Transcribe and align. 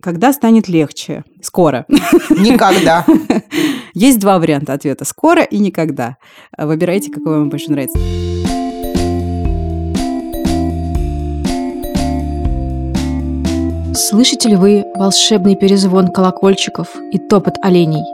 Когда 0.00 0.32
станет 0.32 0.66
легче? 0.68 1.24
Скоро. 1.42 1.84
Никогда. 2.30 3.04
Есть 3.94 4.18
два 4.18 4.38
варианта 4.38 4.72
ответа. 4.72 5.04
Скоро 5.04 5.42
и 5.42 5.58
никогда. 5.58 6.16
Выбирайте, 6.56 7.10
какой 7.10 7.38
вам 7.38 7.50
больше 7.50 7.70
нравится. 7.70 7.98
Слышите 13.94 14.48
ли 14.48 14.56
вы 14.56 14.84
волшебный 14.94 15.56
перезвон 15.56 16.08
колокольчиков 16.08 16.88
и 17.12 17.18
топот 17.18 17.56
оленей? 17.62 18.04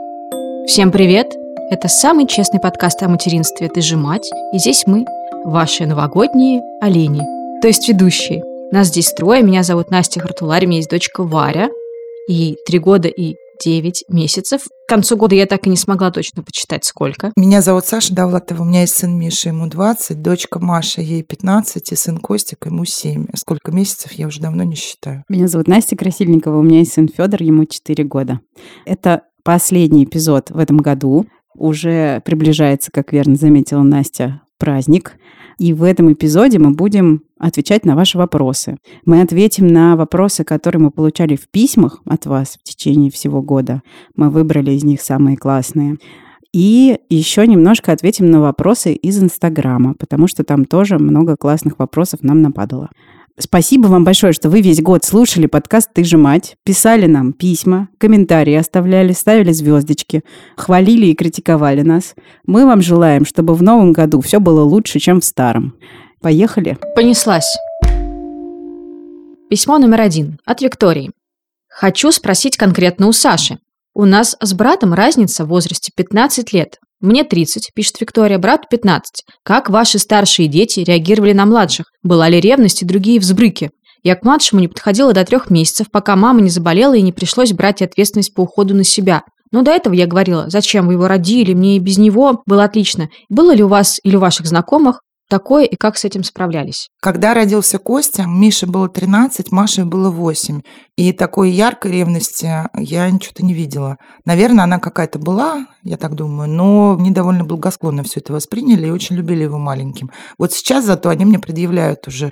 Всем 0.67 0.91
привет! 0.91 1.33
Это 1.69 1.87
самый 1.87 2.27
честный 2.27 2.59
подкаст 2.59 3.01
о 3.03 3.07
материнстве 3.07 3.69
«Ты 3.69 3.81
же 3.81 3.97
мать», 3.97 4.29
и 4.53 4.57
здесь 4.57 4.83
мы, 4.85 5.05
ваши 5.45 5.85
новогодние 5.85 6.61
олени, 6.81 7.21
то 7.61 7.67
есть 7.67 7.87
ведущие. 7.87 8.43
Нас 8.71 8.87
здесь 8.87 9.11
трое, 9.13 9.43
меня 9.43 9.63
зовут 9.63 9.91
Настя 9.91 10.19
Хартуларь, 10.19 10.65
у 10.65 10.67
меня 10.67 10.77
есть 10.77 10.89
дочка 10.89 11.23
Варя, 11.23 11.69
и 12.27 12.57
три 12.65 12.79
года 12.79 13.07
и 13.07 13.35
9 13.63 14.05
месяцев. 14.09 14.61
К 14.85 14.89
концу 14.89 15.17
года 15.17 15.35
я 15.35 15.45
так 15.45 15.65
и 15.67 15.69
не 15.69 15.77
смогла 15.77 16.11
точно 16.11 16.43
почитать, 16.43 16.85
сколько. 16.85 17.31
Меня 17.35 17.61
зовут 17.61 17.85
Саша 17.85 18.13
Давлатова, 18.13 18.61
у 18.61 18.65
меня 18.65 18.81
есть 18.81 18.95
сын 18.95 19.17
Миша, 19.17 19.49
ему 19.49 19.67
20, 19.67 20.21
дочка 20.21 20.59
Маша, 20.59 21.01
ей 21.01 21.23
15, 21.23 21.91
и 21.91 21.95
сын 21.95 22.17
Костик, 22.17 22.65
ему 22.65 22.85
7. 22.85 23.27
Сколько 23.35 23.71
месяцев, 23.71 24.11
я 24.13 24.27
уже 24.27 24.41
давно 24.41 24.63
не 24.63 24.75
считаю. 24.75 25.23
Меня 25.27 25.47
зовут 25.47 25.67
Настя 25.67 25.95
Красильникова, 25.95 26.57
у 26.57 26.63
меня 26.63 26.79
есть 26.79 26.93
сын 26.93 27.07
Федор, 27.07 27.41
ему 27.41 27.65
4 27.65 28.03
года. 28.03 28.39
Это 28.85 29.23
последний 29.43 30.03
эпизод 30.03 30.51
в 30.51 30.59
этом 30.59 30.77
году. 30.77 31.25
Уже 31.55 32.21
приближается, 32.23 32.91
как 32.91 33.11
верно 33.11 33.35
заметила 33.35 33.81
Настя, 33.81 34.41
праздник. 34.59 35.13
И 35.57 35.73
в 35.73 35.83
этом 35.83 36.13
эпизоде 36.13 36.59
мы 36.59 36.71
будем 36.71 37.23
отвечать 37.39 37.85
на 37.85 37.95
ваши 37.95 38.17
вопросы. 38.17 38.77
Мы 39.05 39.21
ответим 39.21 39.67
на 39.67 39.95
вопросы, 39.95 40.43
которые 40.43 40.81
мы 40.81 40.91
получали 40.91 41.35
в 41.35 41.47
письмах 41.49 42.01
от 42.05 42.25
вас 42.25 42.57
в 42.61 42.63
течение 42.63 43.11
всего 43.11 43.41
года. 43.41 43.81
Мы 44.15 44.29
выбрали 44.29 44.71
из 44.71 44.83
них 44.83 45.01
самые 45.01 45.35
классные. 45.37 45.97
И 46.53 46.99
еще 47.09 47.45
немножко 47.45 47.91
ответим 47.91 48.31
на 48.31 48.41
вопросы 48.41 48.93
из 48.93 49.21
Инстаграма, 49.21 49.93
потому 49.95 50.27
что 50.27 50.43
там 50.43 50.65
тоже 50.65 50.97
много 50.97 51.35
классных 51.35 51.79
вопросов 51.79 52.21
нам 52.23 52.41
нападало. 52.41 52.89
Спасибо 53.39 53.85
вам 53.85 54.03
большое, 54.03 54.33
что 54.33 54.49
вы 54.49 54.61
весь 54.61 54.81
год 54.81 55.05
слушали 55.05 55.45
подкаст 55.45 55.93
«Ты 55.93 56.03
же 56.03 56.17
мать», 56.17 56.55
писали 56.63 57.05
нам 57.05 57.33
письма, 57.33 57.87
комментарии 57.99 58.55
оставляли, 58.55 59.13
ставили 59.13 59.51
звездочки, 59.51 60.23
хвалили 60.55 61.05
и 61.05 61.13
критиковали 61.13 61.83
нас. 61.83 62.15
Мы 62.47 62.65
вам 62.65 62.81
желаем, 62.81 63.25
чтобы 63.25 63.53
в 63.53 63.61
новом 63.61 63.93
году 63.93 64.21
все 64.21 64.39
было 64.39 64.63
лучше, 64.63 64.97
чем 64.97 65.21
в 65.21 65.25
старом. 65.25 65.75
Поехали? 66.19 66.79
Понеслась. 66.95 67.55
Письмо 69.51 69.77
номер 69.77 70.01
один 70.01 70.39
от 70.43 70.61
Виктории. 70.61 71.11
Хочу 71.69 72.11
спросить 72.11 72.57
конкретно 72.57 73.07
у 73.07 73.13
Саши. 73.13 73.59
У 73.93 74.05
нас 74.05 74.35
с 74.39 74.53
братом 74.53 74.95
разница 74.95 75.45
в 75.45 75.49
возрасте 75.49 75.91
15 75.95 76.53
лет. 76.53 76.79
Мне 76.99 77.23
30, 77.23 77.73
пишет 77.75 78.01
Виктория, 78.01 78.39
брат 78.39 78.69
15. 78.69 79.23
Как 79.43 79.69
ваши 79.69 79.99
старшие 79.99 80.47
дети 80.47 80.79
реагировали 80.79 81.33
на 81.33 81.45
младших? 81.45 81.85
Была 82.01 82.27
ли 82.27 82.39
ревность 82.39 82.81
и 82.81 82.85
другие 82.85 83.19
взбрыки? 83.19 83.69
Я 84.01 84.15
к 84.15 84.23
младшему 84.23 84.61
не 84.61 84.67
подходила 84.67 85.13
до 85.13 85.23
трех 85.23 85.51
месяцев, 85.51 85.91
пока 85.91 86.15
мама 86.15 86.41
не 86.41 86.49
заболела 86.49 86.95
и 86.95 87.03
не 87.03 87.11
пришлось 87.11 87.53
брать 87.53 87.83
ответственность 87.83 88.33
по 88.33 88.41
уходу 88.41 88.73
на 88.73 88.83
себя. 88.83 89.21
Но 89.51 89.61
до 89.61 89.71
этого 89.71 89.93
я 89.93 90.07
говорила, 90.07 90.49
зачем 90.49 90.87
вы 90.87 90.93
его 90.93 91.07
родили, 91.07 91.53
мне 91.53 91.77
и 91.77 91.79
без 91.79 91.99
него 91.99 92.41
было 92.47 92.63
отлично. 92.63 93.09
Было 93.29 93.53
ли 93.53 93.63
у 93.63 93.67
вас 93.67 93.99
или 94.03 94.15
у 94.15 94.19
ваших 94.19 94.47
знакомых 94.47 95.01
такое 95.27 95.65
и 95.65 95.75
как 95.75 95.97
с 95.97 96.05
этим 96.05 96.23
справлялись? 96.23 96.89
Когда 97.01 97.33
родился 97.33 97.79
Костя, 97.79 98.23
Мише 98.27 98.65
было 98.65 98.89
13, 98.89 99.51
Маше 99.51 99.85
было 99.85 100.09
8. 100.09 100.61
И 100.95 101.13
такой 101.13 101.51
яркой 101.51 101.91
ревности 101.91 102.49
я 102.75 103.09
ничего-то 103.09 103.45
не 103.45 103.53
видела. 103.53 103.97
Наверное, 104.25 104.63
она 104.63 104.79
какая-то 104.79 105.19
была, 105.19 105.67
я 105.83 105.97
так 105.97 106.15
думаю, 106.15 106.49
но 106.49 106.97
они 106.99 107.11
довольно 107.11 107.43
благосклонно 107.43 108.03
все 108.03 108.19
это 108.19 108.33
восприняли 108.33 108.87
и 108.87 108.91
очень 108.91 109.15
любили 109.15 109.43
его 109.43 109.57
маленьким. 109.57 110.11
Вот 110.37 110.53
сейчас 110.53 110.85
зато 110.85 111.09
они 111.09 111.25
мне 111.25 111.39
предъявляют 111.39 112.07
уже 112.07 112.31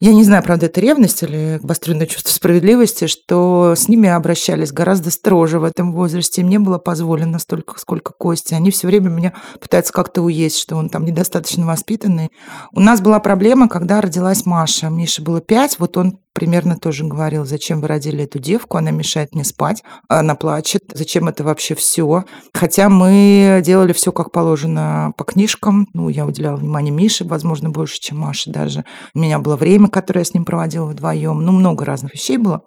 я 0.00 0.12
не 0.12 0.24
знаю, 0.24 0.42
правда, 0.42 0.66
это 0.66 0.80
ревность 0.80 1.22
или 1.22 1.60
обостренное 1.62 2.06
чувство 2.06 2.30
справедливости, 2.30 3.06
что 3.06 3.74
с 3.76 3.88
ними 3.88 4.08
обращались 4.08 4.72
гораздо 4.72 5.10
строже 5.10 5.58
в 5.58 5.64
этом 5.64 5.92
возрасте. 5.92 6.42
Им 6.42 6.48
не 6.48 6.58
было 6.58 6.78
позволено 6.78 7.38
столько, 7.38 7.78
сколько 7.78 8.12
Кости. 8.12 8.54
Они 8.54 8.70
все 8.70 8.86
время 8.86 9.08
меня 9.08 9.32
пытаются 9.60 9.92
как-то 9.92 10.22
уесть, 10.22 10.58
что 10.58 10.76
он 10.76 10.88
там 10.88 11.04
недостаточно 11.04 11.66
воспитанный. 11.66 12.30
У 12.72 12.80
нас 12.80 13.00
была 13.00 13.20
проблема, 13.20 13.68
когда 13.68 14.00
родилась 14.00 14.44
Маша. 14.46 14.88
Мише 14.88 15.22
было 15.22 15.40
пять, 15.40 15.78
вот 15.78 15.96
он 15.96 16.18
примерно 16.34 16.76
тоже 16.76 17.04
говорил, 17.04 17.46
зачем 17.46 17.80
вы 17.80 17.88
родили 17.88 18.24
эту 18.24 18.38
девку, 18.38 18.76
она 18.76 18.90
мешает 18.90 19.34
мне 19.34 19.44
спать, 19.44 19.82
она 20.08 20.34
плачет, 20.34 20.82
зачем 20.92 21.28
это 21.28 21.44
вообще 21.44 21.74
все. 21.74 22.24
Хотя 22.52 22.88
мы 22.88 23.62
делали 23.64 23.92
все 23.92 24.12
как 24.12 24.32
положено 24.32 25.12
по 25.16 25.24
книжкам, 25.24 25.86
ну, 25.94 26.08
я 26.08 26.26
уделяла 26.26 26.56
внимание 26.56 26.92
Мише, 26.92 27.24
возможно, 27.24 27.70
больше, 27.70 28.00
чем 28.00 28.18
Маше 28.18 28.50
даже. 28.50 28.84
У 29.14 29.20
меня 29.20 29.38
было 29.38 29.56
время, 29.56 29.83
которое 29.88 30.20
я 30.20 30.24
с 30.24 30.34
ним 30.34 30.44
проводила 30.44 30.86
вдвоем, 30.86 31.40
ну, 31.42 31.52
много 31.52 31.84
разных 31.84 32.14
вещей 32.14 32.36
было. 32.36 32.62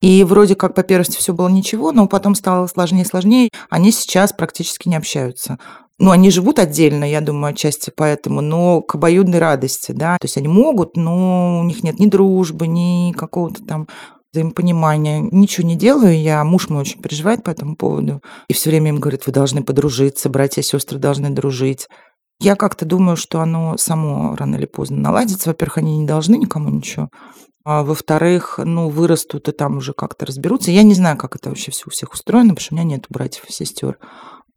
И 0.00 0.24
вроде 0.24 0.56
как 0.56 0.74
по 0.74 0.82
первости 0.82 1.16
все 1.16 1.32
было 1.32 1.48
ничего, 1.48 1.92
но 1.92 2.08
потом 2.08 2.34
стало 2.34 2.66
сложнее 2.66 3.02
и 3.02 3.06
сложнее. 3.06 3.50
Они 3.70 3.92
сейчас 3.92 4.32
практически 4.32 4.88
не 4.88 4.96
общаются. 4.96 5.58
Ну, 5.98 6.10
они 6.10 6.30
живут 6.30 6.58
отдельно, 6.58 7.04
я 7.08 7.20
думаю, 7.20 7.52
отчасти 7.52 7.92
поэтому, 7.94 8.40
но 8.40 8.80
к 8.80 8.96
обоюдной 8.96 9.38
радости, 9.38 9.92
да. 9.92 10.16
То 10.20 10.24
есть 10.24 10.36
они 10.36 10.48
могут, 10.48 10.96
но 10.96 11.60
у 11.60 11.64
них 11.64 11.84
нет 11.84 12.00
ни 12.00 12.06
дружбы, 12.06 12.66
ни 12.66 13.12
какого-то 13.12 13.62
там 13.64 13.86
взаимопонимания. 14.32 15.20
Ничего 15.20 15.66
не 15.66 15.76
делаю 15.76 16.20
я, 16.20 16.42
муж 16.42 16.68
мой 16.68 16.80
очень 16.80 17.00
переживает 17.00 17.44
по 17.44 17.50
этому 17.50 17.76
поводу. 17.76 18.20
И 18.48 18.54
все 18.54 18.70
время 18.70 18.88
им 18.88 18.98
говорит, 18.98 19.26
вы 19.26 19.32
должны 19.32 19.62
подружиться, 19.62 20.28
братья 20.28 20.62
и 20.62 20.64
сестры 20.64 20.98
должны 20.98 21.30
дружить. 21.30 21.86
Я 22.42 22.56
как-то 22.56 22.84
думаю, 22.84 23.16
что 23.16 23.40
оно 23.40 23.76
само 23.76 24.34
рано 24.34 24.56
или 24.56 24.66
поздно 24.66 24.96
наладится. 24.96 25.50
Во-первых, 25.50 25.78
они 25.78 25.98
не 25.98 26.06
должны 26.06 26.34
никому 26.34 26.70
ничего. 26.70 27.08
А 27.64 27.84
во-вторых, 27.84 28.58
ну, 28.58 28.88
вырастут 28.88 29.48
и 29.48 29.52
там 29.52 29.76
уже 29.76 29.92
как-то 29.92 30.26
разберутся. 30.26 30.72
Я 30.72 30.82
не 30.82 30.94
знаю, 30.94 31.16
как 31.16 31.36
это 31.36 31.50
вообще 31.50 31.70
все 31.70 31.84
у 31.86 31.90
всех 31.90 32.12
устроено, 32.12 32.48
потому 32.48 32.64
что 32.64 32.74
у 32.74 32.78
меня 32.78 32.96
нет 32.96 33.06
братьев 33.08 33.44
и 33.48 33.52
сестер. 33.52 33.96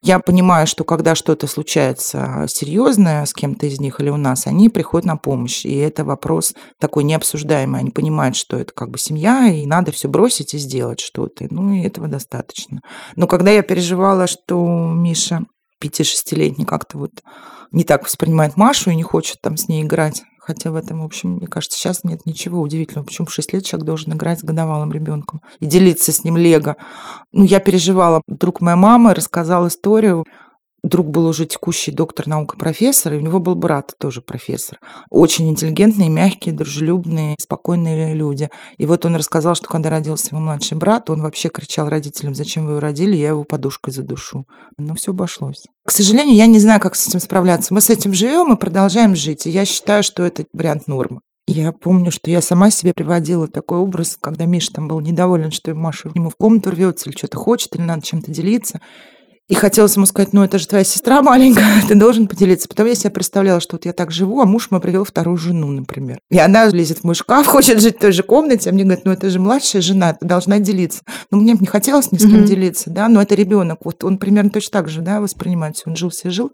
Я 0.02 0.18
понимаю, 0.18 0.66
что 0.66 0.84
когда 0.84 1.14
что-то 1.14 1.46
случается 1.46 2.46
серьезное 2.48 3.24
с 3.24 3.34
кем-то 3.34 3.68
из 3.68 3.80
них 3.80 4.00
или 4.00 4.10
у 4.10 4.18
нас, 4.18 4.48
они 4.48 4.70
приходят 4.70 5.06
на 5.06 5.18
помощь. 5.18 5.64
И 5.64 5.76
это 5.76 6.04
вопрос 6.04 6.56
такой 6.80 7.04
необсуждаемый. 7.04 7.82
Они 7.82 7.92
понимают, 7.92 8.36
что 8.36 8.58
это 8.58 8.74
как 8.74 8.90
бы 8.90 8.98
семья, 8.98 9.48
и 9.48 9.68
надо 9.68 9.92
все 9.92 10.10
бросить 10.10 10.56
и 10.56 10.58
сделать 10.58 11.02
что-то. 11.02 11.46
Ну, 11.52 11.72
и 11.72 11.84
этого 11.84 12.08
достаточно. 12.08 12.82
Но 13.16 13.28
когда 13.28 13.52
я 13.52 13.62
переживала, 13.62 14.26
что 14.26 14.66
Миша 14.66 15.46
5-6-летний 15.88 16.66
как-то 16.66 16.98
вот 16.98 17.24
не 17.72 17.84
так 17.84 18.04
воспринимает 18.04 18.58
Машу 18.58 18.92
и 18.92 18.96
не 18.96 19.04
хочет 19.04 19.42
там 19.42 19.58
с 19.58 19.68
ней 19.68 19.84
играть, 19.84 20.24
Хотя 20.46 20.70
в 20.70 20.76
этом, 20.76 21.02
в 21.02 21.06
общем, 21.06 21.38
мне 21.38 21.48
кажется, 21.48 21.76
сейчас 21.76 22.04
нет 22.04 22.28
ничего 22.28 22.62
удивительного. 22.62 23.08
Почему 23.08 23.26
в 23.26 23.34
6 23.34 23.54
лет 23.54 23.66
человек 23.66 23.88
должен 23.88 24.14
играть 24.14 24.42
с 24.42 24.44
годовалым 24.44 24.92
ребенком 24.92 25.42
и 25.60 25.66
делиться 25.66 26.12
с 26.12 26.24
ним 26.24 26.38
лего? 26.38 26.76
Ну, 27.34 27.44
я 27.44 27.60
переживала. 27.60 28.22
Друг 28.28 28.62
моей 28.62 28.78
мамы 28.78 29.16
рассказал 29.16 29.68
историю 29.68 30.24
друг 30.86 31.08
был 31.08 31.26
уже 31.28 31.46
текущий 31.46 31.92
доктор 31.92 32.28
наук 32.28 32.58
профессор, 32.58 33.14
и 33.14 33.18
у 33.18 33.22
него 33.22 33.40
был 33.40 33.56
брат 33.56 33.94
тоже 33.98 34.22
профессор. 34.22 34.80
Очень 35.10 35.50
интеллигентные, 35.50 36.10
мягкие, 36.10 36.54
дружелюбные, 36.54 37.36
спокойные 37.40 38.14
люди. 38.14 38.50
И 38.78 38.86
вот 38.86 39.06
он 39.06 39.16
рассказал, 39.16 39.56
что 39.56 39.68
когда 39.68 39.90
родился 39.90 40.30
его 40.32 40.40
младший 40.40 40.78
брат, 40.78 41.10
он 41.10 41.22
вообще 41.22 41.50
кричал 41.50 41.90
родителям, 41.90 42.36
зачем 42.36 42.66
вы 42.66 42.74
его 42.74 42.80
родили, 42.80 43.16
я 43.16 43.30
его 43.30 43.44
подушкой 43.44 43.94
задушу. 43.94 44.46
Но 44.78 44.96
все 44.96 45.12
обошлось. 45.12 45.66
К 45.86 45.92
сожалению, 45.92 46.36
я 46.36 46.48
не 46.48 46.60
знаю, 46.60 46.80
как 46.80 46.96
с 46.96 47.08
этим 47.08 47.20
справляться. 47.20 47.74
Мы 47.74 47.82
с 47.82 47.90
этим 47.90 48.14
живем 48.14 48.54
и 48.54 48.58
продолжаем 48.58 49.16
жить. 49.16 49.46
И 49.46 49.50
я 49.50 49.66
считаю, 49.66 50.04
что 50.04 50.24
это 50.24 50.46
вариант 50.54 50.88
нормы. 50.88 51.22
Я 51.48 51.72
помню, 51.72 52.12
что 52.12 52.32
я 52.32 52.42
сама 52.42 52.72
себе 52.72 52.94
приводила 52.96 53.48
такой 53.48 53.78
образ, 53.78 54.18
когда 54.20 54.46
Миша 54.46 54.74
там 54.74 54.88
был 54.88 55.00
недоволен, 55.00 55.52
что 55.52 55.76
Маша 55.76 56.10
к 56.10 56.16
нему 56.16 56.32
в 56.32 56.36
комнату 56.36 56.72
рвется 56.72 57.08
или 57.08 57.16
что-то 57.16 57.38
хочет, 57.38 57.76
или 57.76 57.84
надо 57.84 58.02
чем-то 58.02 58.32
делиться. 58.32 58.82
И 59.48 59.54
хотелось 59.54 59.96
ему 59.96 60.08
сказать, 60.08 60.34
ну 60.34 60.44
это 60.44 60.58
же 60.58 60.68
твоя 60.68 60.84
сестра 60.84 61.22
маленькая, 61.22 61.82
ты 61.88 61.94
должен 61.94 62.28
поделиться. 62.28 62.68
Потом 62.68 62.88
я 62.88 62.96
себе 62.96 63.12
представляла, 63.12 63.60
что 63.60 63.76
вот 63.76 63.86
я 63.86 63.94
так 63.94 64.12
живу, 64.12 64.42
а 64.42 64.46
муж 64.46 64.72
мой 64.72 64.82
привел 64.82 65.04
вторую 65.04 65.38
жену, 65.38 65.68
например. 65.68 66.20
И 66.32 66.40
она 66.40 66.66
лезет 66.68 67.00
в 67.00 67.04
мой 67.04 67.14
шкаф, 67.14 67.46
хочет 67.48 67.80
жить 67.80 67.98
в 67.98 68.00
той 68.00 68.12
же 68.12 68.24
комнате, 68.24 68.70
а 68.70 68.74
мне 68.74 68.84
говорит, 68.84 69.06
ну 69.06 69.12
это 69.12 69.30
же 69.30 69.40
младшая 69.40 69.84
жена, 69.84 70.14
ты 70.14 70.26
должна 70.26 70.60
делиться. 70.60 71.02
Ну 71.30 71.40
мне 71.40 71.54
не 71.54 71.68
хотелось 71.68 72.12
ни 72.12 72.18
с 72.18 72.22
кем 72.22 72.42
mm-hmm. 72.42 72.48
делиться, 72.48 72.90
да, 72.90 73.08
но 73.08 73.22
это 73.22 73.36
ребенок, 73.36 73.80
вот 73.84 74.04
он 74.04 74.18
примерно 74.18 74.50
точно 74.50 74.72
так 74.72 74.90
же, 74.90 75.02
да, 75.02 75.22
воспринимает 75.22 75.76
все. 75.76 75.84
Он 75.88 75.96
жил 75.96 76.12
себе 76.12 76.32
жил, 76.32 76.52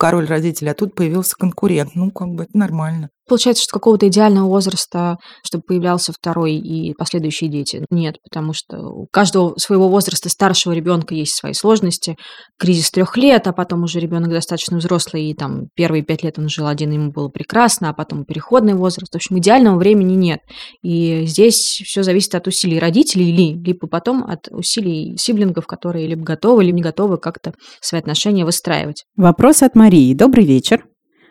король 0.00 0.26
родителей, 0.26 0.70
а 0.70 0.74
тут 0.74 0.94
появился 0.94 1.34
конкурент. 1.36 1.90
Ну, 1.94 2.10
как 2.10 2.28
бы 2.28 2.44
это 2.44 2.56
нормально. 2.56 3.10
Получается, 3.30 3.62
что 3.62 3.72
какого-то 3.72 4.08
идеального 4.08 4.48
возраста, 4.48 5.16
чтобы 5.44 5.62
появлялся 5.66 6.12
второй 6.12 6.56
и 6.56 6.92
последующие 6.94 7.48
дети, 7.48 7.86
нет, 7.88 8.16
потому 8.28 8.52
что 8.52 8.76
у 8.88 9.06
каждого 9.10 9.54
своего 9.56 9.88
возраста 9.88 10.28
старшего 10.28 10.72
ребенка 10.72 11.14
есть 11.14 11.34
свои 11.34 11.52
сложности. 11.52 12.16
Кризис 12.58 12.90
трех 12.90 13.16
лет, 13.16 13.46
а 13.46 13.52
потом 13.52 13.84
уже 13.84 14.00
ребенок 14.00 14.30
достаточно 14.30 14.78
взрослый, 14.78 15.30
и 15.30 15.34
там 15.34 15.68
первые 15.76 16.02
пять 16.02 16.24
лет 16.24 16.38
он 16.38 16.48
жил 16.48 16.66
один, 16.66 16.90
ему 16.90 17.12
было 17.12 17.28
прекрасно, 17.28 17.90
а 17.90 17.94
потом 17.94 18.24
переходный 18.24 18.74
возраст. 18.74 19.12
В 19.12 19.16
общем, 19.16 19.38
идеального 19.38 19.78
времени 19.78 20.14
нет. 20.14 20.40
И 20.82 21.24
здесь 21.26 21.82
все 21.84 22.02
зависит 22.02 22.34
от 22.34 22.48
усилий 22.48 22.80
родителей 22.80 23.30
или 23.30 23.56
либо 23.62 23.86
потом 23.86 24.24
от 24.24 24.48
усилий 24.50 25.16
сиблингов, 25.16 25.68
которые 25.68 26.08
либо 26.08 26.24
готовы, 26.24 26.64
либо 26.64 26.76
не 26.76 26.82
готовы 26.82 27.16
как-то 27.18 27.52
свои 27.80 28.00
отношения 28.00 28.44
выстраивать. 28.44 29.04
Вопрос 29.16 29.62
от 29.62 29.76
Марии. 29.76 30.14
Добрый 30.14 30.44
вечер 30.44 30.89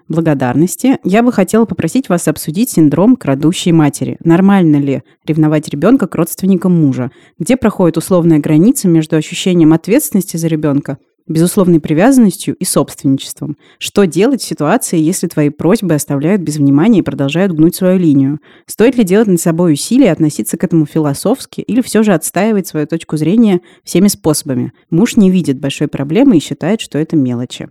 благодарности, 0.09 0.97
я 1.03 1.23
бы 1.23 1.31
хотела 1.31 1.65
попросить 1.65 2.09
вас 2.09 2.27
обсудить 2.27 2.71
синдром 2.71 3.15
крадущей 3.15 3.71
матери. 3.71 4.17
Нормально 4.23 4.77
ли 4.77 5.03
ревновать 5.25 5.69
ребенка 5.69 6.07
к 6.07 6.15
родственникам 6.15 6.73
мужа? 6.73 7.11
Где 7.37 7.55
проходит 7.55 7.97
условная 7.97 8.39
граница 8.39 8.87
между 8.87 9.15
ощущением 9.15 9.71
ответственности 9.71 10.37
за 10.37 10.47
ребенка, 10.47 10.97
безусловной 11.27 11.79
привязанностью 11.79 12.55
и 12.55 12.65
собственничеством? 12.65 13.55
Что 13.77 14.05
делать 14.05 14.41
в 14.41 14.47
ситуации, 14.47 14.99
если 14.99 15.27
твои 15.27 15.49
просьбы 15.49 15.93
оставляют 15.93 16.41
без 16.41 16.57
внимания 16.57 16.99
и 16.99 17.03
продолжают 17.03 17.53
гнуть 17.53 17.75
свою 17.75 17.99
линию? 17.99 18.39
Стоит 18.65 18.97
ли 18.97 19.03
делать 19.03 19.27
над 19.27 19.39
собой 19.39 19.73
усилия, 19.73 20.11
относиться 20.11 20.57
к 20.57 20.63
этому 20.63 20.87
философски 20.87 21.61
или 21.61 21.81
все 21.81 22.03
же 22.03 22.13
отстаивать 22.13 22.67
свою 22.67 22.87
точку 22.87 23.15
зрения 23.15 23.61
всеми 23.83 24.07
способами? 24.07 24.73
Муж 24.89 25.15
не 25.17 25.29
видит 25.29 25.59
большой 25.59 25.87
проблемы 25.87 26.37
и 26.37 26.41
считает, 26.41 26.81
что 26.81 26.97
это 26.97 27.15
мелочи. 27.15 27.69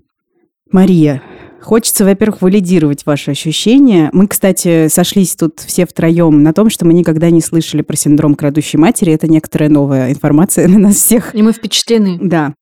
Мария, 0.70 1.22
Хочется, 1.60 2.04
во-первых, 2.04 2.42
валидировать 2.42 3.04
ваши 3.04 3.32
ощущения. 3.32 4.10
Мы, 4.12 4.26
кстати, 4.26 4.88
сошлись 4.88 5.34
тут 5.36 5.60
все 5.60 5.86
втроем 5.86 6.42
на 6.42 6.52
том, 6.52 6.70
что 6.70 6.86
мы 6.86 6.94
никогда 6.94 7.30
не 7.30 7.40
слышали 7.40 7.82
про 7.82 7.96
синдром 7.96 8.34
крадущей 8.34 8.78
матери. 8.78 9.12
Это 9.12 9.28
некоторая 9.28 9.68
новая 9.68 10.10
информация 10.12 10.66
для 10.66 10.78
нас 10.78 10.96
всех. 10.96 11.34
И 11.34 11.42
мы 11.42 11.52
впечатлены. 11.52 12.18
Да. 12.20 12.54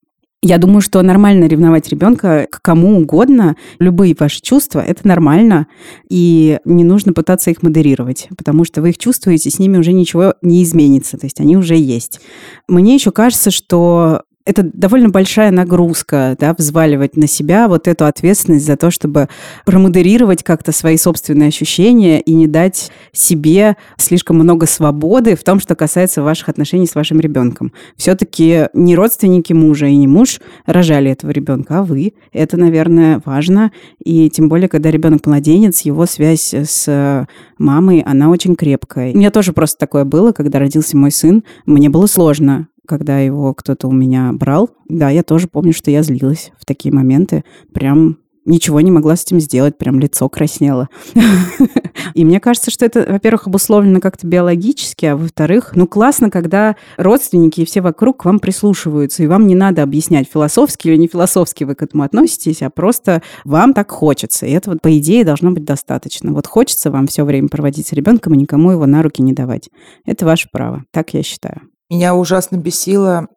Я 0.43 0.59
думаю, 0.59 0.81
что 0.81 1.03
нормально 1.03 1.47
ревновать 1.47 1.89
ребенка 1.89 2.47
к 2.51 2.63
кому 2.63 3.01
угодно. 3.01 3.57
Любые 3.79 4.15
ваши 4.17 4.41
чувства– 4.41 4.81
это 4.87 5.07
нормально. 5.09 5.67
И 6.09 6.59
не 6.65 6.85
нужно 6.85 7.13
пытаться 7.13 7.51
их 7.51 7.63
модерировать, 7.63 8.29
потому 8.37 8.65
что 8.65 8.83
вы 8.83 8.91
их 8.91 8.99
чувствуете, 8.99 9.51
с 9.51 9.59
ними 9.59 9.79
уже 9.79 9.93
ничего 9.93 10.35
не 10.43 10.63
изменится. 10.63 11.17
То 11.19 11.27
есть 11.27 11.41
они 11.41 11.57
уже 11.57 11.75
есть. 11.75 12.21
Мне 12.69 12.95
еще 12.95 13.11
кажется, 13.11 13.51
что 13.51 14.23
это 14.47 14.63
довольно 14.63 15.09
большая 15.09 15.51
нагрузка, 15.51 16.37
да, 16.39 16.55
взваливать 16.57 17.17
на 17.17 17.27
себя 17.27 17.67
вот 17.69 17.89
эту 17.89 18.07
ответственность 18.07 18.65
за 18.65 18.77
то, 18.77 18.93
чтобы 18.93 19.29
промодерировать 19.65 20.45
как-то 20.45 20.71
свои 20.71 20.97
собственные 20.97 21.49
ощущения 21.49 22.21
и 22.21 22.33
не 22.33 22.47
дать 22.47 22.93
себе 23.13 23.77
слишком 23.99 24.37
много 24.37 24.67
свободы 24.67 25.35
в 25.35 25.43
том, 25.43 25.59
что 25.59 25.75
касается 25.75 26.23
ваших 26.23 26.49
отношений 26.49 26.87
с 26.87 26.95
вашим 26.95 27.19
ребенком. 27.19 27.73
Все-таки 27.97 28.69
не 28.73 28.95
родственники 28.95 29.53
мужа 29.53 29.87
и 29.87 29.97
не 29.97 30.07
муж 30.07 30.41
рожали 30.65 31.11
этого 31.11 31.33
ребенка, 31.33 31.81
а 31.81 31.83
вы. 31.83 32.15
Это, 32.33 32.57
наверное, 32.57 33.21
важно. 33.25 33.73
И 34.03 34.31
тем 34.31 34.49
более, 34.49 34.69
когда 34.69 34.93
ребенок 34.93 35.27
младенец, 35.27 35.81
его 35.81 36.07
связь 36.07 36.55
с 36.55 37.27
мамой, 37.59 38.01
она 38.01 38.31
очень 38.31 38.55
крепкая. 38.55 39.13
У 39.13 39.17
меня 39.17 39.33
тоже 39.33 39.53
просто 39.53 39.79
такое 39.79 40.05
было, 40.05 40.31
когда 40.31 40.61
родился 40.61 40.97
мой 40.97 41.11
сын. 41.11 41.43
Мне 41.65 41.89
было 41.89 42.07
сложно 42.07 42.69
когда 42.87 43.19
его 43.19 43.53
кто-то 43.55 43.89
у 43.89 43.93
меня 43.93 44.33
брал, 44.33 44.71
да, 44.89 45.11
я 45.11 45.23
тоже 45.23 45.49
помню, 45.49 45.73
что 45.73 45.91
я 45.91 46.03
злилась 46.03 46.53
в 46.59 46.65
такие 46.65 46.95
моменты. 46.95 47.45
Прям 47.73 48.19
ничего 48.47 48.81
не 48.81 48.91
могла 48.91 49.17
с 49.17 49.25
этим 49.25 49.41
сделать, 49.41 49.77
прям 49.77 49.99
лицо 49.99 50.29
краснело. 50.29 50.89
И 52.15 52.25
мне 52.25 52.41
кажется, 52.41 52.71
что 52.71 52.87
это, 52.87 53.05
во-первых, 53.09 53.47
обусловлено 53.47 54.01
как-то 54.01 54.27
биологически, 54.27 55.07
а 55.07 55.17
во-вторых, 55.17 55.73
ну 55.75 55.87
классно, 55.87 56.31
когда 56.31 56.77
родственники 56.97 57.61
и 57.61 57.65
все 57.67 57.81
вокруг 57.81 58.23
к 58.23 58.25
вам 58.25 58.39
прислушиваются, 58.39 59.23
и 59.23 59.27
вам 59.27 59.47
не 59.47 59.55
надо 59.55 59.83
объяснять, 59.83 60.31
философски 60.33 60.89
или 60.89 60.97
не 60.97 61.09
философски 61.09 61.65
вы 61.65 61.75
к 61.75 61.83
этому 61.83 62.05
относитесь, 62.05 62.63
а 62.63 62.71
просто 62.71 63.23
вам 63.45 63.75
так 63.75 63.91
хочется. 63.91 64.47
И 64.47 64.53
этого, 64.53 64.79
по 64.81 64.97
идее, 64.97 65.25
должно 65.25 65.51
быть 65.51 65.65
достаточно. 65.65 66.33
Вот 66.33 66.47
хочется 66.47 66.91
вам 66.91 67.07
все 67.07 67.25
время 67.25 67.49
проводить 67.49 67.89
с 67.89 67.93
ребенком 67.93 68.35
и 68.35 68.39
никому 68.39 68.71
его 68.71 68.87
на 68.87 69.03
руки 69.03 69.21
не 69.23 69.33
давать. 69.33 69.69
Это 70.05 70.25
ваше 70.25 70.49
право. 70.51 70.85
Так 70.93 71.13
я 71.15 71.23
считаю. 71.23 71.63
Меня 71.89 72.15
ужасно 72.15 72.57
бесило, 72.57 73.29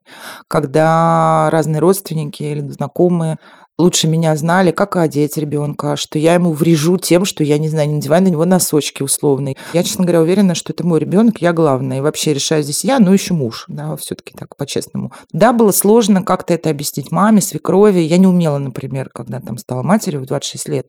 когда 0.47 1.49
разные 1.51 1.79
родственники 1.79 2.43
или 2.43 2.61
знакомые 2.61 3.37
лучше 3.79 4.07
меня 4.07 4.35
знали, 4.35 4.71
как 4.71 4.97
одеть 4.97 5.37
ребенка, 5.37 5.95
что 5.95 6.19
я 6.19 6.33
ему 6.33 6.51
врежу 6.51 6.97
тем, 6.97 7.25
что 7.25 7.43
я, 7.43 7.57
не 7.57 7.69
знаю, 7.69 7.87
не 7.87 7.95
надеваю 7.95 8.23
на 8.23 8.27
него 8.27 8.45
носочки 8.45 9.01
условные. 9.01 9.55
Я, 9.73 9.83
честно 9.83 10.03
говоря, 10.03 10.21
уверена, 10.21 10.53
что 10.53 10.73
это 10.73 10.85
мой 10.85 10.99
ребенок, 10.99 11.41
я 11.41 11.53
главная. 11.53 11.99
И 11.99 12.01
вообще 12.01 12.33
решаю 12.33 12.61
здесь 12.61 12.83
я, 12.83 12.99
но 12.99 13.13
еще 13.13 13.33
муж, 13.33 13.65
да, 13.67 13.95
все-таки 13.95 14.33
так 14.37 14.55
по-честному. 14.57 15.13
Да, 15.31 15.53
было 15.53 15.71
сложно 15.71 16.23
как-то 16.23 16.53
это 16.53 16.69
объяснить 16.69 17.11
маме, 17.11 17.41
свекрови. 17.41 17.99
Я 17.99 18.17
не 18.17 18.27
умела, 18.27 18.57
например, 18.57 19.09
когда 19.13 19.39
там 19.39 19.57
стала 19.57 19.81
матерью 19.81 20.21
в 20.21 20.25
26 20.25 20.67
лет, 20.67 20.87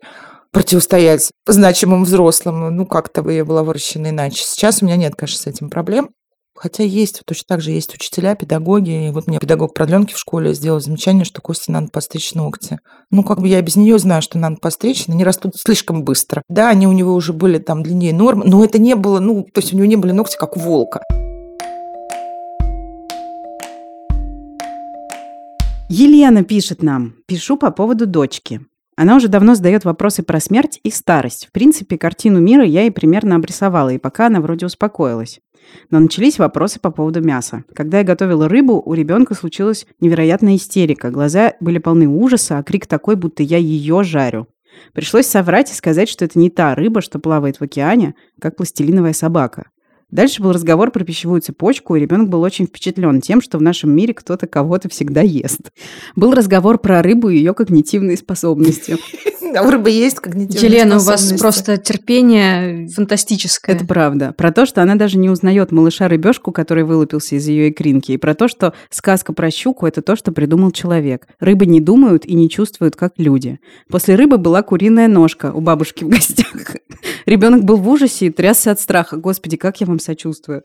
противостоять 0.51 1.31
значимым 1.47 2.03
взрослым. 2.03 2.75
Ну, 2.75 2.87
как-то 2.87 3.23
бы 3.23 3.33
я 3.33 3.45
была 3.45 3.62
выращена 3.62 4.09
иначе. 4.09 4.43
Сейчас 4.45 4.83
у 4.83 4.87
меня 4.87 4.97
нет, 4.97 5.15
конечно, 5.15 5.39
с 5.39 5.47
этим 5.47 5.71
проблем. 5.71 6.11
Хотя 6.62 6.83
есть, 6.83 7.23
точно 7.25 7.45
так 7.49 7.62
же 7.62 7.71
есть 7.71 7.95
учителя, 7.95 8.35
педагоги. 8.35 9.09
И 9.09 9.11
вот 9.12 9.27
мне 9.27 9.39
педагог 9.39 9.73
продленки 9.73 10.12
в 10.12 10.19
школе 10.19 10.53
сделал 10.53 10.79
замечание, 10.79 11.25
что 11.25 11.41
Косте 11.41 11.73
надо 11.73 11.89
постричь 11.89 12.35
ногти. 12.35 12.81
Ну, 13.11 13.25
как 13.25 13.41
бы 13.41 13.49
я 13.49 13.62
без 13.62 13.77
нее 13.77 13.99
знаю, 13.99 14.21
что 14.21 14.37
надо 14.37 14.57
постричь, 14.57 15.07
они 15.09 15.25
растут 15.25 15.57
слишком 15.57 16.05
быстро. 16.05 16.43
Да, 16.51 16.69
они 16.69 16.87
у 16.87 16.93
него 16.93 17.15
уже 17.15 17.33
были 17.33 17.57
там 17.57 17.83
длиннее 17.83 18.12
нормы, 18.12 18.45
но 18.45 18.62
это 18.62 18.79
не 18.79 18.95
было, 18.95 19.21
ну, 19.21 19.45
то 19.45 19.62
есть 19.62 19.73
у 19.73 19.77
него 19.77 19.87
не 19.87 19.97
были 19.97 20.12
ногти, 20.12 20.37
как 20.37 20.59
у 20.59 20.61
волка. 20.61 21.03
Елена 25.89 26.45
пишет 26.45 26.83
нам. 26.83 27.15
Пишу 27.27 27.57
по 27.57 27.71
поводу 27.71 28.07
дочки. 28.07 28.61
Она 28.97 29.17
уже 29.17 29.29
давно 29.29 29.55
задает 29.55 29.87
вопросы 29.87 30.23
про 30.23 30.41
смерть 30.41 30.79
и 30.83 30.91
старость. 30.91 31.47
В 31.47 31.53
принципе, 31.53 31.97
картину 31.97 32.39
мира 32.39 32.67
я 32.67 32.83
ей 32.83 32.91
примерно 32.91 33.37
обрисовала, 33.37 33.89
и 33.89 33.97
пока 33.97 34.27
она 34.27 34.43
вроде 34.43 34.67
успокоилась. 34.67 35.41
Но 35.91 36.01
начались 36.01 36.39
вопросы 36.39 36.81
по 36.81 36.91
поводу 36.91 37.21
мяса. 37.21 37.65
Когда 37.75 37.99
я 37.99 38.05
готовила 38.05 38.49
рыбу, 38.49 38.83
у 38.85 38.95
ребенка 38.95 39.35
случилась 39.35 39.87
невероятная 40.01 40.57
истерика. 40.57 41.11
Глаза 41.11 41.55
были 41.61 41.79
полны 41.79 42.09
ужаса, 42.09 42.59
а 42.59 42.62
крик 42.62 42.87
такой, 42.87 43.17
будто 43.17 43.43
я 43.43 43.59
ее 43.59 44.03
жарю. 44.03 44.49
Пришлось 44.93 45.27
соврать 45.27 45.71
и 45.71 45.75
сказать, 45.75 46.09
что 46.09 46.25
это 46.25 46.39
не 46.39 46.51
та 46.51 46.75
рыба, 46.75 47.01
что 47.01 47.19
плавает 47.19 47.59
в 47.59 47.62
океане, 47.62 48.15
как 48.41 48.57
пластилиновая 48.57 49.12
собака. 49.12 49.71
Дальше 50.11 50.43
был 50.43 50.53
разговор 50.53 50.91
про 50.91 51.05
пищевую 51.05 51.41
цепочку, 51.41 51.95
и 51.97 52.01
ребенок 52.01 52.29
был 52.29 52.43
очень 52.43 52.67
впечатлен 52.67 53.21
тем, 53.21 53.41
что 53.41 53.59
в 53.59 53.62
нашем 53.62 53.91
мире 53.91 54.15
кто-то 54.15 54.47
кого-то 54.47 54.89
всегда 54.89 55.21
ест. 55.21 55.71
Был 56.17 56.33
разговор 56.33 56.79
про 56.79 57.03
рыбу 57.03 57.29
и 57.29 57.37
ее 57.37 57.55
когнитивные 57.55 58.17
способности. 58.17 58.97
А 59.57 59.67
у 59.67 59.71
рыбы 59.71 59.91
есть 59.91 60.21
когнитивные 60.21 60.71
Елена, 60.71 60.97
у 60.99 61.01
вас 61.01 61.33
просто 61.39 61.77
терпение 61.77 62.89
фантастическое. 62.89 63.75
Это 63.75 63.85
правда. 63.85 64.33
Про 64.37 64.53
то, 64.53 64.67
что 64.67 64.83
она 64.83 64.95
даже 64.95 65.19
не 65.19 65.29
узнает 65.29 65.73
малыша-рыбешку, 65.73 66.53
который 66.53 66.85
вылупился 66.85 67.35
из 67.35 67.49
ее 67.49 67.71
икринки, 67.71 68.12
и 68.12 68.17
про 68.17 68.35
то, 68.35 68.49
что 68.49 68.75
сказка 68.91 69.33
про 69.33 69.51
щуку– 69.51 69.87
это 69.89 70.02
то, 70.02 70.14
что 70.14 70.33
придумал 70.33 70.71
человек. 70.71 71.26
Рыбы 71.40 71.67
не 71.67 71.81
думают 71.81 72.25
и 72.26 72.35
не 72.35 72.49
чувствуют, 72.49 72.97
как 72.97 73.14
люди. 73.17 73.59
После 73.88 74.14
рыбы 74.14 74.38
была 74.38 74.62
куриная 74.62 75.09
ножка 75.09 75.52
у 75.52 75.61
бабушки 75.61 76.05
в 76.05 76.09
гостях. 76.09 76.76
Ребенок 77.26 77.64
был 77.64 77.76
в 77.76 77.88
ужасе 77.88 78.26
и 78.26 78.31
трясся 78.31 78.71
от 78.71 78.81
страха. 78.81 79.17
Господи, 79.17 79.57
как 79.57 79.81
я 79.81 79.87
вам 79.87 80.00
сочувствую. 80.00 80.64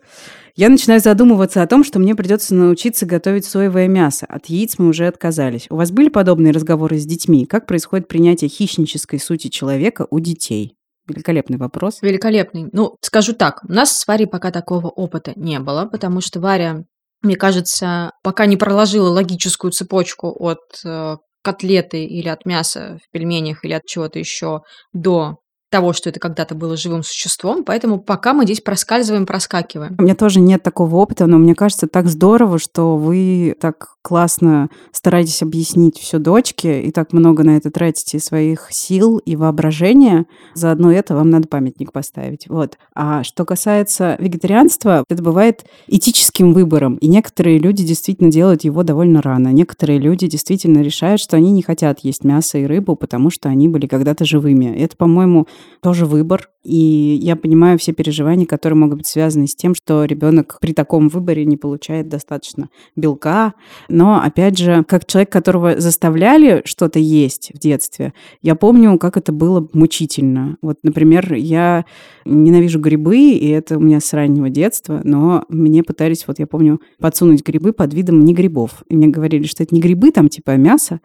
Я 0.55 0.69
начинаю 0.69 0.99
задумываться 0.99 1.61
о 1.61 1.67
том, 1.67 1.83
что 1.83 1.99
мне 1.99 2.15
придется 2.15 2.55
научиться 2.55 3.05
готовить 3.05 3.45
соевое 3.45 3.87
мясо. 3.87 4.25
От 4.27 4.47
яиц 4.47 4.75
мы 4.77 4.87
уже 4.87 5.07
отказались. 5.07 5.67
У 5.69 5.75
вас 5.75 5.91
были 5.91 6.09
подобные 6.09 6.53
разговоры 6.53 6.97
с 6.97 7.05
детьми? 7.05 7.45
Как 7.45 7.67
происходит 7.67 8.07
принятие 8.07 8.49
хищнической 8.49 9.19
сути 9.19 9.49
человека 9.49 10.07
у 10.09 10.19
детей? 10.19 10.75
Великолепный 11.07 11.57
вопрос. 11.57 12.01
Великолепный. 12.01 12.67
Ну, 12.71 12.95
скажу 13.01 13.33
так, 13.33 13.63
у 13.67 13.71
нас 13.71 13.95
с 13.95 14.07
Варей 14.07 14.27
пока 14.27 14.51
такого 14.51 14.87
опыта 14.87 15.33
не 15.35 15.59
было, 15.59 15.85
потому 15.85 16.19
что 16.19 16.39
Варя, 16.39 16.83
мне 17.21 17.35
кажется, 17.35 18.11
пока 18.23 18.47
не 18.47 18.57
проложила 18.57 19.09
логическую 19.09 19.71
цепочку 19.71 20.35
от 20.39 20.59
э, 20.83 21.17
котлеты 21.43 22.03
или 22.05 22.27
от 22.27 22.45
мяса 22.45 22.97
в 23.03 23.11
пельменях 23.11 23.63
или 23.63 23.73
от 23.73 23.85
чего-то 23.85 24.17
еще 24.17 24.61
до 24.93 25.37
того, 25.75 25.91
что 25.91 26.07
это 26.07 26.21
когда-то 26.21 26.55
было 26.55 26.77
живым 26.77 27.03
существом, 27.03 27.65
поэтому 27.65 27.99
пока 27.99 28.33
мы 28.33 28.45
здесь 28.45 28.61
проскальзываем, 28.61 29.25
проскакиваем. 29.25 29.97
У 29.99 30.03
меня 30.03 30.15
тоже 30.15 30.39
нет 30.39 30.63
такого 30.63 30.95
опыта, 30.95 31.25
но 31.25 31.37
мне 31.37 31.53
кажется 31.53 31.87
так 31.87 32.07
здорово, 32.07 32.59
что 32.59 32.95
вы 32.95 33.57
так 33.59 33.95
классно 34.01 34.69
стараетесь 34.93 35.41
объяснить 35.41 35.97
все 35.97 36.19
дочке 36.19 36.83
и 36.83 36.91
так 36.91 37.11
много 37.11 37.43
на 37.43 37.57
это 37.57 37.71
тратите 37.71 38.19
своих 38.19 38.67
сил 38.69 39.17
и 39.17 39.35
воображения. 39.35 40.27
Заодно 40.53 40.91
это 40.91 41.13
вам 41.13 41.29
надо 41.29 41.49
памятник 41.49 41.91
поставить. 41.91 42.47
Вот. 42.47 42.77
А 42.93 43.23
что 43.23 43.43
касается 43.43 44.15
вегетарианства, 44.19 45.03
это 45.09 45.23
бывает 45.23 45.65
этическим 45.87 46.53
выбором, 46.53 46.95
и 46.97 47.07
некоторые 47.07 47.57
люди 47.57 47.83
действительно 47.83 48.31
делают 48.31 48.63
его 48.63 48.83
довольно 48.83 49.21
рано. 49.21 49.49
Некоторые 49.49 49.99
люди 49.99 50.27
действительно 50.27 50.81
решают, 50.81 51.19
что 51.19 51.35
они 51.35 51.51
не 51.51 51.63
хотят 51.63 51.99
есть 52.01 52.23
мясо 52.23 52.59
и 52.59 52.65
рыбу, 52.65 52.95
потому 52.95 53.29
что 53.29 53.49
они 53.49 53.67
были 53.67 53.87
когда-то 53.87 54.23
живыми. 54.23 54.67
Это, 54.77 54.95
по-моему, 54.95 55.47
тоже 55.81 56.05
выбор. 56.05 56.49
И 56.63 57.19
я 57.21 57.35
понимаю 57.35 57.77
все 57.77 57.93
переживания, 57.93 58.47
которые 58.47 58.77
могут 58.77 58.97
быть 58.97 59.07
связаны 59.07 59.45
с 59.45 59.55
тем, 59.55 59.75
что 59.75 60.03
ребенок 60.05 60.57
при 60.59 60.73
таком 60.73 61.09
выборе 61.09 61.45
не 61.45 61.57
получает 61.57 62.09
достаточно 62.09 62.69
белка. 62.95 63.53
Но, 63.87 64.19
опять 64.19 64.57
же, 64.57 64.83
как 64.87 65.05
человек, 65.05 65.31
которого 65.31 65.79
заставляли 65.79 66.63
что-то 66.65 66.97
есть 66.97 67.51
в 67.53 67.59
детстве, 67.59 68.13
я 68.41 68.55
помню, 68.55 68.97
как 68.97 69.15
это 69.15 69.31
было 69.31 69.67
мучительно. 69.73 70.57
Вот, 70.63 70.77
например, 70.81 71.35
я 71.35 71.85
ненавижу 72.25 72.79
грибы, 72.79 73.29
и 73.33 73.47
это 73.49 73.77
у 73.77 73.81
меня 73.81 73.99
с 73.99 74.11
раннего 74.13 74.49
детства, 74.49 75.01
но 75.03 75.45
мне 75.49 75.83
пытались, 75.83 76.25
вот 76.27 76.39
я 76.39 76.47
помню, 76.47 76.81
подсунуть 76.99 77.45
грибы 77.45 77.73
под 77.73 77.93
видом 77.93 78.21
не 78.21 78.33
грибов. 78.33 78.83
И 78.89 78.95
мне 78.95 79.07
говорили, 79.07 79.43
что 79.43 79.61
это 79.61 79.75
не 79.75 79.81
грибы, 79.81 80.11
там 80.11 80.29
типа 80.29 80.57
мясо, 80.57 80.99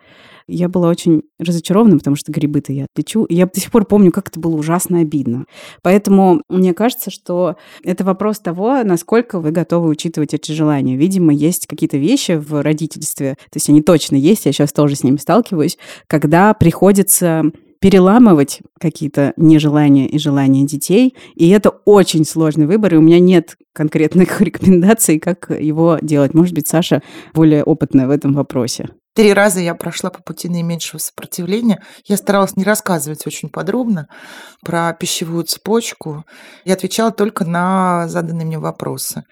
я 0.50 0.68
была 0.68 0.88
очень 0.88 1.22
разочарована, 1.38 1.98
потому 1.98 2.16
что 2.16 2.32
грибы-то 2.32 2.72
я 2.72 2.86
отличу. 2.92 3.26
Я 3.28 3.46
до 3.46 3.60
сих 3.60 3.70
пор 3.70 3.84
помню, 3.84 4.10
как 4.10 4.28
это 4.28 4.39
было 4.40 4.56
ужасно 4.56 5.00
обидно. 5.00 5.44
Поэтому 5.82 6.42
мне 6.48 6.74
кажется, 6.74 7.10
что 7.10 7.56
это 7.84 8.04
вопрос 8.04 8.38
того, 8.38 8.82
насколько 8.82 9.40
вы 9.40 9.50
готовы 9.50 9.88
учитывать 9.88 10.34
эти 10.34 10.52
желания. 10.52 10.96
Видимо, 10.96 11.32
есть 11.32 11.66
какие-то 11.66 11.96
вещи 11.96 12.32
в 12.32 12.62
родительстве, 12.62 13.34
то 13.34 13.56
есть 13.56 13.68
они 13.68 13.82
точно 13.82 14.16
есть, 14.16 14.46
я 14.46 14.52
сейчас 14.52 14.72
тоже 14.72 14.96
с 14.96 15.04
ними 15.04 15.16
сталкиваюсь, 15.16 15.78
когда 16.06 16.54
приходится 16.54 17.44
переламывать 17.80 18.60
какие-то 18.78 19.32
нежелания 19.36 20.06
и 20.06 20.18
желания 20.18 20.64
детей. 20.64 21.14
И 21.34 21.48
это 21.48 21.70
очень 21.70 22.24
сложный 22.24 22.66
выбор, 22.66 22.94
и 22.94 22.98
у 22.98 23.00
меня 23.00 23.18
нет 23.18 23.56
конкретных 23.72 24.40
рекомендаций, 24.42 25.18
как 25.18 25.50
его 25.50 25.98
делать. 26.00 26.34
Может 26.34 26.54
быть, 26.54 26.68
Саша 26.68 27.02
более 27.34 27.64
опытная 27.64 28.06
в 28.06 28.10
этом 28.10 28.34
вопросе. 28.34 28.90
Три 29.14 29.32
раза 29.32 29.60
я 29.60 29.74
прошла 29.74 30.10
по 30.10 30.22
пути 30.22 30.48
наименьшего 30.48 30.98
сопротивления. 30.98 31.82
Я 32.04 32.16
старалась 32.16 32.56
не 32.56 32.64
рассказывать 32.64 33.26
очень 33.26 33.48
подробно 33.48 34.08
про 34.64 34.92
пищевую 34.92 35.44
цепочку. 35.44 36.24
Я 36.64 36.74
отвечала 36.74 37.10
только 37.10 37.44
на 37.44 38.06
заданные 38.06 38.46
мне 38.46 38.58
вопросы. 38.58 39.24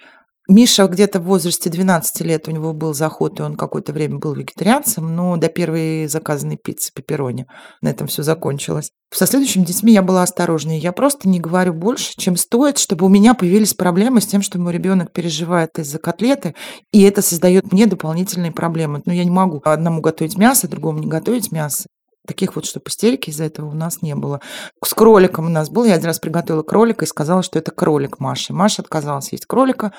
Миша 0.51 0.87
где-то 0.87 1.21
в 1.21 1.25
возрасте 1.25 1.69
12 1.69 2.23
лет 2.23 2.49
у 2.49 2.51
него 2.51 2.73
был 2.73 2.95
заход, 2.95 3.39
и 3.39 3.43
он 3.43 3.55
какое-то 3.55 3.93
время 3.93 4.17
был 4.17 4.33
вегетарианцем, 4.33 5.15
но 5.15 5.37
до 5.37 5.51
первой 5.51 6.07
заказанной 6.07 6.57
пиццы 6.57 6.91
пепперони 6.91 7.47
на 7.83 7.89
этом 7.89 8.07
все 8.07 8.23
закончилось. 8.23 8.91
Со 9.13 9.27
следующими 9.27 9.67
детьми 9.67 9.93
я 9.93 10.01
была 10.01 10.23
осторожнее. 10.23 10.79
Я 10.79 10.93
просто 10.93 11.29
не 11.29 11.39
говорю 11.39 11.75
больше, 11.75 12.15
чем 12.17 12.37
стоит, 12.37 12.79
чтобы 12.79 13.05
у 13.05 13.11
меня 13.11 13.35
появились 13.35 13.75
проблемы 13.75 14.23
с 14.23 14.27
тем, 14.27 14.41
что 14.41 14.59
мой 14.59 14.73
ребенок 14.73 15.13
переживает 15.13 15.79
из-за 15.79 15.99
котлеты, 15.99 16.55
и 16.93 17.03
это 17.03 17.21
создает 17.21 17.71
мне 17.71 17.85
дополнительные 17.85 18.51
проблемы. 18.51 19.03
Но 19.05 19.13
я 19.13 19.25
не 19.25 19.31
могу 19.31 19.61
одному 19.65 20.01
готовить 20.01 20.39
мясо, 20.39 20.67
другому 20.67 21.01
не 21.01 21.09
готовить 21.09 21.53
мясо. 21.53 21.89
Таких 22.27 22.57
вот, 22.57 22.65
чтобы 22.65 22.87
истерики 22.89 23.29
из-за 23.29 23.45
этого 23.45 23.69
у 23.71 23.75
нас 23.75 24.01
не 24.01 24.15
было. 24.15 24.41
С 24.83 24.95
кроликом 24.95 25.47
у 25.47 25.51
нас 25.51 25.69
был. 25.69 25.85
Я 25.85 25.95
один 25.95 26.07
раз 26.07 26.19
приготовила 26.19 26.63
кролика 26.63 27.05
и 27.05 27.09
сказала, 27.09 27.43
что 27.43 27.59
это 27.59 27.71
кролик 27.71 28.19
Маши. 28.19 28.55
Маша 28.55 28.81
отказалась 28.81 29.33
есть 29.33 29.47
кролика 29.47 29.93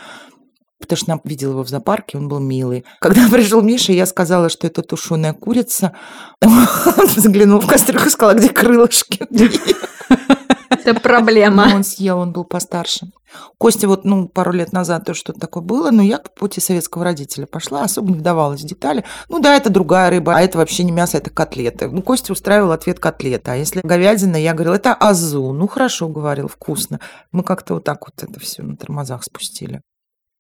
потому 0.79 0.97
что 0.97 1.11
она 1.11 1.21
видела 1.23 1.51
его 1.51 1.63
в 1.63 1.69
зоопарке, 1.69 2.17
он 2.17 2.27
был 2.27 2.39
милый. 2.39 2.85
Когда 2.99 3.27
пришел 3.31 3.61
Миша, 3.61 3.91
я 3.91 4.05
сказала, 4.05 4.49
что 4.49 4.67
это 4.67 4.81
тушеная 4.81 5.33
курица. 5.33 5.93
Он 6.41 7.07
заглянул 7.15 7.59
в 7.59 7.67
кастрюльку 7.67 8.07
и 8.07 8.09
сказал, 8.09 8.35
«А 8.35 8.39
где 8.39 8.49
крылышки. 8.49 9.27
Это 10.69 10.99
проблема. 10.99 11.67
Он 11.75 11.83
съел, 11.83 12.19
он 12.19 12.31
был 12.31 12.45
постарше. 12.45 13.11
Костя 13.57 13.87
вот, 13.87 14.05
ну, 14.05 14.27
пару 14.27 14.51
лет 14.51 14.71
назад 14.71 15.05
то 15.05 15.13
что-то 15.13 15.39
такое 15.39 15.61
было, 15.61 15.91
но 15.91 16.01
я 16.01 16.17
по 16.19 16.29
пути 16.29 16.61
советского 16.61 17.03
родителя 17.03 17.45
пошла, 17.45 17.83
особо 17.83 18.11
не 18.11 18.17
вдавалась 18.17 18.61
в 18.61 18.65
детали. 18.65 19.03
Ну 19.29 19.39
да, 19.39 19.55
это 19.55 19.69
другая 19.69 20.09
рыба, 20.09 20.35
а 20.35 20.41
это 20.41 20.57
вообще 20.57 20.83
не 20.83 20.91
мясо, 20.91 21.17
это 21.17 21.29
котлеты. 21.29 21.89
Ну, 21.89 22.01
Костя 22.01 22.33
устраивал 22.33 22.71
ответ 22.71 22.99
котлета. 22.99 23.53
А 23.53 23.55
если 23.55 23.81
говядина, 23.83 24.35
я 24.35 24.53
говорила, 24.53 24.75
это 24.75 24.93
азу. 24.93 25.53
Ну, 25.53 25.67
хорошо, 25.67 26.07
говорил, 26.07 26.47
вкусно. 26.47 26.99
Мы 27.31 27.43
как-то 27.43 27.75
вот 27.75 27.83
так 27.83 28.05
вот 28.07 28.23
это 28.23 28.39
все 28.39 28.63
на 28.63 28.75
тормозах 28.75 29.23
спустили. 29.23 29.81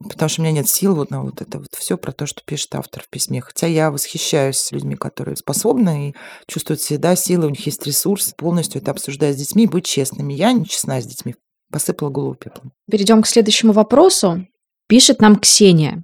Потому 0.07 0.29
что 0.29 0.41
у 0.41 0.43
меня 0.45 0.53
нет 0.53 0.69
сил 0.69 0.95
вот 0.95 1.11
на 1.11 1.21
вот 1.21 1.41
это 1.41 1.59
вот 1.59 1.75
все 1.77 1.97
про 1.97 2.13
то, 2.13 2.25
что 2.25 2.41
пишет 2.45 2.73
автор 2.75 3.03
в 3.03 3.09
письме. 3.09 3.41
Хотя 3.41 3.67
я 3.67 3.91
восхищаюсь 3.91 4.71
людьми, 4.71 4.95
которые 4.95 5.35
способны 5.35 6.09
и 6.09 6.15
чувствуют 6.47 6.79
всегда 6.79 7.15
силы, 7.15 7.47
у 7.47 7.49
них 7.49 7.65
есть 7.65 7.85
ресурс 7.85 8.33
полностью 8.37 8.81
это 8.81 8.91
обсуждать 8.91 9.35
с 9.35 9.39
детьми 9.39 9.67
быть 9.67 9.85
честными. 9.85 10.33
Я 10.33 10.53
не 10.53 10.65
честна 10.65 11.01
с 11.01 11.05
детьми. 11.05 11.35
Посыпала 11.71 12.09
голову 12.09 12.35
пеплом. 12.35 12.71
Перейдем 12.89 13.21
к 13.21 13.27
следующему 13.27 13.73
вопросу. 13.73 14.47
Пишет 14.87 15.21
нам 15.21 15.35
Ксения. 15.35 16.03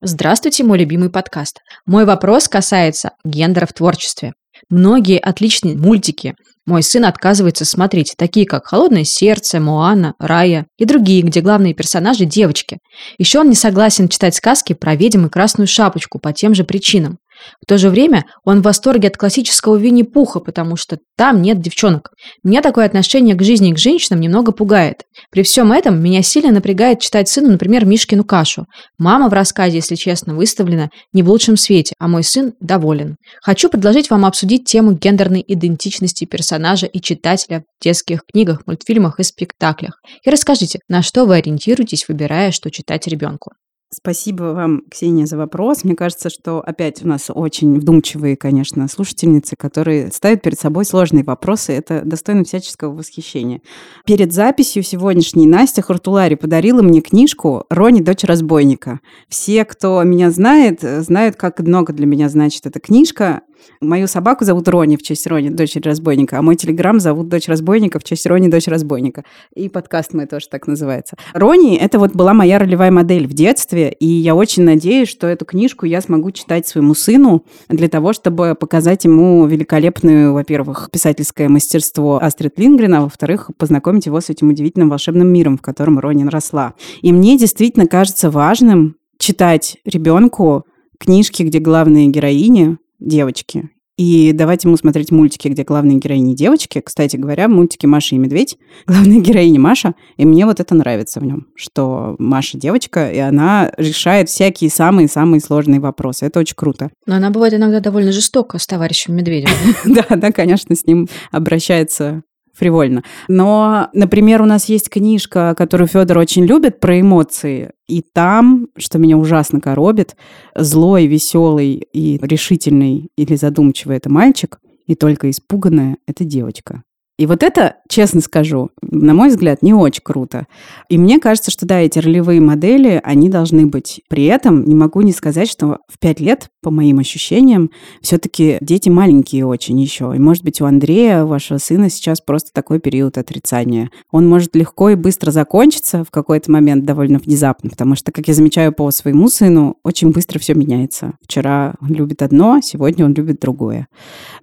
Здравствуйте, 0.00 0.62
мой 0.62 0.78
любимый 0.78 1.10
подкаст. 1.10 1.60
Мой 1.84 2.04
вопрос 2.04 2.48
касается 2.48 3.12
гендера 3.24 3.66
в 3.66 3.72
творчестве. 3.72 4.34
Многие 4.68 5.18
отличные 5.18 5.76
мультики 5.76 6.34
мой 6.66 6.82
сын 6.82 7.04
отказывается 7.04 7.64
смотреть, 7.64 8.14
такие 8.16 8.44
как 8.44 8.66
«Холодное 8.66 9.04
сердце», 9.04 9.60
«Моана», 9.60 10.14
«Рая» 10.18 10.66
и 10.78 10.84
другие, 10.84 11.22
где 11.22 11.40
главные 11.40 11.74
персонажи– 11.74 12.24
девочки. 12.26 12.78
Еще 13.18 13.38
он 13.38 13.48
не 13.48 13.54
согласен 13.54 14.08
читать 14.08 14.34
сказки 14.34 14.72
про 14.72 14.96
ведьм 14.96 15.26
и 15.26 15.30
красную 15.30 15.68
шапочку 15.68 16.18
по 16.18 16.32
тем 16.32 16.54
же 16.56 16.64
причинам. 16.64 17.18
В 17.62 17.66
то 17.66 17.78
же 17.78 17.90
время 17.90 18.24
он 18.44 18.60
в 18.60 18.64
восторге 18.64 19.08
от 19.08 19.16
классического 19.16 19.76
Винни-Пуха, 19.76 20.40
потому 20.40 20.76
что 20.76 20.98
там 21.16 21.42
нет 21.42 21.60
девчонок. 21.60 22.10
Меня 22.42 22.62
такое 22.62 22.86
отношение 22.86 23.34
к 23.34 23.42
жизни 23.42 23.70
и 23.70 23.74
к 23.74 23.78
женщинам 23.78 24.20
немного 24.20 24.52
пугает. 24.52 25.02
При 25.30 25.42
всем 25.42 25.72
этом 25.72 26.02
меня 26.02 26.22
сильно 26.22 26.52
напрягает 26.52 27.00
читать 27.00 27.28
сыну, 27.28 27.50
например, 27.50 27.84
Мишкину 27.84 28.24
кашу. 28.24 28.66
Мама 28.98 29.28
в 29.28 29.32
рассказе, 29.32 29.76
если 29.76 29.94
честно, 29.94 30.34
выставлена 30.34 30.90
не 31.12 31.22
в 31.22 31.30
лучшем 31.30 31.56
свете, 31.56 31.94
а 31.98 32.08
мой 32.08 32.24
сын 32.24 32.52
доволен. 32.60 33.16
Хочу 33.42 33.68
предложить 33.68 34.10
вам 34.10 34.24
обсудить 34.24 34.64
тему 34.64 34.92
гендерной 34.92 35.44
идентичности 35.46 36.24
персонажа 36.24 36.86
и 36.86 37.00
читателя 37.00 37.64
в 37.78 37.84
детских 37.84 38.20
книгах, 38.30 38.66
мультфильмах 38.66 39.20
и 39.20 39.24
спектаклях. 39.24 40.00
И 40.24 40.30
расскажите, 40.30 40.80
на 40.88 41.02
что 41.02 41.24
вы 41.24 41.36
ориентируетесь, 41.36 42.08
выбирая, 42.08 42.50
что 42.50 42.70
читать 42.70 43.06
ребенку. 43.06 43.52
Спасибо 43.88 44.42
вам, 44.52 44.82
Ксения, 44.90 45.26
за 45.26 45.36
вопрос. 45.36 45.84
Мне 45.84 45.94
кажется, 45.94 46.28
что 46.28 46.60
опять 46.60 47.04
у 47.04 47.08
нас 47.08 47.30
очень 47.32 47.78
вдумчивые, 47.78 48.36
конечно, 48.36 48.88
слушательницы, 48.88 49.54
которые 49.56 50.10
ставят 50.10 50.42
перед 50.42 50.58
собой 50.58 50.84
сложные 50.84 51.22
вопросы. 51.22 51.72
Это 51.72 52.02
достойно 52.04 52.42
всяческого 52.42 52.92
восхищения. 52.92 53.60
Перед 54.04 54.32
записью 54.32 54.82
сегодняшней 54.82 55.46
Настя 55.46 55.82
Хуртулари 55.82 56.34
подарила 56.34 56.82
мне 56.82 57.00
книжку 57.00 57.64
«Рони, 57.70 58.00
дочь 58.00 58.24
разбойника». 58.24 58.98
Все, 59.28 59.64
кто 59.64 60.02
меня 60.02 60.32
знает, 60.32 60.80
знают, 60.82 61.36
как 61.36 61.60
много 61.60 61.92
для 61.92 62.06
меня 62.06 62.28
значит 62.28 62.66
эта 62.66 62.80
книжка. 62.80 63.42
Мою 63.80 64.06
собаку 64.06 64.44
зовут 64.44 64.68
Рони 64.68 64.96
в 64.96 65.02
честь 65.02 65.26
Рони, 65.26 65.48
дочери 65.48 65.88
разбойника, 65.88 66.38
а 66.38 66.42
мой 66.42 66.56
телеграм 66.56 67.00
зовут 67.00 67.28
Дочь 67.28 67.48
разбойника 67.48 67.98
в 67.98 68.04
честь 68.04 68.26
Рони, 68.26 68.48
дочь 68.48 68.66
разбойника. 68.66 69.24
И 69.54 69.68
подкаст 69.68 70.14
мой 70.14 70.26
тоже 70.26 70.48
так 70.48 70.66
называется. 70.66 71.16
Рони— 71.32 71.76
это 71.80 71.98
вот 71.98 72.12
была 72.12 72.34
моя 72.34 72.58
ролевая 72.58 72.90
модель 72.90 73.26
в 73.26 73.32
детстве, 73.32 73.90
и 73.90 74.06
я 74.06 74.34
очень 74.34 74.62
надеюсь, 74.62 75.08
что 75.08 75.26
эту 75.26 75.44
книжку 75.44 75.86
я 75.86 76.00
смогу 76.00 76.30
читать 76.30 76.66
своему 76.66 76.94
сыну 76.94 77.44
для 77.68 77.88
того, 77.88 78.12
чтобы 78.12 78.54
показать 78.54 79.04
ему 79.04 79.46
великолепную, 79.46 80.32
во-первых, 80.32 80.88
писательское 80.92 81.48
мастерство 81.48 82.22
Астрид 82.22 82.58
Лингрен, 82.58 82.94
а 82.94 83.00
во-вторых, 83.02 83.50
познакомить 83.58 84.06
его 84.06 84.20
с 84.20 84.30
этим 84.30 84.50
удивительным 84.50 84.88
волшебным 84.88 85.28
миром, 85.28 85.58
в 85.58 85.62
котором 85.62 85.98
Рони 85.98 86.26
росла. 86.28 86.74
И 87.02 87.12
мне 87.12 87.38
действительно 87.38 87.86
кажется 87.86 88.30
важным 88.30 88.96
читать 89.18 89.78
ребенку 89.84 90.64
книжки, 90.98 91.42
где 91.42 91.58
главные 91.58 92.08
героини 92.08 92.78
девочки. 92.98 93.70
И 93.96 94.32
давать 94.32 94.64
ему 94.64 94.76
смотреть 94.76 95.10
мультики, 95.10 95.48
где 95.48 95.64
главные 95.64 95.96
героини 95.96 96.34
девочки. 96.34 96.82
Кстати 96.84 97.16
говоря, 97.16 97.48
мультики 97.48 97.86
Маша 97.86 98.14
и 98.14 98.18
Медведь. 98.18 98.58
Главная 98.86 99.20
героиня 99.20 99.58
Маша. 99.58 99.94
И 100.18 100.26
мне 100.26 100.44
вот 100.44 100.60
это 100.60 100.74
нравится 100.74 101.18
в 101.18 101.24
нем, 101.24 101.46
что 101.56 102.14
Маша 102.18 102.58
девочка, 102.58 103.10
и 103.10 103.18
она 103.18 103.72
решает 103.78 104.28
всякие 104.28 104.68
самые-самые 104.68 105.40
сложные 105.40 105.80
вопросы. 105.80 106.26
Это 106.26 106.40
очень 106.40 106.56
круто. 106.56 106.90
Но 107.06 107.16
она 107.16 107.30
бывает 107.30 107.54
иногда 107.54 107.80
довольно 107.80 108.12
жестока 108.12 108.58
с 108.58 108.66
товарищем 108.66 109.16
Медведем. 109.16 109.48
Да, 109.86 110.04
да, 110.16 110.30
конечно, 110.30 110.76
с 110.76 110.84
ним 110.84 111.08
обращается 111.30 112.22
фривольно. 112.56 113.02
Но, 113.28 113.88
например, 113.92 114.42
у 114.42 114.46
нас 114.46 114.68
есть 114.68 114.88
книжка, 114.88 115.54
которую 115.56 115.88
Федор 115.88 116.18
очень 116.18 116.44
любит, 116.44 116.80
про 116.80 117.00
эмоции. 117.00 117.70
И 117.86 118.02
там, 118.02 118.68
что 118.76 118.98
меня 118.98 119.16
ужасно 119.16 119.60
коробит, 119.60 120.16
злой, 120.54 121.06
веселый 121.06 121.86
и 121.92 122.18
решительный 122.22 123.10
или 123.16 123.36
задумчивый 123.36 123.96
это 123.96 124.10
мальчик, 124.10 124.58
и 124.86 124.94
только 124.94 125.30
испуганная 125.30 125.98
это 126.06 126.24
девочка. 126.24 126.82
И 127.18 127.24
вот 127.24 127.42
это, 127.42 127.76
честно 127.88 128.20
скажу, 128.20 128.70
на 128.82 129.14
мой 129.14 129.30
взгляд, 129.30 129.62
не 129.62 129.72
очень 129.72 130.02
круто. 130.02 130.46
И 130.90 130.98
мне 130.98 131.18
кажется, 131.18 131.50
что 131.50 131.64
да, 131.64 131.80
эти 131.80 131.98
ролевые 131.98 132.42
модели, 132.42 133.00
они 133.02 133.30
должны 133.30 133.64
быть. 133.64 134.02
При 134.08 134.24
этом 134.24 134.64
не 134.64 134.74
могу 134.74 135.00
не 135.00 135.12
сказать, 135.12 135.48
что 135.48 135.78
в 135.88 135.98
пять 135.98 136.20
лет, 136.20 136.50
по 136.62 136.70
моим 136.70 136.98
ощущениям, 136.98 137.70
все-таки 138.02 138.58
дети 138.60 138.90
маленькие 138.90 139.46
очень 139.46 139.80
еще. 139.80 140.12
И, 140.14 140.18
может 140.18 140.44
быть, 140.44 140.60
у 140.60 140.66
Андрея, 140.66 141.24
вашего 141.24 141.56
сына, 141.56 141.88
сейчас 141.88 142.20
просто 142.20 142.50
такой 142.52 142.80
период 142.80 143.16
отрицания. 143.16 143.90
Он 144.10 144.28
может 144.28 144.54
легко 144.54 144.90
и 144.90 144.94
быстро 144.94 145.30
закончиться 145.30 146.04
в 146.04 146.10
какой-то 146.10 146.50
момент 146.50 146.84
довольно 146.84 147.18
внезапно, 147.18 147.70
потому 147.70 147.94
что, 147.94 148.12
как 148.12 148.28
я 148.28 148.34
замечаю 148.34 148.72
по 148.72 148.90
своему 148.90 149.28
сыну, 149.28 149.78
очень 149.84 150.10
быстро 150.10 150.38
все 150.38 150.52
меняется. 150.52 151.14
Вчера 151.22 151.76
он 151.80 151.88
любит 151.94 152.20
одно, 152.20 152.60
сегодня 152.62 153.06
он 153.06 153.14
любит 153.14 153.40
другое. 153.40 153.88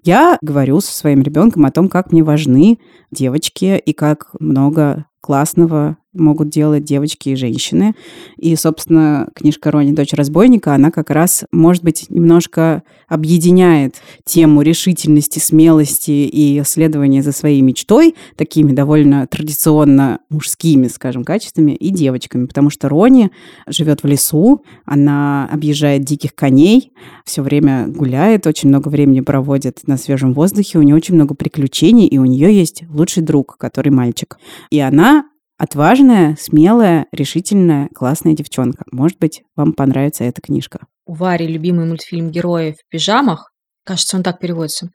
Я 0.03 0.39
говорю 0.41 0.81
со 0.81 0.91
своим 0.91 1.21
ребенком 1.21 1.65
о 1.65 1.71
том, 1.71 1.87
как 1.87 2.11
мне 2.11 2.23
важны 2.23 2.62
девочки 3.11 3.77
и 3.77 3.93
как 3.93 4.29
много 4.39 5.05
классного 5.21 5.97
могут 6.13 6.49
делать 6.49 6.83
девочки 6.83 7.29
и 7.29 7.35
женщины. 7.35 7.95
И, 8.37 8.55
собственно, 8.55 9.29
книжка 9.33 9.71
Рони 9.71 9.91
«Дочь 9.91 10.13
разбойника», 10.13 10.73
она 10.73 10.91
как 10.91 11.09
раз, 11.09 11.45
может 11.51 11.83
быть, 11.83 12.05
немножко 12.09 12.83
объединяет 13.07 13.95
тему 14.25 14.61
решительности, 14.61 15.39
смелости 15.39 16.11
и 16.11 16.61
следования 16.65 17.23
за 17.23 17.31
своей 17.31 17.61
мечтой 17.61 18.15
такими 18.35 18.71
довольно 18.71 19.27
традиционно 19.27 20.19
мужскими, 20.29 20.87
скажем, 20.87 21.23
качествами 21.23 21.71
и 21.71 21.89
девочками. 21.89 22.45
Потому 22.45 22.69
что 22.69 22.89
Рони 22.89 23.31
живет 23.67 24.03
в 24.03 24.07
лесу, 24.07 24.63
она 24.85 25.49
объезжает 25.51 26.03
диких 26.03 26.35
коней, 26.35 26.91
все 27.25 27.41
время 27.41 27.87
гуляет, 27.87 28.47
очень 28.47 28.69
много 28.69 28.89
времени 28.89 29.21
проводит 29.21 29.81
на 29.87 29.97
свежем 29.97 30.33
воздухе, 30.33 30.79
у 30.79 30.81
нее 30.81 30.95
очень 30.95 31.15
много 31.15 31.35
приключений, 31.35 32.07
и 32.07 32.17
у 32.17 32.25
нее 32.25 32.53
есть 32.53 32.83
лучший 32.89 33.23
друг, 33.23 33.57
который 33.57 33.89
мальчик. 33.89 34.37
И 34.69 34.79
она 34.79 35.25
Отважная, 35.57 36.35
смелая, 36.39 37.05
решительная, 37.11 37.89
классная 37.93 38.33
девчонка. 38.33 38.85
Может 38.91 39.19
быть, 39.19 39.43
вам 39.55 39.73
понравится 39.73 40.23
эта 40.23 40.41
книжка. 40.41 40.87
У 41.05 41.13
Вари 41.13 41.47
любимый 41.47 41.85
мультфильм 41.85 42.31
«Герои 42.31 42.71
в 42.71 42.89
пижамах». 42.89 43.51
Кажется, 43.85 44.17
он 44.17 44.23
так 44.23 44.39
переводится. 44.39 44.89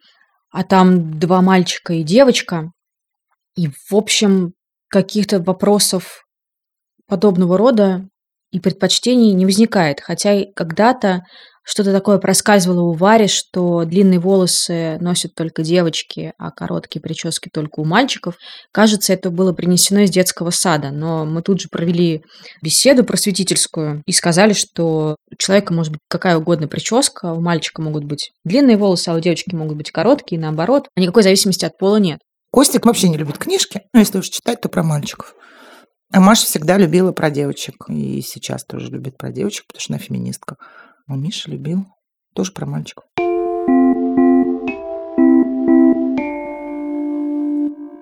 А 0.51 0.65
там 0.65 1.19
два 1.19 1.43
мальчика 1.43 1.93
и 1.93 2.03
девочка. 2.03 2.73
И, 3.55 3.69
в 3.69 3.93
общем, 3.95 4.55
каких-то 4.89 5.41
вопросов 5.41 6.25
подобного 7.07 7.57
рода 7.57 8.09
и 8.51 8.61
предпочтений 8.61 9.33
не 9.33 9.45
возникает. 9.45 10.01
Хотя 10.01 10.45
когда-то 10.57 11.23
что-то 11.69 11.93
такое 11.93 12.17
проскальзывало 12.17 12.81
у 12.81 12.93
Вари, 12.95 13.27
что 13.27 13.85
длинные 13.85 14.19
волосы 14.19 14.97
носят 15.01 15.35
только 15.35 15.63
девочки, 15.63 16.33
а 16.39 16.51
короткие 16.51 17.03
прически 17.03 17.51
только 17.53 17.81
у 17.81 17.85
мальчиков. 17.85 18.37
Кажется, 18.73 19.13
это 19.13 19.29
было 19.29 19.53
принесено 19.53 20.01
из 20.01 20.11
детского 20.11 20.49
сада, 20.49 20.91
но 20.91 21.27
мы 21.27 21.43
тут 21.43 21.61
же 21.61 21.69
провели 21.71 22.23
беседу 22.63 23.05
просветительскую 23.05 24.03
и 24.07 24.13
сказали, 24.13 24.55
что 24.55 25.17
у 25.31 25.37
человека 25.37 25.75
может 25.75 25.93
быть 25.93 26.01
какая 26.09 26.39
угодно 26.39 26.69
прическа, 26.69 27.35
у 27.35 27.41
мальчика 27.43 27.83
могут 27.83 28.05
быть 28.05 28.31
длинные 28.45 28.79
волосы, 28.79 29.11
а 29.11 29.15
у 29.15 29.21
девочки 29.21 29.55
могут 29.55 29.77
быть 29.77 29.91
короткие, 29.91 30.41
наоборот. 30.41 30.89
Никакой 30.97 31.23
зависимости 31.23 31.67
от 31.67 31.77
пола 31.77 31.97
нет. 31.97 32.19
Костик 32.51 32.87
вообще 32.87 33.11
не 33.11 33.19
любит 33.19 33.37
книжки, 33.37 33.83
но 33.93 34.01
если 34.01 34.19
уж 34.19 34.31
читать, 34.31 34.63
то 34.63 34.71
про 34.71 34.83
мальчиков. 34.83 35.35
А 36.11 36.21
Маша 36.21 36.47
всегда 36.47 36.79
любила 36.79 37.13
про 37.13 37.29
девочек, 37.29 37.75
и 37.91 38.23
сейчас 38.23 38.65
тоже 38.65 38.91
любит 38.91 39.19
про 39.19 39.31
девочек, 39.31 39.67
потому 39.67 39.83
что 39.83 39.93
она 39.93 39.99
феминистка. 39.99 40.57
А 41.11 41.17
Миша 41.17 41.51
любил. 41.51 41.87
Тоже 42.35 42.53
про 42.53 42.67
мальчиков. 42.67 43.05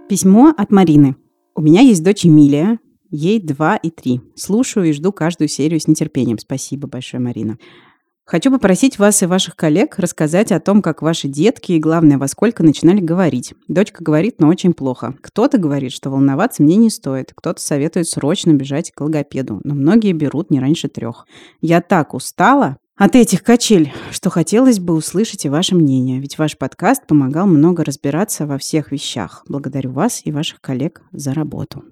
Письмо 0.08 0.52
от 0.56 0.72
Марины. 0.72 1.14
У 1.54 1.62
меня 1.62 1.82
есть 1.82 2.02
дочь 2.02 2.26
Эмилия, 2.26 2.80
ей 3.10 3.40
2 3.40 3.76
и 3.76 3.90
3. 3.90 4.20
Слушаю 4.34 4.86
и 4.88 4.92
жду 4.92 5.12
каждую 5.12 5.46
серию 5.46 5.78
с 5.78 5.86
нетерпением. 5.86 6.40
Спасибо 6.40 6.88
большое, 6.88 7.22
Марина. 7.22 7.58
Хочу 8.24 8.50
попросить 8.50 8.98
вас 8.98 9.22
и 9.22 9.26
ваших 9.26 9.54
коллег 9.54 10.00
рассказать 10.00 10.50
о 10.50 10.58
том, 10.58 10.82
как 10.82 11.00
ваши 11.00 11.28
детки 11.28 11.72
и, 11.72 11.78
главное, 11.78 12.18
во 12.18 12.26
сколько 12.26 12.64
начинали 12.64 12.98
говорить. 12.98 13.54
Дочка 13.68 14.02
говорит, 14.02 14.40
но 14.40 14.48
очень 14.48 14.74
плохо. 14.74 15.14
Кто-то 15.20 15.58
говорит, 15.58 15.92
что 15.92 16.10
волноваться 16.10 16.64
мне 16.64 16.74
не 16.74 16.90
стоит. 16.90 17.32
Кто-то 17.36 17.62
советует 17.62 18.08
срочно 18.08 18.50
бежать 18.52 18.90
к 18.90 19.00
логопеду. 19.00 19.60
Но 19.62 19.76
многие 19.76 20.10
берут 20.10 20.50
не 20.50 20.58
раньше 20.58 20.88
трех. 20.88 21.24
Я 21.60 21.80
так 21.80 22.14
устала, 22.14 22.78
от 22.96 23.14
этих 23.14 23.42
качель, 23.42 23.92
что 24.10 24.30
хотелось 24.30 24.80
бы 24.80 24.94
услышать 24.94 25.44
и 25.44 25.50
ваше 25.50 25.74
мнение, 25.74 26.18
ведь 26.18 26.38
ваш 26.38 26.56
подкаст 26.56 27.06
помогал 27.06 27.46
много 27.46 27.84
разбираться 27.84 28.46
во 28.46 28.56
всех 28.58 28.90
вещах. 28.90 29.44
Благодарю 29.48 29.92
вас 29.92 30.22
и 30.24 30.32
ваших 30.32 30.60
коллег 30.60 31.02
за 31.12 31.34
работу. 31.34 31.84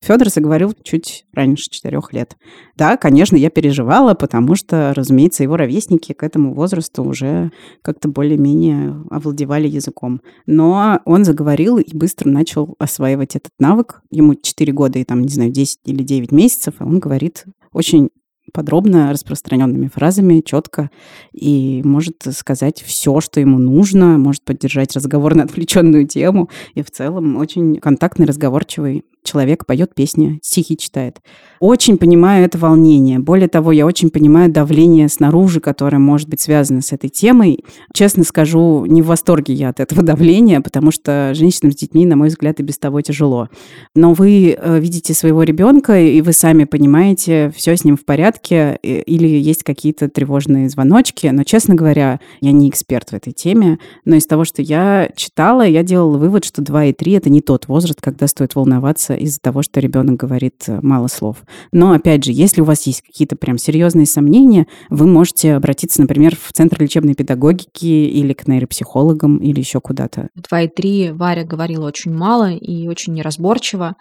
Федор 0.00 0.28
заговорил 0.28 0.74
чуть 0.84 1.26
раньше 1.32 1.70
четырех 1.70 2.12
лет. 2.12 2.36
Да, 2.76 2.96
конечно, 2.96 3.36
я 3.36 3.50
переживала, 3.50 4.14
потому 4.14 4.54
что, 4.54 4.92
разумеется, 4.94 5.42
его 5.42 5.56
ровесники 5.56 6.12
к 6.12 6.22
этому 6.22 6.54
возрасту 6.54 7.02
уже 7.02 7.50
как-то 7.82 8.08
более-менее 8.08 9.04
овладевали 9.10 9.66
языком. 9.66 10.20
Но 10.46 11.00
он 11.04 11.24
заговорил 11.24 11.78
и 11.78 11.96
быстро 11.96 12.28
начал 12.28 12.76
осваивать 12.78 13.34
этот 13.34 13.52
навык. 13.58 14.02
Ему 14.10 14.36
4 14.36 14.72
года 14.72 15.00
и 15.00 15.04
там, 15.04 15.22
не 15.22 15.32
знаю, 15.32 15.50
10 15.50 15.80
или 15.84 16.02
9 16.04 16.30
месяцев, 16.30 16.74
а 16.78 16.84
он 16.84 17.00
говорит 17.00 17.44
очень 17.72 18.10
подробно, 18.52 19.12
распространенными 19.12 19.88
фразами, 19.88 20.40
четко, 20.40 20.90
и 21.32 21.82
может 21.84 22.24
сказать 22.32 22.82
все, 22.82 23.20
что 23.20 23.40
ему 23.40 23.58
нужно, 23.58 24.18
может 24.18 24.42
поддержать 24.42 24.94
разговор 24.94 25.34
на 25.34 25.44
отвлеченную 25.44 26.06
тему, 26.06 26.48
и 26.74 26.82
в 26.82 26.90
целом 26.90 27.36
очень 27.36 27.76
контактный, 27.76 28.26
разговорчивый 28.26 29.04
человек, 29.28 29.66
поет 29.66 29.94
песни, 29.94 30.40
стихи 30.42 30.76
читает. 30.76 31.18
Очень 31.60 31.98
понимаю 31.98 32.44
это 32.44 32.56
волнение. 32.56 33.18
Более 33.18 33.48
того, 33.48 33.72
я 33.72 33.84
очень 33.84 34.10
понимаю 34.10 34.50
давление 34.50 35.08
снаружи, 35.08 35.60
которое 35.60 35.98
может 35.98 36.28
быть 36.28 36.40
связано 36.40 36.80
с 36.80 36.92
этой 36.92 37.10
темой. 37.10 37.64
Честно 37.92 38.24
скажу, 38.24 38.86
не 38.86 39.02
в 39.02 39.06
восторге 39.06 39.54
я 39.54 39.68
от 39.68 39.80
этого 39.80 40.02
давления, 40.04 40.60
потому 40.60 40.90
что 40.90 41.32
женщинам 41.34 41.72
с 41.72 41.76
детьми, 41.76 42.06
на 42.06 42.16
мой 42.16 42.28
взгляд, 42.28 42.60
и 42.60 42.62
без 42.62 42.78
того 42.78 43.00
тяжело. 43.02 43.48
Но 43.94 44.14
вы 44.14 44.56
э, 44.58 44.80
видите 44.80 45.14
своего 45.14 45.42
ребенка, 45.42 46.00
и 46.00 46.20
вы 46.22 46.32
сами 46.32 46.64
понимаете, 46.64 47.52
все 47.54 47.76
с 47.76 47.84
ним 47.84 47.96
в 47.96 48.04
порядке, 48.04 48.78
или 48.82 49.26
есть 49.26 49.64
какие-то 49.64 50.08
тревожные 50.08 50.68
звоночки. 50.68 51.26
Но, 51.26 51.44
честно 51.44 51.74
говоря, 51.74 52.20
я 52.40 52.52
не 52.52 52.68
эксперт 52.70 53.10
в 53.10 53.14
этой 53.14 53.32
теме, 53.32 53.78
но 54.04 54.16
из 54.16 54.26
того, 54.26 54.44
что 54.44 54.62
я 54.62 55.10
читала, 55.16 55.66
я 55.66 55.82
делала 55.82 56.16
вывод, 56.18 56.44
что 56.44 56.62
2 56.62 56.84
и 56.86 56.92
3– 56.92 57.12
это 57.14 57.30
не 57.30 57.40
тот 57.40 57.68
возраст, 57.68 58.00
когда 58.00 58.26
стоит 58.26 58.54
волноваться 58.54 59.14
из-за 59.18 59.38
того, 59.40 59.62
что 59.62 59.80
ребенок 59.80 60.16
говорит 60.16 60.64
э, 60.68 60.78
мало 60.82 61.08
слов. 61.08 61.38
Но, 61.72 61.92
опять 61.92 62.24
же, 62.24 62.32
если 62.32 62.60
у 62.60 62.64
вас 62.64 62.86
есть 62.86 63.02
какие-то 63.02 63.36
прям 63.36 63.58
серьезные 63.58 64.06
сомнения, 64.06 64.66
вы 64.88 65.06
можете 65.06 65.54
обратиться, 65.54 66.00
например, 66.00 66.36
в 66.36 66.52
Центр 66.52 66.82
лечебной 66.82 67.14
педагогики 67.14 67.86
или 67.86 68.32
к 68.32 68.46
нейропсихологам 68.46 69.38
или 69.38 69.58
еще 69.58 69.80
куда-то. 69.80 70.28
Два 70.34 70.62
и 70.62 70.68
три 70.68 71.10
Варя 71.10 71.44
говорила 71.44 71.86
очень 71.86 72.12
мало 72.12 72.52
и 72.52 72.88
очень 72.88 73.14
неразборчиво. 73.14 73.94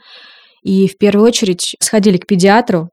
И 0.64 0.88
в 0.88 0.98
первую 0.98 1.26
очередь 1.26 1.76
сходили 1.80 2.18
к 2.18 2.28
педиатру 2.28 2.90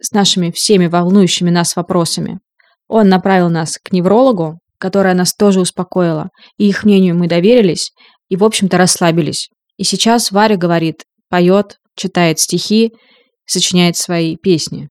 с 0.00 0.12
нашими 0.12 0.50
всеми 0.50 0.86
волнующими 0.86 1.50
нас 1.50 1.76
вопросами. 1.76 2.40
Он 2.88 3.08
направил 3.08 3.48
нас 3.48 3.78
к 3.82 3.92
неврологу, 3.92 4.58
которая 4.78 5.14
нас 5.14 5.34
тоже 5.34 5.60
успокоила, 5.60 6.28
и 6.58 6.68
их 6.68 6.84
мнению 6.84 7.16
мы 7.16 7.28
доверились 7.28 7.92
и, 8.28 8.36
в 8.36 8.44
общем-то, 8.44 8.76
расслабились. 8.76 9.48
И 9.76 9.84
сейчас 9.84 10.30
Варя 10.32 10.56
говорит, 10.56 11.04
поет, 11.28 11.78
читает 11.94 12.38
стихи, 12.38 12.92
сочиняет 13.46 13.96
свои 13.96 14.36
песни. 14.36 14.88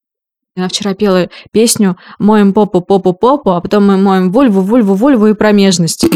Она 0.56 0.69
вчера 0.69 0.93
пела 0.93 1.30
песню 1.52 1.98
«Моем 2.17 2.54
попу, 2.54 2.80
попу, 2.82 3.13
попу», 3.13 3.52
а 3.52 3.60
потом 3.60 3.88
мы 3.88 3.98
моем 3.98 4.32
вульву, 4.32 4.62
вульву, 4.62 4.93
вульву 4.93 5.28
и 5.28 5.34
промежность. 5.34 6.06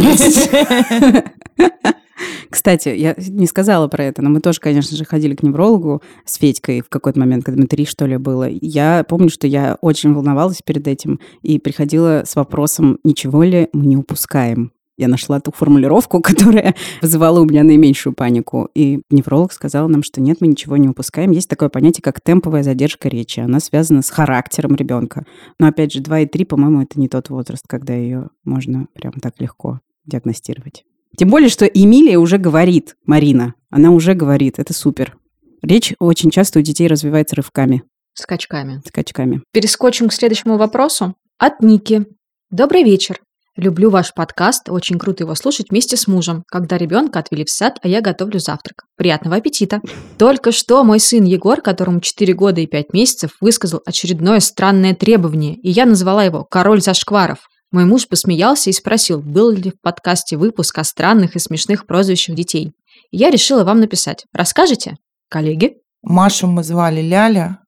Кстати, 2.49 2.89
я 2.89 3.15
не 3.17 3.47
сказала 3.47 3.87
про 3.87 4.05
это, 4.05 4.21
но 4.21 4.29
мы 4.29 4.39
тоже, 4.39 4.59
конечно 4.59 4.95
же, 4.95 5.05
ходили 5.05 5.35
к 5.35 5.43
неврологу 5.43 6.01
с 6.25 6.35
Федькой 6.35 6.81
в 6.81 6.89
какой-то 6.89 7.19
момент, 7.19 7.43
когда 7.43 7.61
мы 7.61 7.67
три, 7.67 7.85
что 7.85 8.05
ли, 8.05 8.17
было. 8.17 8.47
Я 8.49 9.05
помню, 9.07 9.29
что 9.29 9.45
я 9.45 9.77
очень 9.81 10.13
волновалась 10.13 10.61
перед 10.63 10.87
этим 10.87 11.19
и 11.41 11.59
приходила 11.59 12.23
с 12.25 12.35
вопросом, 12.35 12.97
ничего 13.03 13.43
ли 13.43 13.67
мы 13.73 13.85
не 13.85 13.97
упускаем 13.97 14.71
я 14.99 15.07
нашла 15.07 15.39
ту 15.39 15.51
формулировку, 15.51 16.21
которая 16.21 16.75
вызывала 17.01 17.39
у 17.39 17.45
меня 17.45 17.63
наименьшую 17.63 18.13
панику. 18.13 18.69
И 18.75 19.01
невролог 19.09 19.53
сказал 19.53 19.87
нам, 19.87 20.03
что 20.03 20.21
нет, 20.21 20.41
мы 20.41 20.47
ничего 20.47 20.77
не 20.77 20.89
упускаем. 20.89 21.31
Есть 21.31 21.49
такое 21.49 21.69
понятие, 21.69 22.03
как 22.03 22.21
темповая 22.21 22.63
задержка 22.63 23.07
речи. 23.07 23.39
Она 23.39 23.59
связана 23.61 24.01
с 24.01 24.09
характером 24.09 24.75
ребенка. 24.75 25.25
Но 25.57 25.67
опять 25.67 25.93
же, 25.93 26.01
2 26.01 26.19
и 26.19 26.25
3, 26.25 26.45
по-моему, 26.45 26.81
это 26.81 26.99
не 26.99 27.07
тот 27.07 27.29
возраст, 27.29 27.63
когда 27.67 27.93
ее 27.93 28.29
можно 28.43 28.87
прям 28.93 29.13
так 29.13 29.39
легко 29.39 29.79
диагностировать. 30.05 30.83
Тем 31.17 31.29
более, 31.29 31.49
что 31.49 31.65
Эмилия 31.65 32.17
уже 32.17 32.37
говорит, 32.37 32.97
Марина, 33.05 33.55
она 33.69 33.91
уже 33.91 34.13
говорит, 34.13 34.59
это 34.59 34.73
супер. 34.73 35.17
Речь 35.61 35.93
очень 35.99 36.29
часто 36.29 36.59
у 36.59 36.61
детей 36.61 36.87
развивается 36.87 37.35
рывками. 37.35 37.83
Скачками. 38.13 38.81
Скачками. 38.85 39.41
Перескочим 39.53 40.09
к 40.09 40.13
следующему 40.13 40.57
вопросу. 40.57 41.15
От 41.37 41.61
Ники. 41.61 42.05
Добрый 42.51 42.83
вечер. 42.83 43.21
Люблю 43.59 43.89
ваш 43.89 44.13
подкаст, 44.13 44.69
очень 44.69 44.97
круто 44.97 45.23
его 45.23 45.35
слушать 45.35 45.69
вместе 45.69 45.97
с 45.97 46.07
мужем, 46.07 46.45
когда 46.47 46.77
ребенка 46.77 47.19
отвели 47.19 47.43
в 47.43 47.49
сад, 47.49 47.77
а 47.81 47.89
я 47.89 47.99
готовлю 47.99 48.39
завтрак. 48.39 48.85
Приятного 48.95 49.35
аппетита! 49.35 49.81
Только 50.17 50.53
что 50.53 50.81
мой 50.85 51.01
сын 51.01 51.25
Егор, 51.25 51.59
которому 51.59 51.99
4 51.99 52.33
года 52.35 52.61
и 52.61 52.67
5 52.67 52.93
месяцев, 52.93 53.31
высказал 53.41 53.81
очередное 53.85 54.39
странное 54.39 54.95
требование, 54.95 55.55
и 55.55 55.71
я 55.71 55.85
назвала 55.85 56.23
его 56.23 56.45
«Король 56.45 56.81
зашкваров». 56.81 57.49
Мой 57.69 57.83
муж 57.83 58.07
посмеялся 58.07 58.69
и 58.69 58.73
спросил, 58.73 59.19
был 59.19 59.51
ли 59.51 59.71
в 59.71 59.81
подкасте 59.81 60.37
выпуск 60.37 60.77
о 60.77 60.85
странных 60.85 61.35
и 61.35 61.39
смешных 61.39 61.85
прозвищах 61.85 62.37
детей. 62.37 62.71
я 63.11 63.29
решила 63.29 63.65
вам 63.65 63.81
написать. 63.81 64.23
Расскажете? 64.31 64.95
Коллеги? 65.29 65.73
Машу 66.01 66.47
мы 66.47 66.63
звали 66.63 67.01
Ляля, 67.01 67.59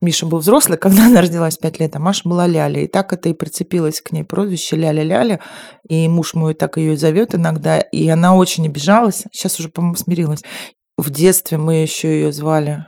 Миша 0.00 0.26
был 0.26 0.38
взрослый, 0.38 0.78
когда 0.78 1.06
она 1.06 1.20
родилась 1.20 1.56
5 1.56 1.80
лет, 1.80 1.96
а 1.96 1.98
Маша 1.98 2.28
была 2.28 2.46
Ляля. 2.46 2.82
И 2.82 2.86
так 2.86 3.12
это 3.12 3.28
и 3.28 3.34
прицепилось 3.34 4.00
к 4.00 4.12
ней 4.12 4.24
прозвище 4.24 4.76
Ляля-Ляля. 4.76 5.40
И 5.88 6.08
муж 6.08 6.34
мой 6.34 6.54
так 6.54 6.76
ее 6.76 6.94
и 6.94 6.96
зовет 6.96 7.34
иногда. 7.34 7.80
И 7.80 8.08
она 8.08 8.34
очень 8.34 8.66
обижалась. 8.66 9.24
Сейчас 9.32 9.58
уже, 9.58 9.68
по-моему, 9.68 9.96
смирилась. 9.96 10.42
В 10.96 11.10
детстве 11.10 11.58
мы 11.58 11.76
еще 11.76 12.08
ее 12.08 12.32
звали 12.32 12.86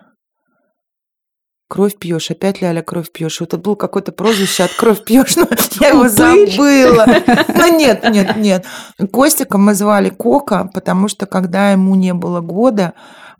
кровь 1.72 1.96
пьешь, 1.96 2.30
опять 2.30 2.60
Ляля 2.60 2.82
кровь 2.82 3.10
пьешь. 3.10 3.40
Вот 3.40 3.54
это 3.54 3.56
было 3.56 3.76
какое-то 3.76 4.12
прозвище 4.12 4.64
от 4.64 4.74
кровь 4.74 5.02
пьешь, 5.04 5.36
но 5.36 5.48
я 5.80 5.88
его 5.88 6.06
забыла. 6.06 7.06
Ну 7.48 7.78
нет, 7.78 8.04
нет, 8.10 8.36
нет. 8.36 8.66
Костика 9.10 9.56
мы 9.56 9.74
звали 9.74 10.10
Кока, 10.10 10.70
потому 10.74 11.08
что 11.08 11.24
когда 11.24 11.72
ему 11.72 11.94
не 11.94 12.12
было 12.12 12.40
года, 12.40 12.92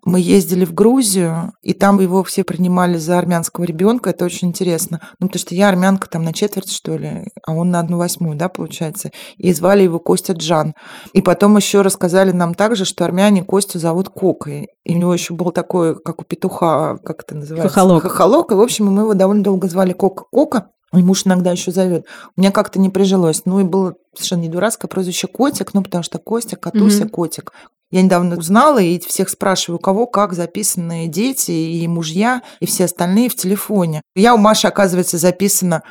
мы 0.04 0.20
ездили 0.20 0.64
в 0.64 0.74
Грузию, 0.74 1.52
и 1.62 1.74
там 1.74 2.00
его 2.00 2.24
все 2.24 2.42
принимали 2.42 2.96
за 2.96 3.18
армянского 3.18 3.64
ребенка. 3.64 4.10
Это 4.10 4.24
очень 4.24 4.48
интересно. 4.48 5.00
Ну, 5.20 5.28
потому 5.28 5.40
что 5.40 5.54
я 5.54 5.68
армянка 5.68 6.08
там 6.08 6.24
на 6.24 6.32
четверть, 6.32 6.72
что 6.72 6.96
ли, 6.96 7.28
а 7.46 7.54
он 7.54 7.70
на 7.70 7.78
одну 7.78 7.98
восьмую, 7.98 8.36
да, 8.36 8.48
получается. 8.48 9.10
И 9.36 9.52
звали 9.52 9.82
его 9.82 10.00
Костя 10.00 10.32
Джан. 10.32 10.74
И 11.12 11.22
потом 11.22 11.56
еще 11.56 11.82
рассказали 11.82 12.32
нам 12.32 12.54
также, 12.54 12.84
что 12.84 13.04
армяне 13.04 13.44
Костю 13.44 13.78
зовут 13.78 14.08
Кокой. 14.08 14.68
И 14.84 14.94
у 14.94 14.98
него 14.98 15.14
еще 15.14 15.34
был 15.34 15.52
такой, 15.52 15.94
как 16.00 16.20
у 16.20 16.24
петуха, 16.24 16.98
как 17.04 17.22
это 17.22 17.36
называется? 17.36 17.68
Хохолок. 17.68 18.02
Хохолок. 18.02 18.50
И, 18.50 18.54
в 18.54 18.60
общем, 18.60 18.86
мы 18.86 19.02
его 19.02 19.14
довольно 19.14 19.44
долго 19.44 19.68
звали 19.68 19.92
Кока-Кока. 19.92 20.70
И 20.94 21.02
муж 21.02 21.26
иногда 21.26 21.52
еще 21.52 21.70
зовет. 21.70 22.06
У 22.36 22.40
меня 22.40 22.50
как-то 22.50 22.78
не 22.78 22.90
прижилось. 22.90 23.42
Ну 23.44 23.60
и 23.60 23.64
было 23.64 23.94
совершенно 24.14 24.42
не 24.42 24.48
дурацкое 24.48 24.88
прозвище 24.88 25.26
Котик, 25.26 25.74
ну 25.74 25.82
потому 25.82 26.04
что 26.04 26.18
Костя, 26.18 26.56
Катуся, 26.56 27.04
mm-hmm. 27.04 27.08
Котик. 27.08 27.52
Я 27.90 28.00
недавно 28.00 28.36
узнала 28.36 28.78
и 28.78 28.98
всех 28.98 29.28
спрашиваю, 29.28 29.78
у 29.78 29.80
кого 29.80 30.06
как 30.06 30.32
записаны 30.32 31.08
дети 31.08 31.50
и 31.50 31.86
мужья, 31.86 32.42
и 32.58 32.66
все 32.66 32.84
остальные 32.84 33.28
в 33.28 33.36
телефоне. 33.36 34.00
Я 34.16 34.34
у 34.34 34.38
Маши, 34.38 34.66
оказывается, 34.66 35.18
записана 35.18 35.82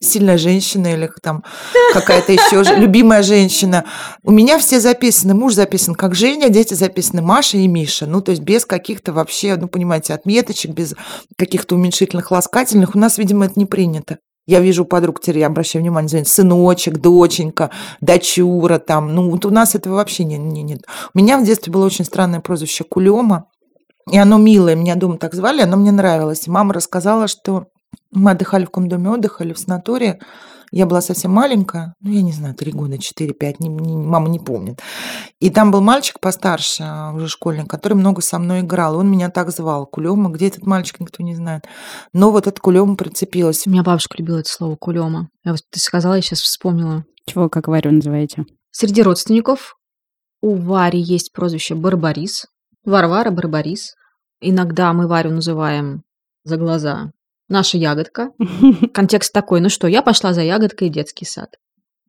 сильная 0.00 0.38
женщина 0.38 0.94
или 0.94 1.10
там 1.22 1.44
какая-то 1.92 2.32
еще 2.32 2.62
любимая 2.76 3.22
женщина. 3.22 3.84
У 4.22 4.30
меня 4.30 4.58
все 4.58 4.80
записаны. 4.80 5.34
Муж 5.34 5.54
записан 5.54 5.94
как 5.94 6.14
Женя, 6.14 6.48
дети 6.48 6.74
записаны 6.74 7.20
Маша 7.20 7.58
и 7.58 7.66
Миша. 7.66 8.06
Ну, 8.06 8.20
то 8.22 8.30
есть 8.30 8.42
без 8.42 8.64
каких-то 8.64 9.12
вообще, 9.12 9.56
ну, 9.56 9.68
понимаете, 9.68 10.14
отметочек, 10.14 10.70
без 10.70 10.94
каких-то 11.36 11.74
уменьшительных, 11.74 12.30
ласкательных. 12.30 12.94
У 12.94 12.98
нас, 12.98 13.18
видимо, 13.18 13.46
это 13.46 13.54
не 13.56 13.66
принято. 13.66 14.18
Я 14.50 14.58
вижу 14.58 14.84
подруг, 14.84 15.20
теперь 15.20 15.38
я 15.38 15.46
обращаю 15.46 15.80
внимание, 15.84 16.08
звонит, 16.08 16.26
сыночек, 16.26 16.98
доченька, 16.98 17.70
дочура 18.00 18.80
там. 18.80 19.14
Ну, 19.14 19.30
вот 19.30 19.46
у 19.46 19.50
нас 19.50 19.76
этого 19.76 19.94
вообще 19.94 20.24
не, 20.24 20.38
не, 20.38 20.62
нет. 20.62 20.86
У 21.14 21.18
меня 21.18 21.38
в 21.38 21.44
детстве 21.44 21.72
было 21.72 21.86
очень 21.86 22.04
странное 22.04 22.40
прозвище 22.40 22.82
Кулема, 22.82 23.44
и 24.10 24.18
оно 24.18 24.38
милое, 24.38 24.74
меня 24.74 24.96
дома 24.96 25.18
так 25.18 25.34
звали, 25.34 25.62
оно 25.62 25.76
мне 25.76 25.92
нравилось. 25.92 26.48
И 26.48 26.50
мама 26.50 26.74
рассказала, 26.74 27.28
что 27.28 27.66
мы 28.10 28.32
отдыхали 28.32 28.64
в 28.64 28.70
комдоме 28.70 29.10
отдыха 29.10 29.44
или 29.44 29.52
в 29.52 29.58
санатории, 29.60 30.18
я 30.72 30.86
была 30.86 31.00
совсем 31.00 31.32
маленькая, 31.32 31.94
ну, 32.00 32.12
я 32.12 32.22
не 32.22 32.32
знаю, 32.32 32.54
три 32.54 32.70
года, 32.70 32.96
четыре, 32.98 33.34
пять, 33.34 33.58
не, 33.58 33.68
не, 33.68 33.96
мама 33.96 34.28
не 34.28 34.38
помнит. 34.38 34.80
И 35.40 35.50
там 35.50 35.72
был 35.72 35.80
мальчик 35.80 36.20
постарше, 36.20 36.84
а, 36.86 37.12
уже 37.12 37.28
школьник, 37.28 37.68
который 37.68 37.94
много 37.94 38.22
со 38.22 38.38
мной 38.38 38.60
играл. 38.60 38.96
Он 38.96 39.10
меня 39.10 39.30
так 39.30 39.50
звал, 39.50 39.86
Кулема. 39.86 40.30
Где 40.30 40.46
этот 40.46 40.66
мальчик, 40.66 41.00
никто 41.00 41.24
не 41.24 41.34
знает. 41.34 41.64
Но 42.12 42.30
вот 42.30 42.46
этот 42.46 42.60
Кулема 42.60 42.94
прицепилась. 42.94 43.66
У 43.66 43.70
меня 43.70 43.82
бабушка 43.82 44.16
любила 44.18 44.38
это 44.38 44.48
слово 44.48 44.76
Кулема. 44.76 45.28
Я 45.44 45.52
вот 45.52 45.62
ты 45.70 45.80
сказала, 45.80 46.14
я 46.14 46.22
сейчас 46.22 46.40
вспомнила. 46.40 47.04
Чего, 47.26 47.48
как 47.48 47.66
Варю 47.66 47.90
называете? 47.90 48.44
Среди 48.70 49.02
родственников 49.02 49.76
у 50.40 50.54
Вари 50.54 51.00
есть 51.00 51.32
прозвище 51.32 51.74
Барбарис. 51.74 52.46
Варвара 52.84 53.30
Барбарис. 53.30 53.94
Иногда 54.40 54.92
мы 54.92 55.08
Варю 55.08 55.32
называем 55.32 56.02
за 56.44 56.56
глаза 56.56 57.10
наша 57.50 57.76
ягодка. 57.76 58.30
Контекст 58.94 59.32
такой, 59.32 59.60
ну 59.60 59.68
что, 59.68 59.86
я 59.88 60.02
пошла 60.02 60.32
за 60.32 60.42
ягодкой 60.42 60.88
в 60.88 60.92
детский 60.92 61.26
сад. 61.26 61.56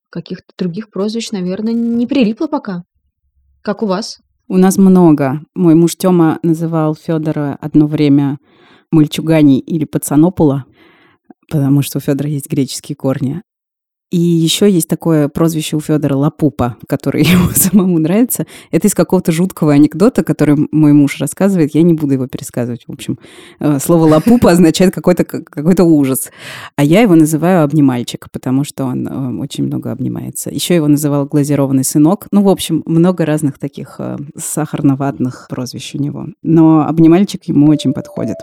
Каких-то 0.09 0.53
других 0.57 0.89
прозвищ, 0.89 1.31
наверное, 1.31 1.73
не 1.73 2.07
прилипло 2.07 2.47
пока. 2.47 2.83
Как 3.61 3.83
у 3.83 3.85
вас? 3.85 4.19
У 4.47 4.57
нас 4.57 4.77
много. 4.77 5.41
Мой 5.55 5.75
муж 5.75 5.95
Тёма 5.95 6.39
называл 6.43 6.95
Федора 6.95 7.57
одно 7.61 7.87
время 7.87 8.37
мальчугани 8.91 9.59
или 9.59 9.85
пацанопула, 9.85 10.65
потому 11.49 11.81
что 11.81 11.99
у 11.99 12.01
Федора 12.01 12.29
есть 12.29 12.49
греческие 12.49 12.95
корни. 12.95 13.41
И 14.11 14.19
еще 14.19 14.69
есть 14.69 14.89
такое 14.89 15.29
прозвище 15.29 15.77
у 15.77 15.79
Федора 15.79 16.15
Лапупа, 16.15 16.75
которое 16.87 17.23
ему 17.23 17.49
самому 17.53 17.97
нравится. 17.97 18.45
Это 18.69 18.87
из 18.87 18.93
какого-то 18.93 19.31
жуткого 19.31 19.73
анекдота, 19.73 20.23
который 20.23 20.67
мой 20.71 20.91
муж 20.93 21.19
рассказывает. 21.19 21.73
Я 21.73 21.81
не 21.81 21.93
буду 21.93 22.13
его 22.13 22.27
пересказывать. 22.27 22.83
В 22.87 22.91
общем, 22.91 23.17
э, 23.59 23.79
слово 23.79 24.05
Лапупа 24.05 24.51
означает 24.51 24.93
какой-то 24.93 25.23
какой 25.23 25.75
ужас. 25.81 26.29
А 26.75 26.83
я 26.83 27.01
его 27.01 27.15
называю 27.15 27.63
обнимальчик, 27.63 28.27
потому 28.31 28.65
что 28.65 28.83
он 28.83 29.07
э, 29.07 29.41
очень 29.41 29.63
много 29.63 29.91
обнимается. 29.91 30.49
Еще 30.49 30.75
его 30.75 30.87
называл 30.87 31.25
глазированный 31.25 31.85
сынок. 31.85 32.27
Ну, 32.31 32.43
в 32.43 32.49
общем, 32.49 32.83
много 32.85 33.25
разных 33.25 33.57
таких 33.59 33.95
э, 33.99 34.17
сахарноватных 34.37 35.47
прозвищ 35.49 35.95
у 35.95 35.99
него. 35.99 36.27
Но 36.43 36.85
обнимальчик 36.85 37.45
ему 37.45 37.67
очень 37.69 37.93
подходит. 37.93 38.37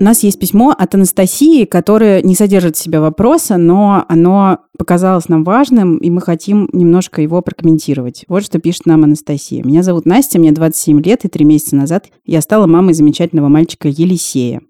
У 0.00 0.04
нас 0.04 0.22
есть 0.22 0.38
письмо 0.38 0.72
от 0.78 0.94
Анастасии, 0.94 1.64
которое 1.64 2.22
не 2.22 2.36
содержит 2.36 2.76
в 2.76 2.78
себе 2.78 3.00
вопроса, 3.00 3.56
но 3.56 4.04
оно 4.08 4.58
показалось 4.78 5.28
нам 5.28 5.42
важным, 5.42 5.96
и 5.96 6.08
мы 6.08 6.20
хотим 6.20 6.68
немножко 6.72 7.20
его 7.20 7.42
прокомментировать. 7.42 8.24
Вот 8.28 8.44
что 8.44 8.60
пишет 8.60 8.86
нам 8.86 9.02
Анастасия. 9.02 9.64
Меня 9.64 9.82
зовут 9.82 10.06
Настя, 10.06 10.38
мне 10.38 10.52
27 10.52 11.02
лет, 11.02 11.24
и 11.24 11.28
три 11.28 11.44
месяца 11.44 11.74
назад 11.74 12.06
я 12.24 12.40
стала 12.42 12.68
мамой 12.68 12.94
замечательного 12.94 13.48
мальчика 13.48 13.88
Елисея. 13.88 14.60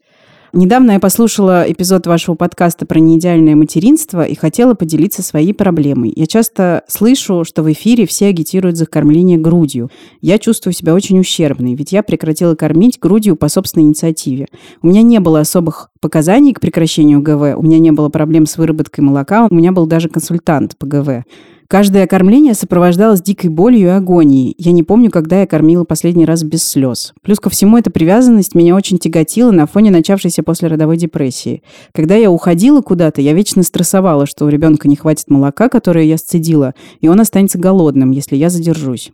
Недавно 0.54 0.92
я 0.92 1.00
послушала 1.00 1.70
эпизод 1.70 2.06
вашего 2.06 2.34
подкаста 2.34 2.87
про 2.87 2.98
неидеальное 2.98 3.54
материнство 3.54 4.24
и 4.24 4.34
хотела 4.34 4.72
поделиться 4.72 5.22
своей 5.22 5.52
проблемой. 5.52 6.11
Я 6.16 6.26
часто 6.26 6.84
слышу, 6.88 7.44
что 7.44 7.62
в 7.62 7.70
эфире 7.72 8.06
все 8.06 8.28
агитируют 8.28 8.78
за 8.78 8.87
кормление 8.87 9.37
грудью. 9.37 9.90
Я 10.22 10.38
чувствую 10.38 10.72
себя 10.72 10.94
очень 10.94 11.20
ущербной, 11.20 11.74
ведь 11.74 11.92
я 11.92 12.02
прекратила 12.02 12.54
кормить 12.54 12.98
грудью 12.98 13.37
по 13.37 13.48
собственной 13.48 13.84
инициативе. 13.84 14.46
У 14.80 14.87
меня 14.87 15.02
не 15.02 15.20
было 15.20 15.40
особых 15.40 15.90
показаний 16.00 16.54
к 16.54 16.61
прекращению 16.61 17.20
ГВ, 17.20 17.58
у 17.58 17.62
меня 17.62 17.78
не 17.78 17.90
было 17.90 18.08
проблем 18.08 18.46
с 18.46 18.56
выработкой 18.56 19.04
молока, 19.04 19.48
у 19.50 19.54
меня 19.54 19.72
был 19.72 19.84
даже 19.84 20.08
консультант 20.08 20.78
по 20.78 20.87
ГВ. 20.87 21.24
Каждое 21.70 22.07
кормление 22.07 22.54
сопровождалось 22.54 23.20
дикой 23.20 23.50
болью 23.50 23.88
и 23.88 23.90
агонией. 23.90 24.54
Я 24.57 24.72
не 24.72 24.83
помню, 24.83 25.11
когда 25.11 25.40
я 25.40 25.46
кормила 25.46 25.85
последний 25.85 26.24
раз 26.24 26.42
без 26.42 26.64
слез. 26.64 27.12
Плюс 27.20 27.40
ко 27.40 27.50
всему, 27.50 27.76
эта 27.76 27.90
привязанность 27.90 28.54
меня 28.54 28.74
очень 28.74 28.96
тяготила 28.96 29.50
на 29.50 29.66
фоне 29.66 29.90
начавшейся 29.90 30.42
после 30.42 30.68
родовой 30.68 30.96
депрессии. 30.96 31.62
Когда 31.92 32.14
я 32.16 32.31
уходила 32.31 32.81
куда-то, 32.81 33.20
я 33.20 33.35
вечно 33.35 33.62
стрессовала, 33.62 34.24
что 34.24 34.46
у 34.46 34.48
ребенка 34.48 34.88
не 34.88 34.96
хватит 34.96 35.28
молока, 35.28 35.68
которое 35.68 36.07
я 36.07 36.16
сцедила, 36.16 36.72
и 37.02 37.09
он 37.09 37.20
останется 37.20 37.59
голодным, 37.59 38.12
если 38.12 38.37
я 38.37 38.48
задержусь. 38.48 39.12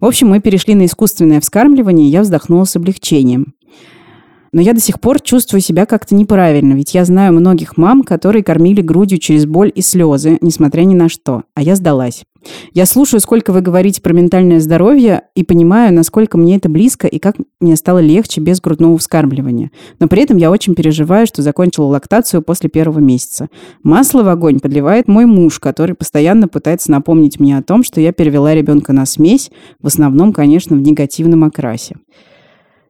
В 0.00 0.04
общем, 0.04 0.28
мы 0.28 0.40
перешли 0.40 0.74
на 0.74 0.86
искусственное 0.86 1.40
вскармливание, 1.40 2.08
и 2.08 2.10
я 2.10 2.22
вздохнула 2.22 2.64
с 2.64 2.74
облегчением. 2.74 3.54
Но 4.54 4.62
я 4.62 4.72
до 4.72 4.78
сих 4.78 5.00
пор 5.00 5.20
чувствую 5.20 5.60
себя 5.60 5.84
как-то 5.84 6.14
неправильно, 6.14 6.74
ведь 6.74 6.94
я 6.94 7.04
знаю 7.04 7.32
многих 7.32 7.76
мам, 7.76 8.04
которые 8.04 8.44
кормили 8.44 8.82
грудью 8.82 9.18
через 9.18 9.46
боль 9.46 9.72
и 9.74 9.82
слезы, 9.82 10.38
несмотря 10.40 10.82
ни 10.82 10.94
на 10.94 11.08
что. 11.08 11.42
А 11.54 11.62
я 11.62 11.74
сдалась. 11.74 12.22
Я 12.72 12.86
слушаю, 12.86 13.18
сколько 13.18 13.52
вы 13.52 13.62
говорите 13.62 14.00
про 14.00 14.12
ментальное 14.12 14.60
здоровье, 14.60 15.22
и 15.34 15.42
понимаю, 15.42 15.92
насколько 15.92 16.38
мне 16.38 16.54
это 16.54 16.68
близко 16.68 17.08
и 17.08 17.18
как 17.18 17.34
мне 17.60 17.74
стало 17.74 17.98
легче 17.98 18.40
без 18.40 18.60
грудного 18.60 18.96
вскармливания. 18.96 19.72
Но 19.98 20.06
при 20.06 20.22
этом 20.22 20.36
я 20.36 20.52
очень 20.52 20.76
переживаю, 20.76 21.26
что 21.26 21.42
закончила 21.42 21.86
лактацию 21.86 22.40
после 22.40 22.70
первого 22.70 23.00
месяца. 23.00 23.48
Масло 23.82 24.22
в 24.22 24.28
огонь 24.28 24.60
подливает 24.60 25.08
мой 25.08 25.26
муж, 25.26 25.58
который 25.58 25.96
постоянно 25.96 26.46
пытается 26.46 26.92
напомнить 26.92 27.40
мне 27.40 27.58
о 27.58 27.62
том, 27.64 27.82
что 27.82 28.00
я 28.00 28.12
перевела 28.12 28.54
ребенка 28.54 28.92
на 28.92 29.04
смесь, 29.04 29.50
в 29.82 29.88
основном, 29.88 30.32
конечно, 30.32 30.76
в 30.76 30.80
негативном 30.80 31.42
окрасе. 31.42 31.96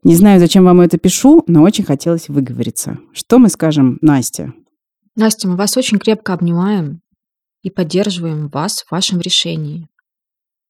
Не 0.04 0.14
знаю, 0.16 0.38
зачем 0.38 0.64
вам 0.64 0.82
это 0.82 0.98
пишу, 0.98 1.42
но 1.46 1.62
очень 1.62 1.84
хотелось 1.84 2.28
выговориться. 2.28 2.98
Что 3.14 3.38
мы 3.38 3.48
скажем 3.48 3.98
Насте? 4.02 4.52
Настя, 5.16 5.48
мы 5.48 5.56
вас 5.56 5.78
очень 5.78 5.98
крепко 5.98 6.34
обнимаем 6.34 7.00
и 7.62 7.70
поддерживаем 7.70 8.48
вас 8.48 8.82
в 8.82 8.92
вашем 8.92 9.20
решении. 9.20 9.88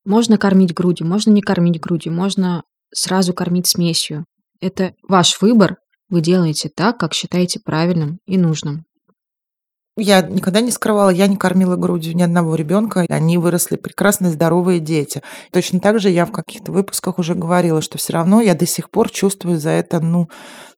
Можно 0.05 0.39
кормить 0.39 0.73
грудью, 0.73 1.09
можно 1.09 1.31
не 1.31 1.43
кормить 1.43 1.81
грудью, 1.81 2.13
можно 2.13 2.63
сразу 2.93 3.35
кормить 3.35 3.67
смесью. 3.67 4.25
Это 4.61 4.95
ваш 5.03 5.41
выбор, 5.41 5.79
вы 6.09 6.21
делаете 6.21 6.71
так, 6.75 6.99
как 6.99 7.13
считаете 7.13 7.59
правильным 7.59 8.21
и 8.27 8.39
нужным. 8.39 8.85
Я 9.97 10.23
никогда 10.23 10.61
не 10.61 10.73
скрывала, 10.73 11.11
я 11.11 11.29
не 11.29 11.37
кормила 11.37 11.77
грудью 11.77 12.17
ни 12.17 12.23
одного 12.23 12.57
ребенка. 12.57 13.07
Они 13.09 13.39
выросли 13.39 13.77
прекрасные, 13.77 14.33
здоровые 14.33 14.81
дети. 14.81 15.23
Точно 15.53 15.79
так 15.79 16.01
же 16.01 16.11
я 16.11 16.27
в 16.27 16.33
каких-то 16.33 16.73
выпусках 16.73 17.21
уже 17.21 17.37
говорила, 17.37 17.81
что 17.81 17.97
все 17.97 18.15
равно 18.15 18.41
я 18.41 18.55
до 18.55 18.67
сих 18.67 18.91
пор 18.91 19.09
чувствую 19.11 19.61
за 19.61 19.71
это, 19.71 20.01
ну, 20.01 20.29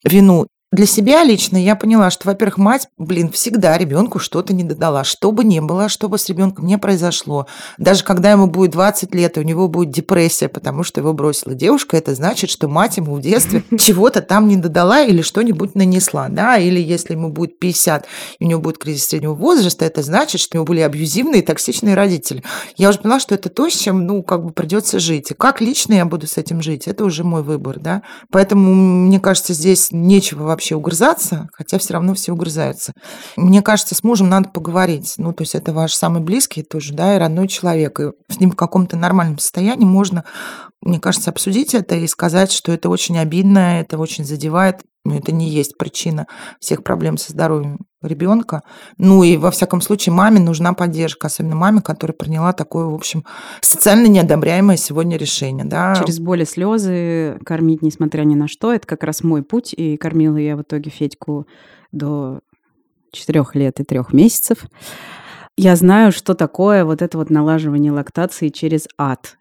вину. 0.04 0.48
Для 0.76 0.84
себя 0.84 1.24
лично 1.24 1.56
я 1.56 1.74
поняла, 1.74 2.10
что, 2.10 2.28
во-первых, 2.28 2.58
мать, 2.58 2.88
блин, 2.98 3.30
всегда 3.30 3.78
ребенку 3.78 4.18
что-то 4.18 4.52
не 4.52 4.62
додала. 4.62 5.04
Что 5.04 5.32
бы 5.32 5.42
ни 5.42 5.58
было, 5.58 5.88
что 5.88 6.10
бы 6.10 6.18
с 6.18 6.28
ребенком 6.28 6.66
не 6.66 6.76
произошло. 6.76 7.46
Даже 7.78 8.04
когда 8.04 8.30
ему 8.30 8.46
будет 8.46 8.72
20 8.72 9.14
лет, 9.14 9.38
и 9.38 9.40
у 9.40 9.42
него 9.42 9.68
будет 9.68 9.90
депрессия, 9.90 10.48
потому 10.48 10.82
что 10.82 11.00
его 11.00 11.14
бросила 11.14 11.54
девушка, 11.54 11.96
это 11.96 12.14
значит, 12.14 12.50
что 12.50 12.68
мать 12.68 12.98
ему 12.98 13.14
в 13.14 13.22
детстве 13.22 13.64
чего-то 13.78 14.20
там 14.20 14.48
не 14.48 14.56
додала 14.58 15.00
или 15.00 15.22
что-нибудь 15.22 15.76
нанесла. 15.76 16.28
Да? 16.28 16.58
Или 16.58 16.78
если 16.78 17.14
ему 17.14 17.30
будет 17.30 17.58
50, 17.58 18.06
и 18.38 18.44
у 18.44 18.46
него 18.46 18.60
будет 18.60 18.76
кризис 18.76 19.06
среднего 19.06 19.32
возраста, 19.32 19.86
это 19.86 20.02
значит, 20.02 20.42
что 20.42 20.56
у 20.56 20.58
него 20.58 20.66
были 20.66 20.80
абьюзивные 20.80 21.40
токсичные 21.40 21.94
родители. 21.94 22.44
Я 22.76 22.90
уже 22.90 22.98
поняла, 22.98 23.18
что 23.18 23.34
это 23.34 23.48
то, 23.48 23.70
с 23.70 23.72
чем, 23.72 24.06
ну, 24.06 24.22
как 24.22 24.44
бы 24.44 24.52
придется 24.52 24.98
жить. 24.98 25.30
И 25.30 25.34
как 25.34 25.62
лично 25.62 25.94
я 25.94 26.04
буду 26.04 26.26
с 26.26 26.36
этим 26.36 26.60
жить, 26.60 26.86
это 26.86 27.02
уже 27.06 27.24
мой 27.24 27.42
выбор, 27.42 27.80
да. 27.80 28.02
Поэтому, 28.30 28.74
мне 28.74 29.20
кажется, 29.20 29.54
здесь 29.54 29.88
нечего 29.90 30.42
вообще 30.42 30.65
угрызаться, 30.74 31.48
хотя 31.52 31.78
все 31.78 31.94
равно 31.94 32.14
все 32.14 32.32
угрызаются. 32.32 32.92
Мне 33.36 33.62
кажется, 33.62 33.94
с 33.94 34.02
мужем 34.02 34.28
надо 34.28 34.48
поговорить. 34.48 35.14
Ну, 35.18 35.32
то 35.32 35.42
есть 35.42 35.54
это 35.54 35.72
ваш 35.72 35.94
самый 35.94 36.22
близкий 36.22 36.62
тоже, 36.62 36.94
да, 36.94 37.14
и 37.14 37.18
родной 37.18 37.48
человек. 37.48 38.00
И 38.00 38.10
с 38.28 38.40
ним 38.40 38.50
в 38.50 38.56
каком-то 38.56 38.96
нормальном 38.96 39.38
состоянии 39.38 39.84
можно, 39.84 40.24
мне 40.80 40.98
кажется, 40.98 41.30
обсудить 41.30 41.74
это 41.74 41.94
и 41.94 42.06
сказать, 42.06 42.50
что 42.50 42.72
это 42.72 42.88
очень 42.88 43.18
обидно, 43.18 43.80
это 43.80 43.98
очень 43.98 44.24
задевает 44.24 44.82
но 45.06 45.16
это 45.16 45.32
не 45.32 45.48
есть 45.48 45.78
причина 45.78 46.26
всех 46.60 46.82
проблем 46.82 47.16
со 47.16 47.32
здоровьем 47.32 47.78
ребенка. 48.06 48.62
Ну 48.98 49.22
и 49.22 49.36
во 49.36 49.50
всяком 49.50 49.80
случае 49.80 50.12
маме 50.12 50.40
нужна 50.40 50.72
поддержка, 50.72 51.26
особенно 51.26 51.56
маме, 51.56 51.80
которая 51.80 52.14
приняла 52.14 52.52
такое, 52.52 52.86
в 52.86 52.94
общем, 52.94 53.24
социально 53.60 54.06
неодобряемое 54.06 54.76
сегодня 54.76 55.16
решение. 55.16 55.64
Да. 55.64 55.94
Через 55.96 56.18
боль 56.18 56.42
и 56.42 56.44
слезы 56.44 57.38
кормить, 57.44 57.82
несмотря 57.82 58.22
ни 58.22 58.34
на 58.34 58.48
что, 58.48 58.72
это 58.72 58.86
как 58.86 59.04
раз 59.04 59.22
мой 59.22 59.42
путь. 59.42 59.74
И 59.76 59.96
кормила 59.96 60.36
я 60.36 60.56
в 60.56 60.62
итоге 60.62 60.90
Федьку 60.90 61.46
до 61.92 62.40
четырех 63.12 63.54
лет 63.54 63.80
и 63.80 63.84
трех 63.84 64.12
месяцев. 64.12 64.66
Я 65.56 65.74
знаю, 65.76 66.12
что 66.12 66.34
такое 66.34 66.84
вот 66.84 67.00
это 67.00 67.16
вот 67.16 67.30
налаживание 67.30 67.90
лактации 67.90 68.48
через 68.48 68.86
ад. 68.98 69.38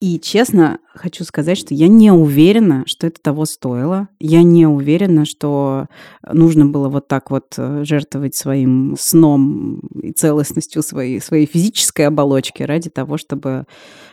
И 0.00 0.18
честно 0.20 0.78
хочу 0.94 1.24
сказать, 1.24 1.58
что 1.58 1.74
я 1.74 1.88
не 1.88 2.10
уверена, 2.10 2.84
что 2.86 3.06
это 3.06 3.20
того 3.20 3.44
стоило. 3.44 4.08
Я 4.18 4.42
не 4.42 4.66
уверена, 4.66 5.24
что 5.24 5.86
нужно 6.30 6.66
было 6.66 6.88
вот 6.88 7.08
так 7.08 7.30
вот 7.30 7.54
э, 7.56 7.84
жертвовать 7.84 8.34
своим 8.34 8.96
сном 8.98 9.80
и 10.02 10.12
целостностью 10.12 10.82
своей, 10.82 11.20
своей 11.20 11.46
физической 11.46 12.02
оболочки 12.02 12.62
ради 12.62 12.90
того, 12.90 13.16
чтобы 13.16 13.66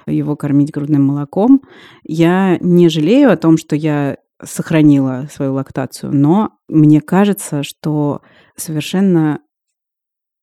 его 0.07 0.35
кормить 0.35 0.71
грудным 0.71 1.03
молоком. 1.03 1.61
Я 2.03 2.57
не 2.59 2.89
жалею 2.89 3.31
о 3.31 3.37
том, 3.37 3.57
что 3.57 3.75
я 3.75 4.17
сохранила 4.43 5.27
свою 5.31 5.53
лактацию, 5.53 6.13
но 6.13 6.51
мне 6.67 7.01
кажется, 7.01 7.63
что 7.63 8.21
совершенно 8.55 9.39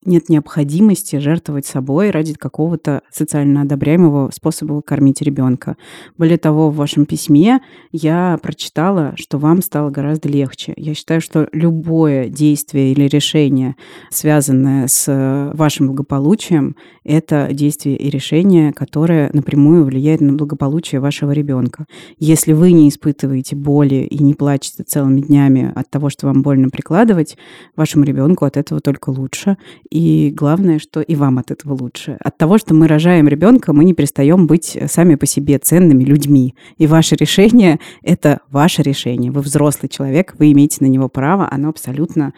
нет 0.05 0.29
необходимости 0.29 1.17
жертвовать 1.17 1.67
собой 1.67 2.11
ради 2.11 2.33
какого-то 2.33 3.03
социально 3.11 3.63
одобряемого 3.63 4.31
способа 4.33 4.81
кормить 4.81 5.21
ребенка. 5.23 5.77
Более 6.17 6.39
того, 6.39 6.71
в 6.71 6.77
вашем 6.77 7.05
письме 7.05 7.61
я 7.93 8.39
прочитала, 8.43 9.15
что 9.17 9.39
вам 9.39 9.61
стало 9.61 9.91
гораздо 9.91 10.29
легче. 10.29 10.73
Я 10.77 10.95
считаю, 10.95 11.21
что 11.21 11.49
любое 11.53 12.29
действие 12.29 12.93
или 12.93 13.09
решение, 13.09 13.77
связанное 14.11 14.87
с 14.87 15.53
вашим 15.55 15.89
благополучием, 15.89 16.77
это 17.05 17.49
действие 17.53 17.97
и 17.97 18.09
решение, 18.09 18.73
которое 18.73 19.31
напрямую 19.33 19.85
влияет 19.85 20.21
на 20.21 20.33
благополучие 20.33 21.01
вашего 21.01 21.33
ребенка. 21.33 21.87
Если 22.19 22.53
вы 22.53 22.73
не 22.73 22.89
испытываете 22.89 23.57
боли 23.57 23.97
и 23.97 24.23
не 24.23 24.35
плачете 24.35 24.85
целыми 24.85 25.21
днями 25.21 25.73
от 25.75 25.91
того, 25.91 26.09
что 26.09 26.27
вам 26.27 26.43
больно 26.43 26.71
прикладывать, 26.71 27.37
вашему 27.77 28.05
ребенку 28.05 28.45
от 28.45 28.57
этого 28.57 28.81
только 28.81 29.11
лучше. 29.11 29.57
И 29.91 30.31
главное, 30.35 30.79
что 30.79 31.01
и 31.01 31.15
вам 31.15 31.39
от 31.39 31.51
этого 31.51 31.75
лучше. 31.75 32.17
От 32.21 32.37
того, 32.37 32.59
что 32.59 32.75
мы 32.75 32.89
рожаем 32.89 33.27
ребенка, 33.29 33.73
мы 33.73 33.85
не 33.85 33.95
перестаем 33.95 34.47
быть 34.47 34.79
сами 34.87 35.15
по 35.15 35.27
себе 35.27 35.59
ценными 35.59 36.05
людьми. 36.05 36.55
И 36.77 36.87
ваше 36.87 37.17
решение— 37.17 37.79
это 38.03 38.41
ваше 38.51 38.83
решение. 38.83 39.31
Вы 39.31 39.41
взрослый 39.41 39.89
человек, 39.89 40.35
вы 40.39 40.53
имеете 40.53 40.79
на 40.81 40.87
него 40.87 41.09
право, 41.09 41.49
оно 41.51 41.71
абсолютно 41.71 42.35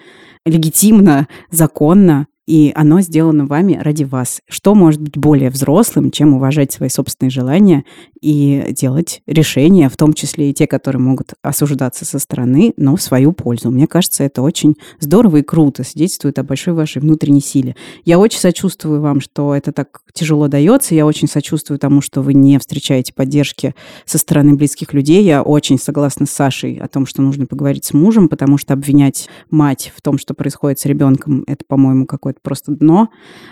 легитимно, 0.47 1.29
законно, 1.51 2.27
и 2.47 2.73
оно 2.75 3.01
сделано 3.01 3.47
вами 3.47 3.79
ради 3.81 4.05
вас. 4.05 4.41
Что 4.49 4.75
может 4.75 5.01
быть 5.01 5.17
более 5.17 5.51
взрослым, 5.51 6.11
чем 6.11 6.35
уважать 6.35 6.73
свои 6.73 6.89
собственные 6.89 7.31
желания 7.31 7.85
и 8.21 8.67
делать 8.71 9.23
решения, 9.27 9.89
в 9.89 9.97
том 9.97 10.13
числе 10.13 10.51
и 10.51 10.55
те, 10.55 10.67
которые 10.67 11.01
могут 11.01 11.35
осуждаться 11.43 12.05
со 12.05 12.19
стороны, 12.19 12.75
но 12.77 12.97
в 12.97 13.03
свою 13.03 13.33
пользу. 13.33 13.71
Мне 13.71 13.87
кажется, 13.87 14.25
это 14.25 14.43
очень 14.43 14.77
здорово 14.99 15.39
и 15.39 15.43
круто, 15.43 15.85
свидетельствует 15.85 16.39
о 16.39 16.43
большой 16.43 16.75
вашей 16.75 17.01
внутренней 17.01 17.41
силе. 17.41 17.77
Я 18.05 18.19
очень 18.19 18.41
сочувствую 18.41 19.01
вам, 19.01 19.21
что 19.21 19.55
это 19.55 19.73
так 19.73 20.01
тяжело 20.13 20.49
дается. 20.49 20.95
Я 20.95 21.07
очень 21.07 21.29
сочувствую 21.29 21.79
тому, 21.79 22.01
что 22.01 22.21
вы 22.23 22.35
не 22.35 22.59
встречаете 22.59 23.15
поддержки 23.15 23.75
со 24.05 24.19
стороны 24.19 24.55
близких 24.55 24.93
людей. 24.93 25.23
Я 25.23 25.43
очень 25.43 25.79
согласна 25.79 26.27
с 26.27 26.31
Сашей 26.31 26.77
о 26.77 26.89
том, 26.89 27.07
что 27.07 27.23
нужно 27.23 27.47
поговорить 27.47 27.85
с 27.85 27.93
мужем, 27.93 28.29
потому 28.29 28.59
что 28.59 28.75
обвинять 28.75 29.29
мать 29.51 29.93
в 29.95 30.03
том, 30.03 30.19
что 30.19 30.35
происходит 30.35 30.79
с 30.79 30.87
ребенком, 30.87 31.45
это, 31.47 31.65
по-моему, 31.67 32.07
какое-то 32.31 32.41
просто 32.43 32.73
дно. 32.73 33.09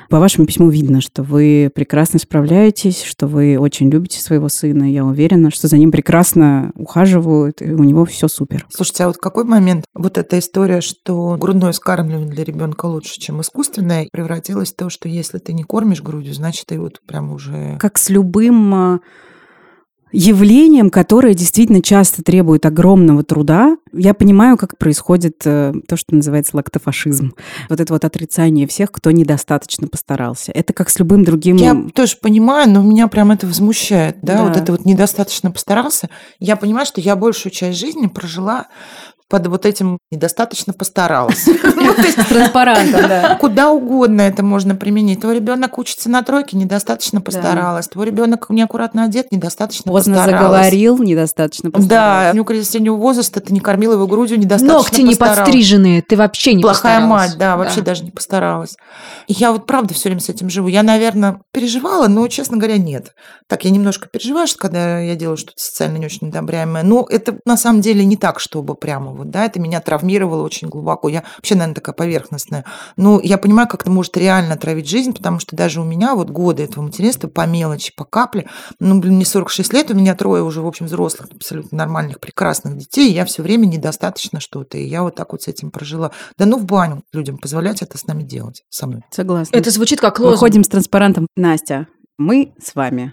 По 0.09 0.19
вашему 0.19 0.47
письму 0.47 0.71
видно, 0.71 1.01
что 1.01 1.23
вы 1.23 1.71
прекрасно 1.75 2.19
справляетесь, 2.19 3.03
что 3.03 3.27
вы 3.27 3.59
очень 3.59 3.91
любите 3.91 4.21
своего 4.21 4.49
сына. 4.49 4.91
Я 4.91 5.05
уверена, 5.05 5.51
что 5.51 5.69
за 5.69 5.79
ним 5.79 5.91
прекрасно 5.91 6.73
ухаживают, 6.75 7.61
и 7.63 7.73
у 7.73 7.85
него 7.85 8.05
все 8.05 8.29
супер. 8.29 8.67
Слушайте, 8.71 9.05
а 9.05 9.07
вот 9.09 9.17
какой 9.19 9.45
момент 9.45 9.85
вот 9.95 10.19
эта 10.19 10.39
история, 10.39 10.81
что 10.81 11.37
грудное 11.39 11.73
скармливание 11.73 12.29
для 12.29 12.45
ребенка 12.45 12.87
лучше, 12.87 13.19
чем 13.21 13.41
искусственное, 13.41 14.09
превратилась 14.13 14.73
в 14.73 14.77
то, 14.77 14.91
что 14.91 15.09
если 15.09 15.39
ты 15.39 15.53
не 15.53 15.65
кормишь 15.65 16.03
грудью, 16.03 16.35
значит, 16.35 16.67
ты 16.67 16.79
вот 16.79 17.01
прям 17.07 17.33
уже... 17.33 17.77
Как 17.79 17.99
с 17.99 18.09
любым 18.11 18.75
а, 18.75 19.01
явлением, 20.13 20.91
которое 20.91 21.35
действительно 21.35 21.83
часто 21.83 22.23
требует 22.23 22.67
огромного 22.67 23.23
труда. 23.23 23.77
Я 23.93 24.15
понимаю, 24.15 24.57
как 24.57 24.79
происходит 24.79 25.43
э, 25.45 25.73
то, 25.87 25.97
что 25.97 26.15
называется 26.15 26.57
лактофашизм. 26.57 27.35
Вот 27.69 27.81
это 27.81 27.93
вот 27.93 28.05
отрицание 28.05 28.67
всех, 28.67 28.91
кто 28.93 29.11
недостаточно 29.11 29.87
постарался. 29.89 30.53
Это 30.53 30.73
как 30.73 30.91
с 30.91 30.99
любым 30.99 31.25
другим... 31.25 31.57
Я 31.57 31.77
тоже 31.95 32.17
понимаю, 32.21 32.71
но 32.71 32.83
меня 32.83 33.09
прям 33.09 33.31
это 33.31 33.47
возмущает, 33.47 34.19
да, 34.23 34.39
да. 34.39 34.45
вот 34.45 34.57
это 34.57 34.73
вот 34.73 34.85
недостаточно 34.85 35.51
постарался. 35.51 36.09
Я 36.39 36.57
понимаю, 36.57 36.87
что 36.87 37.01
я 37.01 37.17
большую 37.17 37.53
часть 37.53 37.79
жизни 37.79 38.07
прожила 38.07 38.67
под 39.29 39.47
вот 39.49 39.67
этим 39.67 39.99
недостаточно 40.11 40.73
постаралась. 40.73 41.47
Ну, 41.79 41.95
Транспарантом, 42.29 43.09
да. 43.09 43.37
Куда 43.41 43.71
угодно 43.71 44.23
это 44.23 44.43
можно 44.43 44.75
применить. 44.75 45.21
Твой 45.21 45.37
ребенок 45.37 45.79
учится 45.79 46.11
на 46.11 46.23
тройке, 46.23 46.57
недостаточно 46.57 47.21
постаралась. 47.21 47.87
Твой 47.87 48.07
ребенок 48.07 48.51
неаккуратно 48.51 49.05
одет, 49.05 49.31
недостаточно 49.31 49.93
Поздно 49.93 50.25
заговорил, 50.25 50.99
недостаточно 50.99 51.71
постаралась. 51.71 52.25
Да, 52.25 52.31
у 52.33 52.35
него 52.35 52.45
кризис 52.45 52.71
среднего 52.71 52.97
возраста, 52.97 53.41
ты 53.41 53.53
не 53.53 53.61
кормила 53.61 53.93
его 53.93 54.07
грудью, 54.09 54.39
недостаточно 54.39 54.75
Ногти 54.75 55.01
не 55.03 55.15
подстриженные, 55.15 56.03
ты 56.03 56.17
вообще 56.17 56.55
не 56.55 56.63
Плохая 56.63 57.01
мать, 57.01 57.37
да, 57.39 57.57
вообще 57.57 57.81
даже 57.81 58.03
не 58.03 58.11
постаралась. 58.11 58.77
Я 59.29 59.53
вот 59.53 59.67
правда 59.67 59.95
все 59.95 60.09
время 60.09 60.21
с 60.21 60.29
этим 60.29 60.51
живу. 60.51 60.69
Я, 60.69 60.83
наверное, 60.83 61.41
переживала, 61.53 62.09
но, 62.09 62.27
честно 62.29 62.57
говоря, 62.57 62.79
нет. 62.79 63.13
Так, 63.47 63.65
я 63.65 63.71
немножко 63.71 64.09
переживаю, 64.09 64.49
когда 64.57 64.99
я 64.99 65.15
делаю 65.15 65.37
что-то 65.37 65.55
социально 65.57 65.99
не 65.99 66.07
очень 66.07 66.29
одобряемое. 66.29 66.83
Но 66.83 67.07
это 67.09 67.39
на 67.45 67.57
самом 67.57 67.81
деле 67.81 68.05
не 68.05 68.17
так, 68.17 68.41
чтобы 68.41 68.75
прямо 68.75 69.13
вот, 69.19 69.31
да, 69.31 69.45
это 69.45 69.61
меня 69.61 69.81
травмировало 69.81 70.43
очень 70.43 70.69
глубоко. 70.69 71.09
Я 71.09 71.25
вообще, 71.37 71.55
наверное, 71.55 71.75
такая 71.75 71.95
поверхностная. 71.95 72.65
Ну, 72.97 73.21
я 73.21 73.39
понимаю, 73.39 73.69
как 73.69 73.83
это 73.83 73.91
может 73.91 74.17
реально 74.17 74.57
травить 74.57 74.89
жизнь, 74.89 75.13
потому 75.15 75.39
что 75.41 75.57
даже 75.57 75.81
у 75.81 75.85
меня 75.85 76.15
вот 76.15 76.31
годы 76.31 76.63
этого 76.63 76.85
материнства 76.85 77.29
по 77.29 77.47
мелочи, 77.47 77.93
по 77.95 78.05
капле, 78.05 78.49
ну, 78.81 78.99
блин, 79.01 79.17
мне 79.17 79.25
46 79.25 79.73
лет, 79.73 79.91
у 79.91 79.95
меня 79.95 80.15
трое 80.15 80.43
уже, 80.43 80.63
в 80.63 80.67
общем, 80.67 80.87
взрослых, 80.87 81.29
абсолютно 81.35 81.79
нормальных, 81.79 82.21
прекрасных 82.21 82.77
детей, 82.77 83.11
и 83.11 83.15
я 83.15 83.25
все 83.25 83.43
время 83.43 83.67
недостаточно 83.67 84.41
что-то, 84.41 84.79
и 84.79 84.85
я 84.85 85.03
вот 85.03 85.15
так 85.15 85.33
вот 85.33 85.43
с 85.43 85.49
этим 85.49 85.71
прожила. 85.71 86.13
Да 86.37 86.47
ну 86.47 86.59
в 86.59 86.65
баню 86.65 87.03
людям 87.13 87.39
позволять 87.39 87.83
это 87.83 87.99
с 87.99 88.07
нами 88.07 88.23
делать, 88.23 88.65
со 88.71 88.87
мной. 88.87 89.03
Согласна. 89.11 89.57
Это 89.57 89.71
звучит 89.71 90.01
как 90.01 90.19
лозунг. 90.19 90.37
Выходим 90.37 90.65
с 90.65 90.69
транспарантом. 90.69 91.27
Настя, 91.37 91.87
мы 92.17 92.55
с 92.63 92.75
вами. 92.75 93.13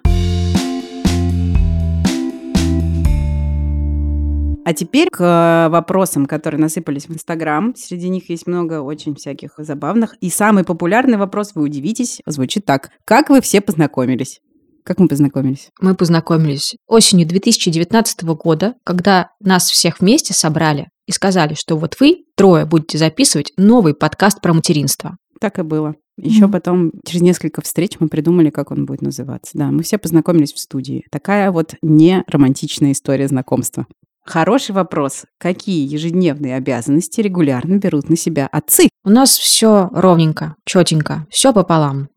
А 4.65 4.73
теперь 4.73 5.09
к 5.11 5.21
э, 5.21 5.69
вопросам, 5.69 6.25
которые 6.25 6.59
насыпались 6.59 7.07
в 7.07 7.13
Инстаграм. 7.13 7.75
Среди 7.77 8.09
них 8.09 8.31
есть 8.31 8.47
много 8.47 8.81
очень 8.81 9.13
всяких 9.13 9.53
забавных. 9.59 10.15
И 10.21 10.31
самый 10.31 10.63
популярный 10.63 11.19
вопрос, 11.19 11.51
вы 11.53 11.61
удивитесь, 11.61 12.19
звучит 12.25 12.65
так. 12.65 12.89
Как 13.05 13.29
вы 13.29 13.41
все 13.41 13.61
познакомились? 13.61 14.41
Как 14.83 14.97
мы 14.97 15.07
познакомились? 15.07 15.69
Мы 15.79 15.93
познакомились 15.93 16.75
осенью 16.87 17.27
2019 17.27 18.23
года, 18.23 18.73
когда 18.83 19.29
нас 19.39 19.69
всех 19.69 19.99
вместе 19.99 20.33
собрали 20.33 20.89
и 21.05 21.11
сказали, 21.11 21.53
что 21.53 21.77
вот 21.77 21.97
вы 21.99 22.23
трое 22.35 22.65
будете 22.65 22.97
записывать 22.97 23.53
новый 23.57 23.93
подкаст 23.93 24.41
про 24.41 24.55
материнство. 24.55 25.17
Так 25.39 25.59
и 25.59 25.61
было. 25.61 25.93
Еще 26.17 26.45
mm-hmm. 26.45 26.51
потом, 26.51 26.91
через 27.05 27.21
несколько 27.21 27.61
встреч, 27.61 27.97
мы 27.99 28.07
придумали, 28.07 28.49
как 28.49 28.71
он 28.71 28.87
будет 28.87 29.03
называться. 29.03 29.51
Да, 29.55 29.69
мы 29.69 29.83
все 29.83 29.99
познакомились 29.99 30.53
в 30.53 30.59
студии. 30.59 31.05
Такая 31.11 31.51
вот 31.51 31.75
не 31.83 32.23
романтичная 32.27 32.93
история 32.93 33.27
знакомства. 33.27 33.85
Хороший 34.25 34.71
вопрос. 34.71 35.25
Какие 35.37 35.87
ежедневные 35.87 36.55
обязанности 36.55 37.21
регулярно 37.21 37.75
берут 37.75 38.09
на 38.09 38.17
себя 38.17 38.47
отцы? 38.51 38.89
У 39.03 39.09
нас 39.09 39.37
все 39.37 39.89
ровненько, 39.93 40.55
четенько, 40.65 41.27
все 41.29 41.53
пополам. 41.53 42.09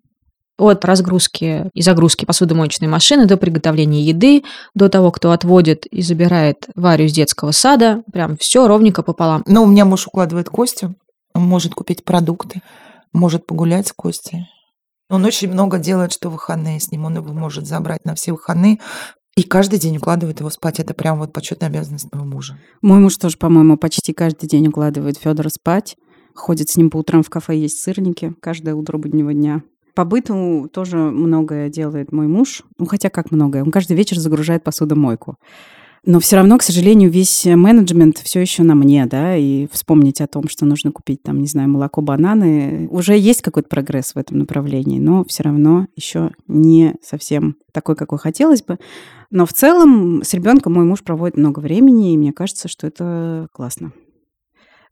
От 0.59 0.85
разгрузки 0.85 1.71
и 1.75 1.83
загрузки 1.83 2.25
посудомоечной 2.25 2.89
машины 2.89 3.27
до 3.27 3.37
приготовления 3.37 4.03
еды, 4.03 4.43
до 4.75 4.89
того, 4.89 5.13
кто 5.13 5.33
отводит 5.33 5.87
и 5.87 6.01
забирает 6.03 6.67
Варю 6.75 7.05
из 7.05 7.13
детского 7.13 7.53
сада. 7.53 8.03
Прям 8.11 8.37
все 8.39 8.67
ровненько 8.67 9.03
пополам. 9.03 9.45
Но 9.47 9.63
у 9.63 9.67
меня 9.67 9.85
муж 9.85 10.07
укладывает 10.07 10.49
Костю, 10.49 10.95
он 11.35 11.43
может 11.43 11.75
купить 11.75 12.05
продукты, 12.05 12.63
может 13.13 13.47
погулять 13.47 13.87
с 13.87 13.93
Костей. 13.93 14.47
Он 15.11 15.25
очень 15.25 15.51
много 15.51 15.79
делает, 15.79 16.13
что 16.13 16.29
выходные 16.29 16.81
с 16.81 16.91
ним. 16.91 17.07
Он 17.07 17.17
его 17.17 17.33
может 17.33 17.67
забрать 17.67 18.05
на 18.05 18.15
все 18.15 18.33
выходные. 18.33 18.79
И 19.39 19.45
каждый 19.45 19.79
день 19.79 19.99
укладывает 19.99 20.41
его 20.41 20.51
спать. 20.51 20.81
Это 20.81 20.95
прям 20.95 21.21
вот 21.21 21.33
почетная 21.33 21.69
обязанность 21.69 22.13
моего 22.13 22.27
мужа. 22.27 22.59
Мой 22.83 22.99
муж 22.99 23.17
тоже, 23.19 23.39
по-моему, 23.39 23.77
почти 23.77 24.13
каждый 24.13 24.49
день 24.49 24.67
укладывает 24.67 25.17
Федора 25.17 25.49
спать. 25.49 25.97
Ходит 26.35 26.71
с 26.71 26.77
ним 26.77 26.91
по 26.91 26.97
утрам 26.97 27.23
в 27.23 27.31
кафе 27.31 27.57
есть 27.57 27.79
сырники 27.79 28.35
каждое 28.41 28.75
утро 28.75 28.99
буднего 28.99 29.33
дня. 29.33 29.63
По 29.95 30.05
быту 30.05 30.69
тоже 30.73 30.97
многое 30.97 31.69
делает 31.69 32.11
мой 32.11 32.27
муж. 32.27 32.65
Ну, 32.79 32.87
хотя 32.87 33.11
как 33.11 33.31
многое. 33.31 33.63
Он 33.63 33.71
каждый 33.71 33.97
вечер 33.97 34.19
загружает 34.19 34.65
посудомойку. 34.65 35.37
Но 36.05 36.21
все 36.21 36.37
равно, 36.37 36.59
к 36.59 36.63
сожалению, 36.63 37.11
весь 37.11 37.45
менеджмент 37.45 38.19
все 38.19 38.41
еще 38.41 38.63
на 38.63 38.75
мне, 38.75 39.07
да, 39.07 39.37
и 39.37 39.67
вспомнить 39.73 40.21
о 40.21 40.27
том, 40.27 40.49
что 40.49 40.65
нужно 40.65 40.93
купить 40.93 41.23
там, 41.23 41.41
не 41.41 41.47
знаю, 41.47 41.69
молоко, 41.69 42.01
бананы, 42.01 42.89
уже 42.91 43.17
есть 43.17 43.43
какой-то 43.43 43.69
прогресс 43.69 44.15
в 44.15 44.19
этом 44.19 44.39
направлении, 44.39 44.99
но 44.99 45.25
все 45.25 45.43
равно 45.43 45.87
еще 45.97 46.31
не 46.47 46.95
совсем 47.03 47.57
такой, 47.73 47.97
какой 47.97 48.19
хотелось 48.19 48.63
бы. 48.63 48.79
Но 49.31 49.45
в 49.45 49.53
целом 49.53 50.23
с 50.23 50.33
ребенком 50.35 50.75
мой 50.75 50.85
муж 50.85 51.03
проводит 51.03 51.37
много 51.37 51.61
времени, 51.61 52.15
и 52.15 52.19
мне 52.19 52.33
кажется, 52.33 52.69
что 52.69 52.87
это 52.87 53.49
классно. 53.53 53.93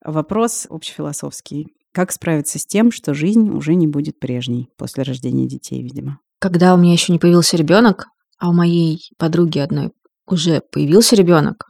Вопрос 0.05 0.67
общефилософский. 0.69 1.69
Как 1.93 2.13
справиться 2.13 2.59
с 2.59 2.67
тем, 2.67 2.93
что 2.93 3.15
жизнь 3.15 3.49
уже 3.51 3.75
не 3.75 3.87
будет 3.87 4.21
прежней 4.21 4.69
после 4.77 5.03
рождения 5.03 5.47
детей, 5.47 5.83
видимо? 5.83 6.21
Когда 6.39 6.75
у 6.75 6.77
меня 6.77 6.93
еще 6.93 7.13
не 7.13 7.19
появился 7.19 7.57
ребенок, 7.57 8.09
а 8.39 8.51
у 8.51 8.53
моей 8.53 9.01
подруги 9.17 9.59
одной 9.59 9.93
уже 10.27 10.61
появился 10.73 11.17
ребенок, 11.17 11.67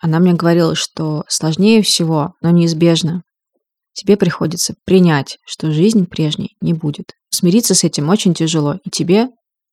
она 0.00 0.18
мне 0.18 0.32
говорила, 0.32 0.74
что 0.74 1.24
сложнее 1.28 1.82
всего, 1.82 2.32
но 2.40 2.50
неизбежно. 2.50 3.22
Тебе 3.92 4.16
приходится 4.16 4.74
принять, 4.86 5.36
что 5.44 5.70
жизнь 5.70 6.06
прежней 6.06 6.56
не 6.62 6.72
будет. 6.72 7.12
Смириться 7.28 7.74
с 7.74 7.84
этим 7.84 8.08
очень 8.08 8.32
тяжело, 8.32 8.78
и 8.82 8.90
тебе, 8.90 9.28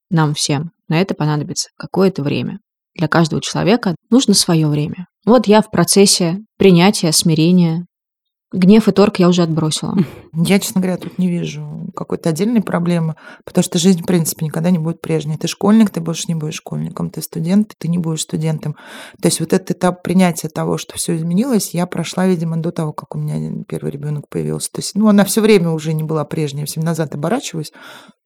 нам 0.10 0.34
всем, 0.34 0.72
на 0.90 1.00
это 1.00 1.16
понадобится 1.16 1.70
какое-то 1.78 2.24
время. 2.24 2.60
Для 2.96 3.08
каждого 3.08 3.42
человека 3.42 3.96
нужно 4.10 4.34
свое 4.34 4.68
время. 4.68 5.08
Вот 5.26 5.48
я 5.48 5.62
в 5.62 5.72
процессе 5.72 6.40
принятия, 6.58 7.12
смирения, 7.14 7.86
Гнев 8.54 8.88
и 8.88 8.92
торг 8.94 9.20
я 9.20 9.28
уже 9.28 9.44
отбросила. 9.44 9.98
Я, 10.34 10.60
честно 10.60 10.80
говоря, 10.80 10.98
тут 10.98 11.18
не 11.18 11.30
вижу 11.30 11.92
какой-то 11.94 12.30
отдельной 12.30 12.62
проблемы, 12.62 13.16
потому 13.44 13.62
что 13.62 13.78
жизнь, 13.78 14.04
в 14.04 14.06
принципе, 14.06 14.46
никогда 14.46 14.70
не 14.70 14.78
будет 14.78 15.02
прежней. 15.02 15.38
Ты 15.38 15.48
школьник, 15.48 15.90
ты 15.90 16.00
больше 16.00 16.26
не 16.30 16.36
будешь 16.36 16.56
школьником, 16.56 17.10
ты 17.10 17.22
студент, 17.22 17.74
ты 17.78 17.90
не 17.90 17.98
будешь 17.98 18.22
студентом. 18.22 18.78
То 19.22 19.28
есть 19.28 19.42
вот 19.42 19.52
этот 19.52 19.72
этап 19.72 20.02
принятия 20.02 20.48
того, 20.48 20.78
что 20.78 20.96
все 20.96 21.18
изменилось, 21.18 21.74
я 21.74 21.86
прошла, 21.88 22.26
видимо, 22.26 22.56
до 22.56 22.72
того, 22.72 22.94
как 22.94 23.16
у 23.16 23.20
меня 23.20 23.64
первый 23.68 23.92
ребенок 23.92 24.30
появился. 24.30 24.72
То 24.72 24.80
есть, 24.80 24.96
ну, 24.96 25.10
она 25.10 25.26
все 25.26 25.42
время 25.42 25.72
уже 25.72 25.94
не 25.94 26.04
была 26.04 26.24
прежней, 26.24 26.64
всем 26.64 26.84
назад 26.84 27.16
оборачиваюсь, 27.16 27.74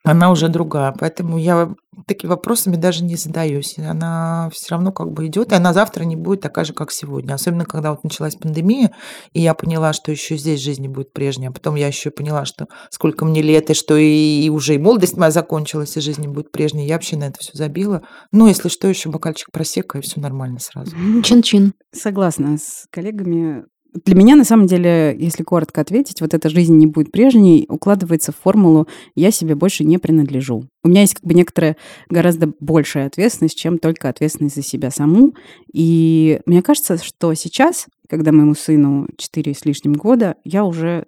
она 0.03 0.31
уже 0.31 0.47
другая. 0.47 0.93
Поэтому 0.97 1.37
я 1.37 1.73
такими 2.07 2.29
вопросами 2.29 2.75
даже 2.75 3.03
не 3.03 3.15
задаюсь. 3.15 3.77
Она 3.77 4.49
все 4.53 4.71
равно 4.71 4.91
как 4.91 5.11
бы 5.11 5.27
идет, 5.27 5.51
и 5.51 5.55
она 5.55 5.73
завтра 5.73 6.03
не 6.03 6.15
будет 6.15 6.41
такая 6.41 6.65
же, 6.65 6.73
как 6.73 6.91
сегодня. 6.91 7.33
Особенно, 7.33 7.65
когда 7.65 7.91
вот 7.91 8.03
началась 8.03 8.35
пандемия, 8.35 8.91
и 9.33 9.41
я 9.41 9.53
поняла, 9.53 9.93
что 9.93 10.11
еще 10.11 10.37
здесь 10.37 10.61
жизнь 10.61 10.81
не 10.81 10.87
будет 10.87 11.13
прежней. 11.13 11.47
А 11.47 11.51
потом 11.51 11.75
я 11.75 11.87
еще 11.87 12.09
поняла, 12.09 12.45
что 12.45 12.67
сколько 12.89 13.25
мне 13.25 13.41
лет, 13.41 13.69
и 13.69 13.73
что 13.73 13.95
и, 13.95 14.41
и 14.43 14.49
уже 14.49 14.75
и 14.75 14.79
молодость 14.79 15.17
моя 15.17 15.31
закончилась, 15.31 15.95
и 15.97 16.01
жизнь 16.01 16.21
не 16.21 16.27
будет 16.27 16.51
прежней. 16.51 16.87
Я 16.87 16.95
вообще 16.95 17.17
на 17.17 17.25
это 17.25 17.37
все 17.39 17.51
забила. 17.53 18.01
Ну, 18.31 18.47
если 18.47 18.69
что, 18.69 18.87
еще 18.87 19.09
бокальчик 19.09 19.51
просека, 19.51 19.99
и 19.99 20.01
все 20.01 20.19
нормально 20.19 20.59
сразу. 20.59 20.95
Чин-чин. 21.23 21.73
Согласна 21.93 22.57
с 22.57 22.87
коллегами. 22.89 23.65
Для 23.93 24.15
меня, 24.15 24.35
на 24.35 24.45
самом 24.45 24.67
деле, 24.67 25.15
если 25.19 25.43
коротко 25.43 25.81
ответить, 25.81 26.21
вот 26.21 26.33
эта 26.33 26.49
жизнь 26.49 26.75
не 26.77 26.87
будет 26.87 27.11
прежней, 27.11 27.65
укладывается 27.67 28.31
в 28.31 28.37
формулу 28.37 28.87
«я 29.15 29.31
себе 29.31 29.55
больше 29.55 29.83
не 29.83 29.97
принадлежу». 29.97 30.63
У 30.83 30.87
меня 30.87 31.01
есть 31.01 31.15
как 31.15 31.25
бы 31.25 31.33
некоторая 31.33 31.75
гораздо 32.09 32.53
большая 32.59 33.07
ответственность, 33.07 33.57
чем 33.57 33.79
только 33.79 34.07
ответственность 34.07 34.55
за 34.55 34.61
себя 34.61 34.91
саму. 34.91 35.35
И 35.73 36.39
мне 36.45 36.61
кажется, 36.61 36.97
что 37.03 37.33
сейчас, 37.33 37.87
когда 38.07 38.31
моему 38.31 38.55
сыну 38.55 39.07
4 39.17 39.53
с 39.53 39.65
лишним 39.65 39.93
года, 39.93 40.35
я 40.45 40.63
уже 40.63 41.05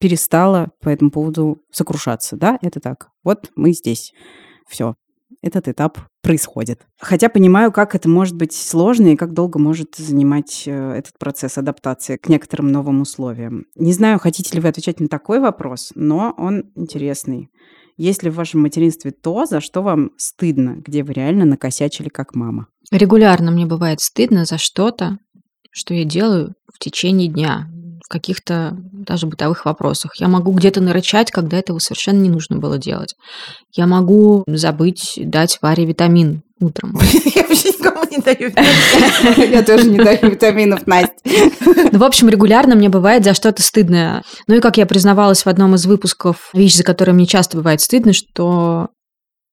перестала 0.00 0.70
по 0.80 0.88
этому 0.88 1.10
поводу 1.10 1.58
сокрушаться. 1.70 2.36
Да, 2.36 2.58
это 2.62 2.80
так. 2.80 3.10
Вот 3.24 3.50
мы 3.56 3.72
здесь. 3.72 4.12
Все 4.66 4.94
этот 5.42 5.68
этап 5.68 5.98
происходит. 6.22 6.86
Хотя 6.98 7.28
понимаю, 7.28 7.72
как 7.72 7.94
это 7.94 8.08
может 8.08 8.36
быть 8.36 8.54
сложно 8.54 9.08
и 9.08 9.16
как 9.16 9.34
долго 9.34 9.58
может 9.58 9.96
занимать 9.96 10.62
э, 10.66 10.92
этот 10.92 11.18
процесс 11.18 11.58
адаптации 11.58 12.16
к 12.16 12.28
некоторым 12.28 12.68
новым 12.68 13.00
условиям. 13.00 13.66
Не 13.74 13.92
знаю, 13.92 14.18
хотите 14.18 14.54
ли 14.54 14.60
вы 14.60 14.68
отвечать 14.68 15.00
на 15.00 15.08
такой 15.08 15.40
вопрос, 15.40 15.92
но 15.94 16.32
он 16.38 16.70
интересный. 16.76 17.50
Есть 17.96 18.22
ли 18.22 18.30
в 18.30 18.36
вашем 18.36 18.62
материнстве 18.62 19.10
то, 19.10 19.44
за 19.44 19.60
что 19.60 19.82
вам 19.82 20.12
стыдно, 20.16 20.76
где 20.78 21.02
вы 21.02 21.12
реально 21.12 21.44
накосячили 21.44 22.08
как 22.08 22.34
мама? 22.34 22.68
Регулярно 22.90 23.50
мне 23.50 23.66
бывает 23.66 24.00
стыдно 24.00 24.44
за 24.44 24.58
что-то, 24.58 25.18
что 25.70 25.92
я 25.94 26.04
делаю 26.04 26.54
в 26.72 26.78
течение 26.78 27.28
дня 27.28 27.68
каких-то 28.12 28.76
даже 28.92 29.26
бытовых 29.26 29.64
вопросах. 29.64 30.12
Я 30.20 30.28
могу 30.28 30.52
где-то 30.52 30.80
нарычать, 30.80 31.30
когда 31.30 31.58
этого 31.58 31.78
совершенно 31.78 32.20
не 32.20 32.28
нужно 32.28 32.58
было 32.58 32.78
делать. 32.78 33.14
Я 33.74 33.86
могу 33.86 34.44
забыть 34.46 35.14
дать 35.16 35.58
Варе 35.62 35.86
витамин 35.86 36.42
утром. 36.60 36.96
Я 37.34 37.42
вообще 37.42 37.70
никому 37.70 38.04
не 38.08 38.18
даю 38.18 38.52
Я 39.50 39.62
тоже 39.62 39.90
не 39.90 39.98
даю 39.98 40.30
витаминов, 40.30 40.86
Настя. 40.86 41.14
Ну, 41.24 41.98
в 41.98 42.04
общем, 42.04 42.28
регулярно 42.28 42.76
мне 42.76 42.88
бывает 42.88 43.24
за 43.24 43.34
что-то 43.34 43.62
стыдное. 43.62 44.22
Ну 44.46 44.56
и 44.56 44.60
как 44.60 44.76
я 44.76 44.86
признавалась 44.86 45.44
в 45.44 45.48
одном 45.48 45.74
из 45.74 45.86
выпусков, 45.86 46.50
вещь, 46.52 46.76
за 46.76 46.84
которой 46.84 47.12
мне 47.12 47.26
часто 47.26 47.56
бывает 47.56 47.80
стыдно, 47.80 48.12
что 48.12 48.88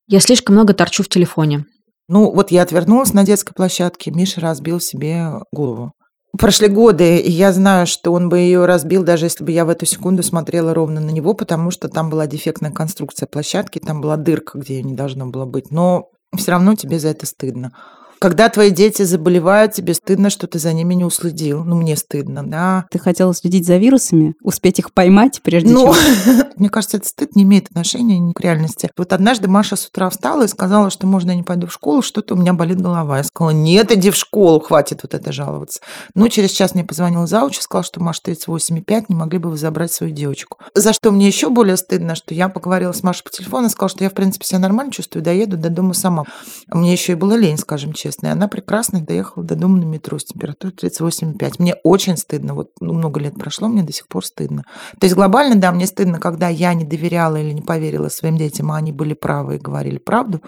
я 0.07 0.19
слишком 0.19 0.55
много 0.55 0.73
торчу 0.73 1.03
в 1.03 1.09
телефоне. 1.09 1.65
Ну, 2.07 2.31
вот 2.31 2.51
я 2.51 2.63
отвернулась 2.63 3.13
на 3.13 3.23
детской 3.23 3.53
площадке, 3.53 4.11
Миша 4.11 4.41
разбил 4.41 4.79
себе 4.79 5.31
голову. 5.51 5.93
Прошли 6.37 6.67
годы, 6.67 7.17
и 7.17 7.31
я 7.31 7.51
знаю, 7.51 7.87
что 7.87 8.13
он 8.13 8.29
бы 8.29 8.37
ее 8.37 8.65
разбил, 8.65 9.03
даже 9.03 9.25
если 9.25 9.43
бы 9.43 9.51
я 9.51 9.65
в 9.65 9.69
эту 9.69 9.85
секунду 9.87 10.21
смотрела 10.21 10.75
ровно 10.75 11.01
на 11.01 11.09
него, 11.09 11.33
потому 11.33 11.71
что 11.71 11.89
там 11.89 12.09
была 12.09 12.27
дефектная 12.27 12.71
конструкция 12.71 13.25
площадки, 13.25 13.79
там 13.79 13.99
была 13.99 14.15
дырка, 14.15 14.59
где 14.59 14.75
ее 14.75 14.83
не 14.83 14.93
должно 14.93 15.25
было 15.25 15.45
быть. 15.45 15.71
Но 15.71 16.11
все 16.35 16.51
равно 16.51 16.75
тебе 16.75 16.99
за 16.99 17.09
это 17.09 17.25
стыдно. 17.25 17.73
Когда 18.19 18.49
твои 18.49 18.69
дети 18.69 19.03
заболевают, 19.03 19.73
тебе 19.73 19.93
стыдно, 19.93 20.29
что 20.29 20.45
ты 20.45 20.59
за 20.59 20.73
ними 20.73 20.93
не 20.93 21.05
уследил. 21.05 21.63
Ну, 21.63 21.77
мне 21.77 21.95
стыдно, 21.95 22.43
да. 22.43 22.85
Ты 22.91 22.99
хотела 22.99 23.33
следить 23.33 23.65
за 23.65 23.77
вирусами, 23.77 24.35
успеть 24.41 24.79
их 24.79 24.91
поймать, 24.93 25.39
прежде 25.41 25.69
ну, 25.69 25.93
чем... 25.93 26.47
мне 26.57 26.69
кажется, 26.69 26.97
этот 26.97 27.07
стыд 27.07 27.35
не 27.37 27.43
имеет 27.43 27.67
отношения 27.67 28.33
к 28.33 28.41
реальности. 28.41 28.91
Вот 28.97 29.13
однажды 29.13 29.47
Маша 29.47 29.77
с 29.77 29.85
утра 29.87 30.09
встала 30.09 30.43
и 30.43 30.47
сказала, 30.49 30.89
что 30.89 31.07
можно 31.07 31.31
я 31.31 31.37
не 31.37 31.43
пойду 31.43 31.67
в 31.67 31.73
школу, 31.73 32.01
что-то 32.01 32.33
у 32.35 32.37
меня 32.37 32.53
болит 32.53 32.81
голова. 32.81 33.17
Я 33.17 33.23
сказала, 33.23 33.51
нет, 33.51 33.91
иди 33.93 34.09
в 34.09 34.15
школу, 34.17 34.59
хватит 34.59 34.99
вот 35.03 35.13
это 35.13 35.31
жаловаться. 35.31 35.79
Ну, 36.13 36.27
через 36.27 36.51
час 36.51 36.73
мне 36.73 36.83
позвонил 36.83 37.25
зауч 37.25 37.57
и 37.59 37.61
сказал, 37.61 37.83
что 37.83 38.01
Маша 38.01 38.21
38,5, 38.25 39.05
не 39.07 39.15
могли 39.15 39.39
бы 39.39 39.49
вы 39.49 39.57
забрать 39.57 39.93
свою 39.93 40.13
девочку. 40.13 40.57
За 40.75 40.91
что 40.91 41.11
мне 41.11 41.27
еще 41.27 41.49
более 41.49 41.77
стыдно, 41.77 42.15
что 42.15 42.33
я 42.33 42.49
поговорила 42.49 42.91
с 42.91 43.01
Машей 43.01 43.23
по 43.23 43.29
телефону 43.29 43.67
и 43.67 43.69
сказала, 43.69 43.89
что 43.89 44.03
я, 44.03 44.09
в 44.09 44.13
принципе, 44.13 44.45
себя 44.45 44.59
нормально 44.59 44.91
чувствую, 44.91 45.23
доеду 45.23 45.55
до 45.55 45.69
дома 45.69 45.93
сама. 45.93 46.25
Мне 46.67 46.91
еще 46.91 47.13
и 47.13 47.15
было 47.15 47.35
лень, 47.35 47.57
скажем 47.57 47.93
честно 47.93 48.08
честно. 48.09 48.27
И 48.27 48.29
она 48.31 48.47
прекрасно 48.47 49.01
доехала 49.01 49.43
до 49.43 49.55
дома 49.55 49.77
на 49.77 49.85
метро 49.85 50.17
с 50.17 50.25
температурой 50.25 50.73
38,5. 50.73 51.55
Мне 51.59 51.75
очень 51.83 52.17
стыдно. 52.17 52.55
Вот 52.55 52.71
ну, 52.79 52.93
много 52.93 53.19
лет 53.19 53.35
прошло, 53.35 53.67
мне 53.67 53.83
до 53.83 53.93
сих 53.93 54.07
пор 54.07 54.25
стыдно. 54.25 54.63
То 54.99 55.05
есть 55.05 55.15
глобально, 55.15 55.55
да, 55.55 55.71
мне 55.71 55.87
стыдно, 55.87 56.19
когда 56.19 56.49
я 56.49 56.73
не 56.73 56.85
доверяла 56.85 57.37
или 57.37 57.51
не 57.51 57.61
поверила 57.61 58.09
своим 58.09 58.37
детям, 58.37 58.71
а 58.71 58.77
они 58.77 58.91
были 58.91 59.13
правы 59.13 59.55
и 59.55 59.59
говорили 59.59 59.97
правду. 59.97 60.41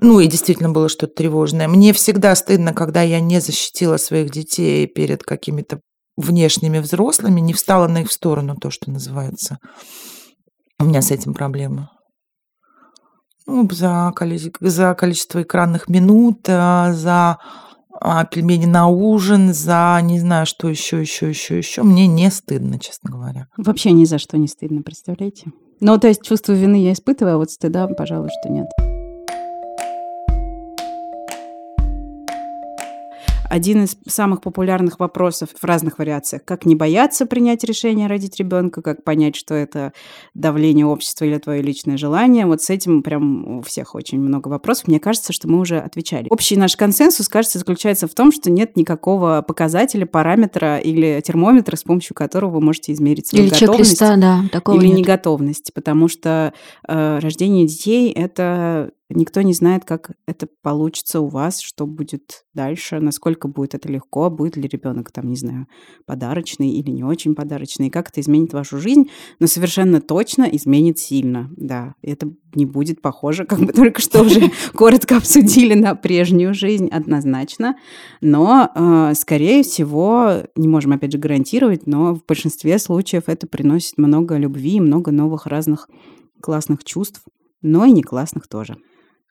Ну 0.00 0.20
и 0.20 0.26
действительно 0.26 0.70
было 0.70 0.88
что-то 0.88 1.14
тревожное. 1.14 1.68
Мне 1.68 1.92
всегда 1.92 2.34
стыдно, 2.34 2.72
когда 2.72 3.02
я 3.02 3.20
не 3.20 3.40
защитила 3.40 3.96
своих 3.96 4.30
детей 4.30 4.86
перед 4.86 5.22
какими-то 5.22 5.80
внешними 6.16 6.78
взрослыми, 6.78 7.40
не 7.40 7.52
встала 7.52 7.88
на 7.88 8.02
их 8.02 8.12
сторону, 8.12 8.56
то, 8.56 8.70
что 8.70 8.90
называется. 8.90 9.58
У 10.80 10.84
меня 10.84 11.02
с 11.02 11.10
этим 11.10 11.34
проблема 11.34 11.90
ну, 13.48 13.68
за, 13.70 14.12
количество, 14.14 14.68
за 14.68 14.94
количество 14.94 15.42
экранных 15.42 15.88
минут, 15.88 16.40
э, 16.46 16.92
за 16.92 17.38
а, 18.00 18.24
пельмени 18.24 18.66
на 18.66 18.86
ужин, 18.86 19.52
за 19.52 19.98
не 20.02 20.20
знаю, 20.20 20.46
что 20.46 20.68
еще, 20.68 21.00
еще, 21.00 21.30
еще, 21.30 21.58
еще. 21.58 21.82
Мне 21.82 22.06
не 22.06 22.30
стыдно, 22.30 22.78
честно 22.78 23.10
говоря. 23.10 23.48
Вообще 23.56 23.90
ни 23.92 24.04
за 24.04 24.18
что 24.18 24.38
не 24.38 24.46
стыдно, 24.46 24.82
представляете? 24.82 25.50
Ну, 25.80 25.98
то 25.98 26.08
есть 26.08 26.22
чувство 26.22 26.52
вины 26.52 26.76
я 26.76 26.92
испытываю, 26.92 27.36
а 27.36 27.38
вот 27.38 27.50
стыда, 27.50 27.88
пожалуй, 27.88 28.28
что 28.40 28.52
нет. 28.52 28.66
Один 33.48 33.84
из 33.84 33.96
самых 34.06 34.40
популярных 34.40 34.98
вопросов 35.00 35.50
в 35.58 35.64
разных 35.64 35.98
вариациях. 35.98 36.44
Как 36.44 36.66
не 36.66 36.74
бояться 36.74 37.26
принять 37.26 37.64
решение 37.64 38.06
родить 38.06 38.36
ребенка, 38.36 38.82
как 38.82 39.04
понять, 39.04 39.36
что 39.36 39.54
это 39.54 39.92
давление 40.34 40.86
общества 40.86 41.24
или 41.24 41.38
твое 41.38 41.62
личное 41.62 41.96
желание. 41.96 42.46
Вот 42.46 42.62
с 42.62 42.70
этим 42.70 43.02
прям 43.02 43.58
у 43.58 43.62
всех 43.62 43.94
очень 43.94 44.20
много 44.20 44.48
вопросов. 44.48 44.88
Мне 44.88 45.00
кажется, 45.00 45.32
что 45.32 45.48
мы 45.48 45.60
уже 45.60 45.78
отвечали. 45.78 46.26
Общий 46.30 46.56
наш 46.56 46.76
консенсус, 46.76 47.28
кажется, 47.28 47.58
заключается 47.58 48.06
в 48.06 48.14
том, 48.14 48.32
что 48.32 48.50
нет 48.50 48.76
никакого 48.76 49.44
показателя, 49.46 50.06
параметра 50.06 50.78
или 50.78 51.20
термометра, 51.24 51.76
с 51.76 51.82
помощью 51.82 52.14
которого 52.14 52.50
вы 52.52 52.60
можете 52.60 52.92
измерить 52.92 53.28
свою 53.28 53.44
Или 53.44 53.50
готовность. 53.50 53.98
да, 53.98 54.74
или 54.74 54.86
нет. 54.88 54.98
неготовность, 54.98 55.72
потому 55.74 56.08
что 56.08 56.52
э, 56.86 57.18
рождение 57.20 57.66
детей 57.66 58.12
это 58.12 58.90
никто 59.10 59.40
не 59.42 59.54
знает, 59.54 59.84
как 59.84 60.12
это 60.26 60.48
получится 60.62 61.20
у 61.20 61.28
вас, 61.28 61.60
что 61.60 61.86
будет 61.86 62.44
дальше, 62.52 63.00
насколько 63.00 63.48
будет 63.48 63.74
это 63.74 63.88
легко, 63.88 64.28
будет 64.30 64.56
ли 64.56 64.68
ребенок 64.68 65.10
там, 65.10 65.28
не 65.28 65.36
знаю, 65.36 65.66
подарочный 66.04 66.70
или 66.70 66.90
не 66.90 67.04
очень 67.04 67.34
подарочный, 67.34 67.86
и 67.86 67.90
как 67.90 68.10
это 68.10 68.20
изменит 68.20 68.52
вашу 68.52 68.78
жизнь, 68.78 69.10
но 69.40 69.46
совершенно 69.46 70.00
точно 70.00 70.44
изменит 70.44 70.98
сильно, 70.98 71.50
да. 71.56 71.94
Это 72.02 72.30
не 72.54 72.66
будет 72.66 73.00
похоже, 73.00 73.44
как 73.44 73.58
мы 73.60 73.72
только 73.72 74.00
что 74.02 74.22
уже 74.22 74.50
коротко 74.74 75.16
обсудили 75.16 75.74
на 75.74 75.94
прежнюю 75.94 76.52
жизнь, 76.52 76.88
однозначно. 76.88 77.76
Но, 78.20 78.70
э, 78.74 79.12
скорее 79.14 79.62
всего, 79.62 80.42
не 80.56 80.68
можем 80.68 80.92
опять 80.92 81.12
же 81.12 81.18
гарантировать, 81.18 81.86
но 81.86 82.14
в 82.14 82.24
большинстве 82.26 82.78
случаев 82.78 83.24
это 83.26 83.46
приносит 83.46 83.96
много 83.96 84.36
любви 84.36 84.76
и 84.76 84.80
много 84.80 85.12
новых 85.12 85.46
разных 85.46 85.88
классных 86.40 86.84
чувств, 86.84 87.22
но 87.62 87.84
и 87.84 87.92
не 87.92 88.02
классных 88.02 88.46
тоже. 88.48 88.76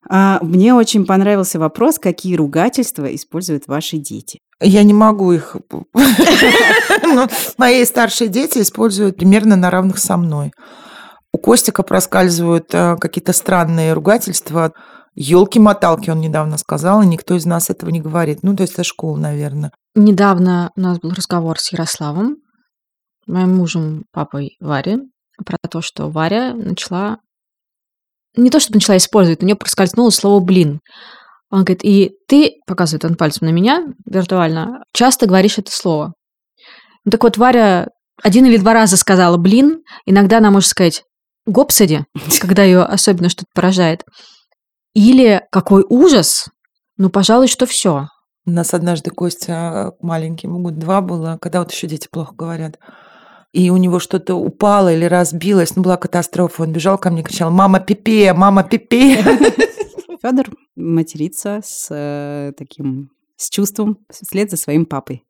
А, 0.09 0.39
мне 0.41 0.73
очень 0.73 1.05
понравился 1.05 1.59
вопрос, 1.59 1.99
какие 1.99 2.35
ругательства 2.35 3.13
используют 3.13 3.67
ваши 3.67 3.97
дети. 3.97 4.39
Я 4.59 4.83
не 4.83 4.93
могу 4.93 5.31
их... 5.33 5.55
Но 7.03 7.27
Мои 7.57 7.85
старшие 7.85 8.27
дети 8.27 8.59
используют 8.59 9.17
примерно 9.17 9.55
на 9.55 9.69
равных 9.69 9.99
со 9.99 10.17
мной. 10.17 10.51
У 11.31 11.37
Костика 11.37 11.83
проскальзывают 11.83 12.73
э, 12.73 12.95
какие-то 12.99 13.33
странные 13.33 13.93
ругательства. 13.93 14.73
Елки-моталки, 15.13 16.09
он 16.09 16.21
недавно 16.21 16.57
сказал, 16.57 17.01
и 17.01 17.07
никто 17.07 17.35
из 17.35 17.45
нас 17.45 17.69
этого 17.69 17.89
не 17.89 18.01
говорит. 18.01 18.39
Ну, 18.43 18.55
то 18.55 18.61
есть 18.61 18.73
это 18.73 18.83
школа, 18.83 19.17
наверное. 19.17 19.71
Недавно 19.95 20.71
у 20.75 20.81
нас 20.81 20.99
был 20.99 21.11
разговор 21.11 21.59
с 21.59 21.71
Ярославом, 21.71 22.37
моим 23.25 23.55
мужем, 23.55 24.05
папой 24.11 24.57
Вари, 24.59 24.99
про 25.45 25.57
то, 25.69 25.81
что 25.81 26.09
Варя 26.09 26.53
начала... 26.53 27.19
Не 28.37 28.49
то, 28.49 28.59
что 28.59 28.73
начала 28.73 28.97
использовать, 28.97 29.43
у 29.43 29.45
нее 29.45 29.55
проскользнуло 29.55 30.09
слово 30.11 30.39
«блин». 30.39 30.79
Он 31.49 31.59
говорит, 31.63 31.83
и 31.83 32.11
ты, 32.27 32.57
показывает 32.67 33.05
он 33.05 33.15
пальцем 33.15 33.47
на 33.47 33.51
меня 33.51 33.85
виртуально, 34.05 34.83
часто 34.93 35.27
говоришь 35.27 35.57
это 35.57 35.71
слово. 35.71 36.13
Ну, 37.05 37.11
так 37.11 37.23
вот, 37.23 37.37
Варя 37.37 37.87
один 38.21 38.45
или 38.45 38.57
два 38.57 38.73
раза 38.73 38.97
сказала 38.97 39.37
«блин», 39.37 39.81
иногда 40.05 40.39
она 40.39 40.51
может 40.51 40.69
сказать 40.69 41.03
«гопсади», 41.45 42.05
когда 42.41 42.63
ее 42.63 42.83
особенно 42.83 43.29
что-то 43.29 43.49
поражает. 43.53 44.03
Или 44.93 45.41
«какой 45.51 45.85
ужас», 45.87 46.47
ну, 46.97 47.09
пожалуй, 47.09 47.47
что 47.47 47.65
все. 47.65 48.07
У 48.45 48.51
нас 48.51 48.73
однажды 48.73 49.11
Костя 49.11 49.93
маленький, 50.01 50.47
ему 50.47 50.59
год 50.59 50.79
два 50.79 51.01
было, 51.01 51.37
когда 51.39 51.59
вот 51.59 51.71
еще 51.71 51.85
дети 51.87 52.07
плохо 52.09 52.33
говорят. 52.33 52.79
И 53.53 53.69
у 53.69 53.77
него 53.77 53.99
что-то 53.99 54.35
упало 54.35 54.93
или 54.93 55.05
разбилось, 55.05 55.75
ну, 55.75 55.83
была 55.83 55.97
катастрофа. 55.97 56.63
Он 56.63 56.73
бежал 56.73 56.97
ко 56.97 57.09
мне 57.09 57.23
кричал, 57.23 57.49
мама 57.49 57.79
пипе, 57.79 58.33
мама 58.33 58.63
пипе. 58.63 59.23
Федор 60.21 60.47
матерится 60.75 61.61
с 61.63 61.87
э, 61.89 62.53
таким 62.57 63.09
с 63.37 63.51
чувством 63.51 63.99
вслед 64.09 64.49
за 64.49 64.57
своим 64.57 64.85
папой. 64.85 65.23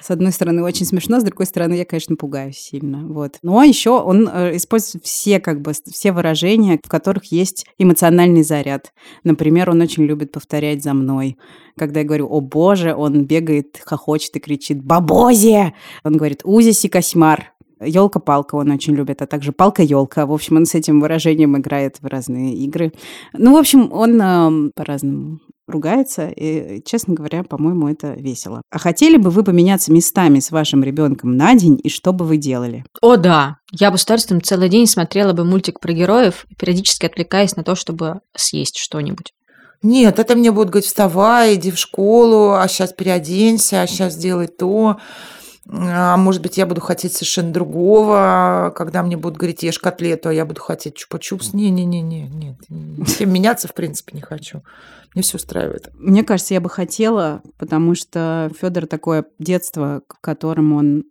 С 0.00 0.10
одной 0.10 0.32
стороны, 0.32 0.62
очень 0.62 0.86
смешно, 0.86 1.20
с 1.20 1.22
другой 1.22 1.44
стороны, 1.44 1.74
я, 1.74 1.84
конечно, 1.84 2.16
пугаюсь 2.16 2.56
сильно. 2.56 3.06
Вот. 3.06 3.36
Но 3.42 3.62
еще 3.62 4.00
он 4.00 4.28
э, 4.32 4.56
использует 4.56 5.04
все, 5.04 5.40
как 5.40 5.60
бы, 5.60 5.72
все 5.72 6.12
выражения, 6.12 6.80
в 6.82 6.88
которых 6.88 7.26
есть 7.26 7.66
эмоциональный 7.78 8.42
заряд. 8.42 8.94
Например, 9.24 9.70
он 9.70 9.82
очень 9.82 10.04
любит 10.04 10.32
повторять 10.32 10.82
за 10.82 10.94
мной. 10.94 11.36
Когда 11.76 12.00
я 12.00 12.06
говорю 12.06 12.28
«О 12.30 12.40
боже», 12.40 12.94
он 12.94 13.26
бегает, 13.26 13.78
хохочет 13.84 14.36
и 14.36 14.40
кричит 14.40 14.82
«Бабозе!» 14.82 15.74
Он 16.02 16.16
говорит 16.16 16.40
«Узиси 16.44 16.88
кошмар!» 16.88 17.52
Елка-палка 17.80 18.56
он 18.56 18.70
очень 18.70 18.94
любит, 18.94 19.22
а 19.22 19.26
также 19.26 19.52
палка-елка. 19.52 20.26
В 20.26 20.32
общем, 20.32 20.56
он 20.56 20.66
с 20.66 20.74
этим 20.74 21.00
выражением 21.00 21.56
играет 21.56 21.96
в 22.00 22.06
разные 22.06 22.54
игры. 22.54 22.92
Ну, 23.32 23.54
в 23.54 23.56
общем, 23.56 23.92
он 23.92 24.20
э, 24.20 24.70
по-разному 24.74 25.40
ругается, 25.70 26.28
и, 26.28 26.82
честно 26.84 27.14
говоря, 27.14 27.44
по-моему, 27.44 27.88
это 27.88 28.12
весело. 28.12 28.62
А 28.70 28.78
хотели 28.78 29.16
бы 29.16 29.30
вы 29.30 29.44
поменяться 29.44 29.92
местами 29.92 30.40
с 30.40 30.50
вашим 30.50 30.82
ребенком 30.82 31.36
на 31.36 31.54
день, 31.54 31.80
и 31.82 31.88
что 31.88 32.12
бы 32.12 32.24
вы 32.24 32.36
делали? 32.36 32.84
О, 33.00 33.16
да. 33.16 33.56
Я 33.70 33.90
бы 33.90 33.98
с 33.98 34.04
удовольствием 34.04 34.42
целый 34.42 34.68
день 34.68 34.86
смотрела 34.86 35.32
бы 35.32 35.44
мультик 35.44 35.80
про 35.80 35.92
героев, 35.92 36.46
периодически 36.58 37.06
отвлекаясь 37.06 37.56
на 37.56 37.62
то, 37.62 37.76
чтобы 37.76 38.20
съесть 38.34 38.78
что-нибудь. 38.78 39.32
Нет, 39.82 40.18
это 40.18 40.36
мне 40.36 40.52
будут 40.52 40.70
говорить, 40.70 40.88
вставай, 40.88 41.54
иди 41.54 41.70
в 41.70 41.78
школу, 41.78 42.52
а 42.52 42.68
сейчас 42.68 42.92
переоденься, 42.92 43.80
а 43.80 43.86
сейчас 43.86 44.16
делай 44.16 44.46
то. 44.46 44.98
А 45.68 46.16
может 46.16 46.42
быть, 46.42 46.56
я 46.56 46.66
буду 46.66 46.80
хотеть 46.80 47.12
совершенно 47.12 47.52
другого, 47.52 48.72
когда 48.74 49.02
мне 49.02 49.16
будут 49.16 49.38
говорить, 49.38 49.62
ешь 49.62 49.78
котлету, 49.78 50.30
а 50.30 50.34
я 50.34 50.44
буду 50.44 50.60
хотеть 50.60 50.96
чупа-чупс. 50.96 51.50
Не-не-не, 51.52 52.02
нет. 52.02 52.56
С 53.06 53.16
кем 53.16 53.32
меняться, 53.32 53.68
в 53.68 53.74
принципе, 53.74 54.12
не 54.14 54.22
хочу. 54.22 54.62
Мне 55.14 55.22
все 55.22 55.36
устраивает. 55.36 55.90
Мне 55.94 56.24
кажется, 56.24 56.54
я 56.54 56.60
бы 56.60 56.70
хотела, 56.70 57.42
потому 57.58 57.94
что 57.94 58.50
Федор 58.60 58.86
такое 58.86 59.26
детство, 59.38 60.02
в 60.08 60.20
котором 60.20 60.72
он 60.72 61.04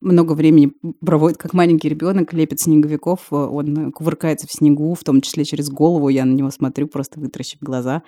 много 0.00 0.32
времени 0.32 0.72
проводит 1.04 1.38
как 1.38 1.52
маленький 1.52 1.88
ребенок, 1.88 2.32
лепит 2.32 2.60
снеговиков, 2.60 3.32
он 3.32 3.92
кувыркается 3.92 4.48
в 4.48 4.52
снегу, 4.52 4.94
в 4.94 5.04
том 5.04 5.20
числе 5.20 5.44
через 5.44 5.70
голову, 5.70 6.08
я 6.08 6.24
на 6.24 6.32
него 6.32 6.50
смотрю, 6.50 6.88
просто 6.88 7.20
вытращив 7.20 7.60
глаза 7.60 8.02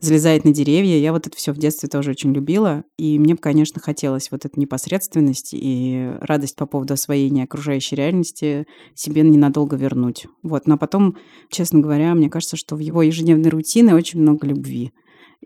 залезает 0.00 0.44
на 0.44 0.52
деревья. 0.52 0.98
Я 0.98 1.12
вот 1.12 1.26
это 1.26 1.36
все 1.36 1.52
в 1.52 1.58
детстве 1.58 1.88
тоже 1.88 2.10
очень 2.10 2.32
любила. 2.32 2.84
И 2.98 3.18
мне 3.18 3.36
конечно, 3.36 3.80
хотелось 3.80 4.30
вот 4.30 4.44
эту 4.44 4.58
непосредственность 4.58 5.50
и 5.52 6.10
радость 6.20 6.56
по 6.56 6.66
поводу 6.66 6.94
освоения 6.94 7.44
окружающей 7.44 7.96
реальности 7.96 8.66
себе 8.94 9.22
ненадолго 9.22 9.76
вернуть. 9.76 10.26
Вот. 10.42 10.66
Но 10.66 10.78
потом, 10.78 11.16
честно 11.50 11.80
говоря, 11.80 12.14
мне 12.14 12.30
кажется, 12.30 12.56
что 12.56 12.76
в 12.76 12.80
его 12.80 13.02
ежедневной 13.02 13.50
рутине 13.50 13.94
очень 13.94 14.20
много 14.20 14.46
любви. 14.46 14.92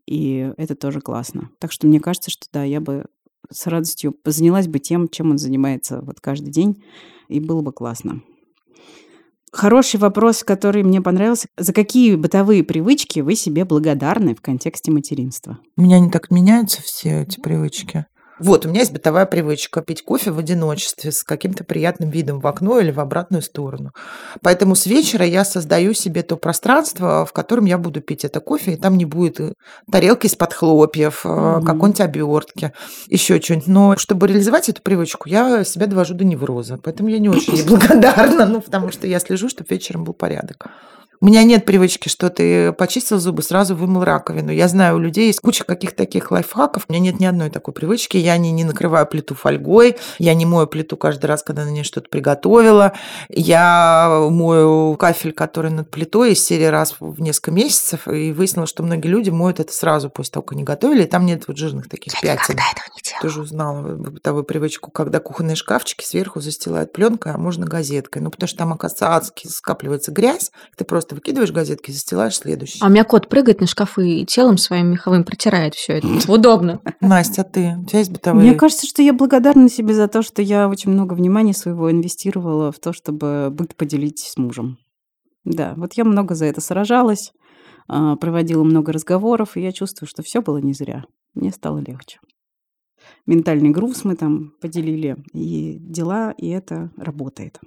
И 0.07 0.53
это 0.57 0.75
тоже 0.75 1.01
классно. 1.01 1.51
Так 1.59 1.73
что 1.73 1.87
мне 1.87 2.01
кажется, 2.01 2.31
что 2.31 2.47
да, 2.53 2.65
я 2.65 2.81
бы 2.81 3.07
с 3.51 3.67
радостью 3.67 4.17
занялась 4.25 4.69
бы 4.69 4.79
тем, 4.79 5.09
чем 5.09 5.31
он 5.31 5.39
занимается 5.39 6.01
вот 6.01 6.21
каждый 6.21 6.51
день, 6.51 6.83
и 7.29 7.41
было 7.41 7.61
бы 7.61 7.73
классно. 7.73 8.23
Хороший 9.55 10.01
вопрос, 10.01 10.43
который 10.43 10.83
мне 10.83 11.01
понравился. 11.01 11.47
За 11.57 11.73
какие 11.73 12.17
бытовые 12.17 12.65
привычки 12.65 13.21
вы 13.21 13.37
себе 13.37 13.65
благодарны 13.65 14.35
в 14.35 14.41
контексте 14.41 14.91
материнства? 14.91 15.59
У 15.77 15.83
меня 15.83 15.97
они 15.97 16.11
так 16.11 16.33
меняются, 16.33 16.83
все 16.83 17.23
эти 17.23 17.39
привычки. 17.39 18.07
Вот, 18.41 18.67
у 18.67 18.69
меня 18.69 18.81
есть 18.81 18.93
бытовая 18.93 19.27
привычка 19.27 19.81
пить 19.81 20.03
кофе 20.03 20.33
в 20.33 20.39
одиночестве 20.39 21.13
с 21.13 21.23
каким-то 21.23 21.63
приятным 21.63 22.11
видом 22.11 22.41
в 22.41 22.47
окно 22.47 22.81
или 22.81 22.91
в 22.91 22.99
обратную 22.99 23.43
сторону. 23.43 23.93
Поэтому 24.43 24.75
с 24.75 24.87
вечера 24.87 25.25
я 25.25 25.45
создаю 25.45 25.95
себе 25.95 26.23
то 26.23 26.37
пространство, 26.37 27.25
в 27.27 27.33
котором 27.33 27.65
я 27.67 27.79
буду 27.79 28.01
пить 28.01 28.25
это 28.25 28.41
кофе, 28.41 28.73
и 28.73 28.77
там 28.77 28.97
не 28.97 29.05
будет 29.05 29.39
э, 29.39 29.53
тарелки 29.91 30.27
из-под 30.27 30.53
хлопьев, 30.53 31.25
mm-hmm. 31.25 31.65
какой-нибудь 31.65 32.01
обертки, 32.01 32.73
еще 33.07 33.41
что-нибудь. 33.41 33.69
Но 33.69 33.97
чтобы 33.97 34.27
реализовать 34.27 34.69
эту 34.69 34.83
привычку, 34.83 35.29
я 35.29 35.63
себя 35.63 35.87
довожу 35.87 36.15
до 36.15 36.25
невроза. 36.25 36.79
Поэтому 36.83 37.11
я 37.11 37.21
не 37.21 37.29
очень 37.29 37.65
благодарна, 37.69 38.47
ну, 38.47 38.61
потому 38.61 38.91
что 38.91 39.07
я 39.07 39.21
слежу, 39.21 39.49
чтобы 39.49 39.69
вечером 39.71 40.03
был 40.03 40.13
порядок. 40.13 40.67
У 41.21 41.27
меня 41.27 41.45
нет 41.45 41.65
привычки, 41.65 42.09
что 42.09 42.29
ты 42.29 42.73
почистил 42.73 43.19
зубы, 43.19 43.43
сразу 43.43 43.75
вымыл 43.75 44.05
раковину. 44.05 44.51
Я 44.51 44.69
знаю, 44.69 44.97
у 44.97 44.99
людей 44.99 45.27
есть 45.29 45.41
куча 45.41 45.65
каких-то 45.65 45.97
таких 45.97 46.31
лайфхаков. 46.31 46.85
У 46.89 46.93
меня 46.93 47.03
нет 47.03 47.21
ни 47.21 47.25
одной 47.25 47.51
такой 47.51 47.73
привычки. 47.73 48.17
Я 48.17 48.37
не, 48.37 48.53
не 48.53 48.65
накрываю 48.65 49.07
плиту 49.07 49.35
фольгой, 49.35 49.97
я 50.19 50.35
не 50.35 50.47
мою 50.47 50.67
плиту 50.67 50.97
каждый 50.97 51.27
раз, 51.27 51.43
когда 51.43 51.65
на 51.65 51.71
ней 51.71 51.85
что-то 51.85 52.09
приготовила. 52.09 52.93
Я 53.29 54.29
мою 54.31 54.97
кафель, 54.97 55.33
который 55.33 55.71
над 55.71 55.91
плитой, 55.91 56.33
из 56.33 56.45
серии 56.45 56.65
раз 56.65 56.97
в 57.01 57.21
несколько 57.21 57.51
месяцев, 57.53 58.07
и 58.09 58.33
выяснилось, 58.33 58.71
что 58.71 58.83
многие 58.83 59.09
люди 59.09 59.31
моют 59.31 59.61
это 59.61 59.73
сразу 59.73 60.11
после 60.11 60.33
того, 60.33 60.43
как 60.43 60.53
они 60.53 60.65
готовили, 60.65 61.05
и 61.05 61.07
там 61.07 61.27
нет 61.27 61.45
вот 61.49 61.57
жирных 61.57 61.89
таких 61.89 62.15
Я 62.15 62.21
пятен. 62.21 62.43
никогда 62.43 62.63
этого 62.73 62.87
не 62.95 63.03
делала. 63.03 63.23
Тоже 63.23 63.41
узнала 63.41 63.83
бытовую 63.97 64.45
привычку, 64.45 64.91
когда 64.91 65.21
кухонные 65.21 65.57
шкафчики 65.57 66.05
сверху 66.05 66.41
застилают 66.41 66.93
пленкой, 66.93 67.33
а 67.33 67.39
можно 67.39 67.67
газеткой. 67.67 68.23
Ну, 68.23 68.31
потому 68.31 68.49
что 68.49 68.59
там, 68.59 68.73
оказывается, 68.73 69.33
скапливается 69.49 70.13
грязь. 70.13 70.51
Ты 70.77 70.85
просто 70.85 71.14
выкидываешь 71.15 71.53
газетки, 71.53 71.91
застилаешь 71.91 72.37
следующий. 72.37 72.79
А 72.83 72.87
у 72.87 72.91
меня 72.91 73.05
кот 73.05 73.29
прыгает 73.29 73.61
на 73.61 73.67
шкафы 73.67 74.09
и 74.09 74.27
телом 74.27 74.59
своим 74.59 74.89
меховым 74.89 75.25
протирает 75.25 75.75
все 75.75 75.95
это. 75.95 76.09
Удобно. 76.29 76.81
Настя, 77.01 77.43
а 77.43 77.45
ты? 77.45 77.77
У 77.81 77.85
тебя 77.85 78.01
есть 78.01 78.13
бытовые? 78.13 78.49
Мне 78.49 78.59
кажется, 78.59 78.87
что 78.87 79.03
я 79.03 79.13
благодарна 79.13 79.69
себе 79.69 79.95
за 79.95 80.09
то, 80.09 80.23
что 80.23 80.43
я 80.43 80.69
очень 80.69 80.91
много 80.91 81.15
внимания 81.15 81.55
своего 81.55 81.91
инвестировала 81.91 82.73
в 82.73 82.79
то, 82.79 82.93
чтобы 82.93 83.49
быт 83.51 83.75
поделить 83.75 84.19
с 84.19 84.37
мужем. 84.37 84.79
Да, 85.45 85.75
вот 85.77 85.95
я 85.95 86.05
много 86.05 86.35
за 86.35 86.47
это 86.47 86.61
сражалась, 86.61 87.33
а, 87.87 88.17
проводила 88.17 88.65
много 88.65 88.93
разговоров, 88.93 89.57
и 89.57 89.63
я 89.63 89.73
чувствую, 89.73 90.09
что 90.09 90.23
все 90.23 90.41
было 90.41 90.59
не 90.59 90.73
зря. 90.73 91.05
Мне 91.35 91.51
стало 91.51 91.79
легче. 91.79 92.19
Ментальный 93.27 93.71
груз 93.71 94.05
мы 94.05 94.17
там 94.17 94.53
поделили, 94.61 95.17
и 95.33 95.79
дела, 95.79 96.33
и 96.33 96.49
это 96.49 96.91
работает. 96.97 97.61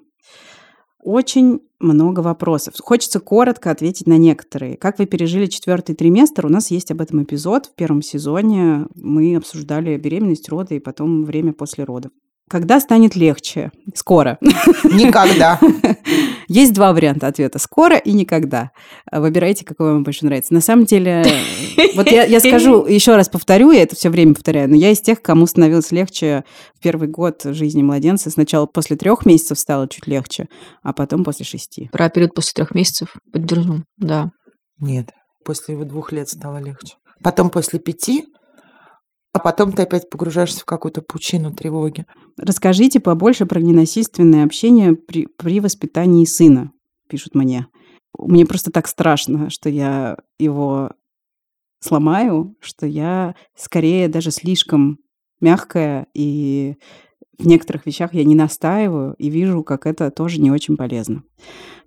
Очень 1.07 1.61
много 1.79 2.19
вопросов. 2.19 2.73
Хочется 2.81 3.21
коротко 3.21 3.71
ответить 3.71 4.07
на 4.07 4.17
некоторые. 4.17 4.75
Как 4.75 4.99
вы 4.99 5.05
пережили 5.05 5.45
четвертый 5.45 5.95
триместр? 5.95 6.45
У 6.45 6.49
нас 6.49 6.69
есть 6.69 6.91
об 6.91 6.99
этом 6.99 7.23
эпизод 7.23 7.67
в 7.67 7.75
первом 7.75 8.01
сезоне. 8.01 8.87
Мы 8.93 9.37
обсуждали 9.37 9.95
беременность, 9.95 10.49
роды 10.49 10.75
и 10.75 10.79
потом 10.81 11.23
время 11.23 11.53
после 11.53 11.85
родов. 11.85 12.11
Когда 12.49 12.79
станет 12.79 13.15
легче? 13.15 13.71
Скоро. 13.93 14.37
Никогда. 14.83 15.59
Есть 16.47 16.73
два 16.73 16.93
варианта 16.93 17.27
ответа. 17.27 17.59
Скоро 17.59 17.97
и 17.97 18.13
никогда. 18.13 18.71
Выбирайте, 19.11 19.65
какой 19.65 19.91
вам 19.91 20.03
больше 20.03 20.25
нравится. 20.25 20.53
На 20.53 20.61
самом 20.61 20.85
деле, 20.85 21.25
вот 21.95 22.09
я, 22.09 22.23
я 22.23 22.39
скажу, 22.39 22.85
еще 22.85 23.17
раз 23.17 23.27
повторю, 23.27 23.71
я 23.71 23.83
это 23.83 23.97
все 23.97 24.09
время 24.09 24.33
повторяю, 24.33 24.69
но 24.69 24.75
я 24.75 24.91
из 24.91 25.01
тех, 25.01 25.21
кому 25.21 25.45
становилось 25.45 25.91
легче 25.91 26.45
в 26.73 26.81
первый 26.81 27.09
год 27.09 27.41
жизни 27.43 27.81
младенца. 27.81 28.29
Сначала 28.29 28.65
после 28.65 28.95
трех 28.95 29.25
месяцев 29.25 29.59
стало 29.59 29.89
чуть 29.89 30.07
легче, 30.07 30.47
а 30.83 30.93
потом 30.93 31.25
после 31.25 31.45
шести. 31.45 31.89
Про 31.91 32.09
период 32.09 32.33
после 32.33 32.53
трех 32.53 32.73
месяцев 32.73 33.17
поддержу, 33.33 33.83
да. 33.97 34.31
Нет, 34.79 35.09
после 35.43 35.73
его 35.73 35.83
двух 35.83 36.13
лет 36.13 36.29
стало 36.29 36.59
легче. 36.59 36.95
Потом 37.21 37.49
после 37.49 37.79
пяти 37.79 38.25
а 39.37 39.39
потом 39.39 39.71
ты 39.71 39.83
опять 39.83 40.09
погружаешься 40.09 40.61
в 40.61 40.65
какую-то 40.65 41.03
пучину 41.03 41.53
тревоги. 41.53 42.07
Расскажите 42.37 42.99
побольше 42.99 43.45
про 43.45 43.59
ненасильственное 43.59 44.43
общение 44.43 44.95
при, 44.95 45.27
при 45.27 45.59
воспитании 45.59 46.25
сына, 46.25 46.71
пишут 47.07 47.35
мне. 47.35 47.67
Мне 48.17 48.47
просто 48.47 48.71
так 48.71 48.87
страшно, 48.87 49.51
что 49.51 49.69
я 49.69 50.17
его 50.39 50.89
сломаю, 51.81 52.55
что 52.61 52.87
я 52.87 53.35
скорее 53.55 54.07
даже 54.07 54.31
слишком 54.31 54.97
мягкая, 55.39 56.07
и 56.15 56.77
в 57.37 57.45
некоторых 57.45 57.85
вещах 57.85 58.15
я 58.15 58.23
не 58.23 58.33
настаиваю, 58.33 59.13
и 59.19 59.29
вижу, 59.29 59.61
как 59.61 59.85
это 59.85 60.09
тоже 60.09 60.41
не 60.41 60.49
очень 60.49 60.77
полезно 60.77 61.21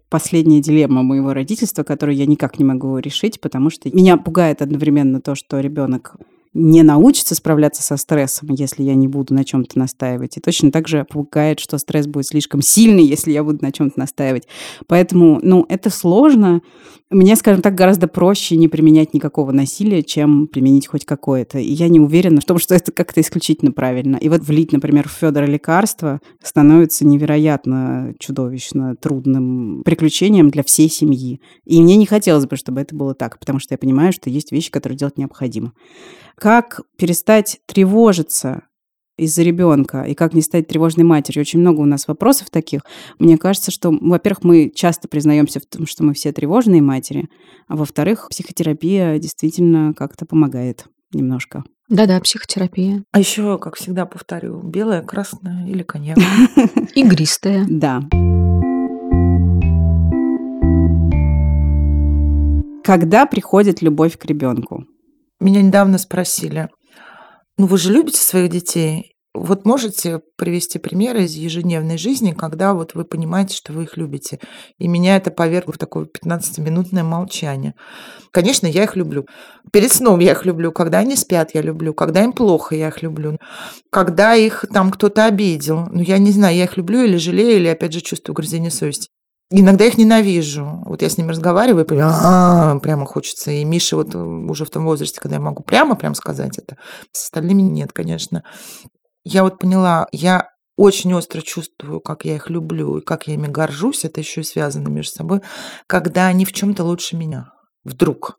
последняя 0.08 0.60
дилемма 0.60 1.04
моего 1.04 1.32
родительства, 1.32 1.84
которую 1.84 2.16
я 2.16 2.26
никак 2.26 2.58
не 2.58 2.64
могу 2.64 2.98
решить, 2.98 3.40
потому 3.40 3.70
что 3.70 3.88
меня 3.94 4.16
пугает 4.16 4.60
одновременно 4.60 5.20
то, 5.20 5.36
что 5.36 5.60
ребенок 5.60 6.16
не 6.52 6.82
научится 6.82 7.34
справляться 7.34 7.82
со 7.82 7.96
стрессом, 7.96 8.48
если 8.50 8.82
я 8.82 8.94
не 8.94 9.06
буду 9.06 9.34
на 9.34 9.44
чем-то 9.44 9.78
настаивать. 9.78 10.36
И 10.36 10.40
точно 10.40 10.72
так 10.72 10.88
же 10.88 11.04
пугает, 11.04 11.60
что 11.60 11.78
стресс 11.78 12.06
будет 12.06 12.26
слишком 12.26 12.60
сильный, 12.60 13.04
если 13.04 13.30
я 13.30 13.44
буду 13.44 13.58
на 13.62 13.70
чем-то 13.70 13.98
настаивать. 13.98 14.48
Поэтому, 14.86 15.38
ну, 15.42 15.64
это 15.68 15.90
сложно. 15.90 16.60
Мне, 17.12 17.34
скажем 17.34 17.60
так, 17.60 17.74
гораздо 17.74 18.06
проще 18.06 18.56
не 18.56 18.68
применять 18.68 19.14
никакого 19.14 19.50
насилия, 19.50 20.04
чем 20.04 20.46
применить 20.46 20.86
хоть 20.86 21.04
какое-то. 21.04 21.58
И 21.58 21.72
я 21.72 21.88
не 21.88 21.98
уверена 21.98 22.40
в 22.40 22.44
том, 22.44 22.58
что 22.60 22.76
это 22.76 22.92
как-то 22.92 23.20
исключительно 23.20 23.72
правильно. 23.72 24.16
И 24.16 24.28
вот 24.28 24.42
влить, 24.42 24.70
например, 24.70 25.08
в 25.08 25.12
Федора 25.12 25.46
лекарство 25.46 26.20
становится 26.40 27.04
невероятно 27.04 28.14
чудовищно 28.20 28.94
трудным 28.94 29.82
приключением 29.84 30.50
для 30.50 30.62
всей 30.62 30.88
семьи. 30.88 31.40
И 31.64 31.82
мне 31.82 31.96
не 31.96 32.06
хотелось 32.06 32.46
бы, 32.46 32.54
чтобы 32.54 32.80
это 32.80 32.94
было 32.94 33.14
так, 33.14 33.40
потому 33.40 33.58
что 33.58 33.74
я 33.74 33.78
понимаю, 33.78 34.12
что 34.12 34.30
есть 34.30 34.52
вещи, 34.52 34.70
которые 34.70 34.96
делать 34.96 35.18
необходимо. 35.18 35.72
Как 36.36 36.82
перестать 36.96 37.60
тревожиться 37.66 38.62
из-за 39.20 39.42
ребенка 39.42 40.02
и 40.02 40.14
как 40.14 40.34
не 40.34 40.42
стать 40.42 40.66
тревожной 40.66 41.04
матерью. 41.04 41.42
Очень 41.42 41.60
много 41.60 41.80
у 41.80 41.84
нас 41.84 42.08
вопросов 42.08 42.50
таких. 42.50 42.82
Мне 43.18 43.36
кажется, 43.36 43.70
что, 43.70 43.90
во-первых, 43.90 44.42
мы 44.44 44.72
часто 44.74 45.08
признаемся 45.08 45.60
в 45.60 45.66
том, 45.66 45.86
что 45.86 46.02
мы 46.04 46.14
все 46.14 46.32
тревожные 46.32 46.82
матери, 46.82 47.28
а 47.68 47.76
во-вторых, 47.76 48.28
психотерапия 48.30 49.18
действительно 49.18 49.92
как-то 49.94 50.24
помогает 50.24 50.86
немножко. 51.12 51.64
Да-да, 51.88 52.20
психотерапия. 52.20 53.02
А 53.10 53.18
еще, 53.18 53.58
как 53.58 53.76
всегда 53.76 54.06
повторю, 54.06 54.62
белое, 54.62 55.02
красное 55.02 55.68
или 55.68 55.82
коньяк. 55.82 56.18
Игристое. 56.94 57.66
Да. 57.68 58.02
Когда 62.84 63.26
приходит 63.26 63.82
любовь 63.82 64.16
к 64.16 64.24
ребенку? 64.24 64.86
Меня 65.40 65.62
недавно 65.62 65.98
спросили, 65.98 66.68
ну 67.60 67.66
вы 67.66 67.76
же 67.76 67.92
любите 67.92 68.22
своих 68.22 68.48
детей? 68.48 69.16
Вот 69.34 69.66
можете 69.66 70.22
привести 70.38 70.78
примеры 70.78 71.24
из 71.24 71.34
ежедневной 71.34 71.98
жизни, 71.98 72.32
когда 72.32 72.72
вот 72.72 72.94
вы 72.94 73.04
понимаете, 73.04 73.54
что 73.54 73.74
вы 73.74 73.82
их 73.82 73.98
любите. 73.98 74.40
И 74.78 74.88
меня 74.88 75.18
это 75.18 75.30
повергло 75.30 75.74
в 75.74 75.78
такое 75.78 76.06
15-минутное 76.06 77.04
молчание. 77.04 77.74
Конечно, 78.30 78.66
я 78.66 78.84
их 78.84 78.96
люблю. 78.96 79.26
Перед 79.74 79.92
сном 79.92 80.20
я 80.20 80.32
их 80.32 80.46
люблю. 80.46 80.72
Когда 80.72 81.00
они 81.00 81.16
спят, 81.16 81.50
я 81.52 81.60
люблю. 81.60 81.92
Когда 81.92 82.24
им 82.24 82.32
плохо, 82.32 82.74
я 82.74 82.88
их 82.88 83.02
люблю. 83.02 83.36
Когда 83.90 84.34
их 84.34 84.64
там 84.72 84.90
кто-то 84.90 85.26
обидел. 85.26 85.86
Ну, 85.92 86.00
я 86.00 86.16
не 86.16 86.30
знаю, 86.30 86.56
я 86.56 86.64
их 86.64 86.78
люблю 86.78 87.04
или 87.04 87.18
жалею, 87.18 87.56
или 87.56 87.68
опять 87.68 87.92
же 87.92 88.00
чувствую 88.00 88.34
грызение 88.34 88.70
совести. 88.70 89.10
Иногда 89.52 89.84
их 89.84 89.98
ненавижу. 89.98 90.82
Вот 90.86 91.02
я 91.02 91.10
с 91.10 91.18
ними 91.18 91.30
разговариваю, 91.30 91.84
прям, 91.84 92.12
а, 92.14 92.78
прямо 92.78 93.04
хочется. 93.04 93.50
И 93.50 93.64
Миша 93.64 93.96
вот 93.96 94.14
уже 94.14 94.64
в 94.64 94.70
том 94.70 94.84
возрасте, 94.84 95.20
когда 95.20 95.36
я 95.36 95.42
могу 95.42 95.64
прямо 95.64 95.96
прям 95.96 96.14
сказать 96.14 96.56
это. 96.58 96.76
С 97.10 97.24
остальными 97.24 97.62
нет, 97.62 97.92
конечно. 97.92 98.44
Я 99.24 99.42
вот 99.42 99.58
поняла, 99.58 100.06
я 100.12 100.50
очень 100.76 101.12
остро 101.14 101.40
чувствую, 101.40 102.00
как 102.00 102.24
я 102.24 102.36
их 102.36 102.48
люблю 102.48 102.98
и 102.98 103.04
как 103.04 103.26
я 103.26 103.34
ими 103.34 103.48
горжусь. 103.48 104.04
Это 104.04 104.20
еще 104.20 104.42
и 104.42 104.44
связано 104.44 104.88
между 104.88 105.16
собой, 105.16 105.40
когда 105.88 106.26
они 106.26 106.44
в 106.44 106.52
чем-то 106.52 106.84
лучше 106.84 107.16
меня. 107.16 107.50
Вдруг. 107.82 108.38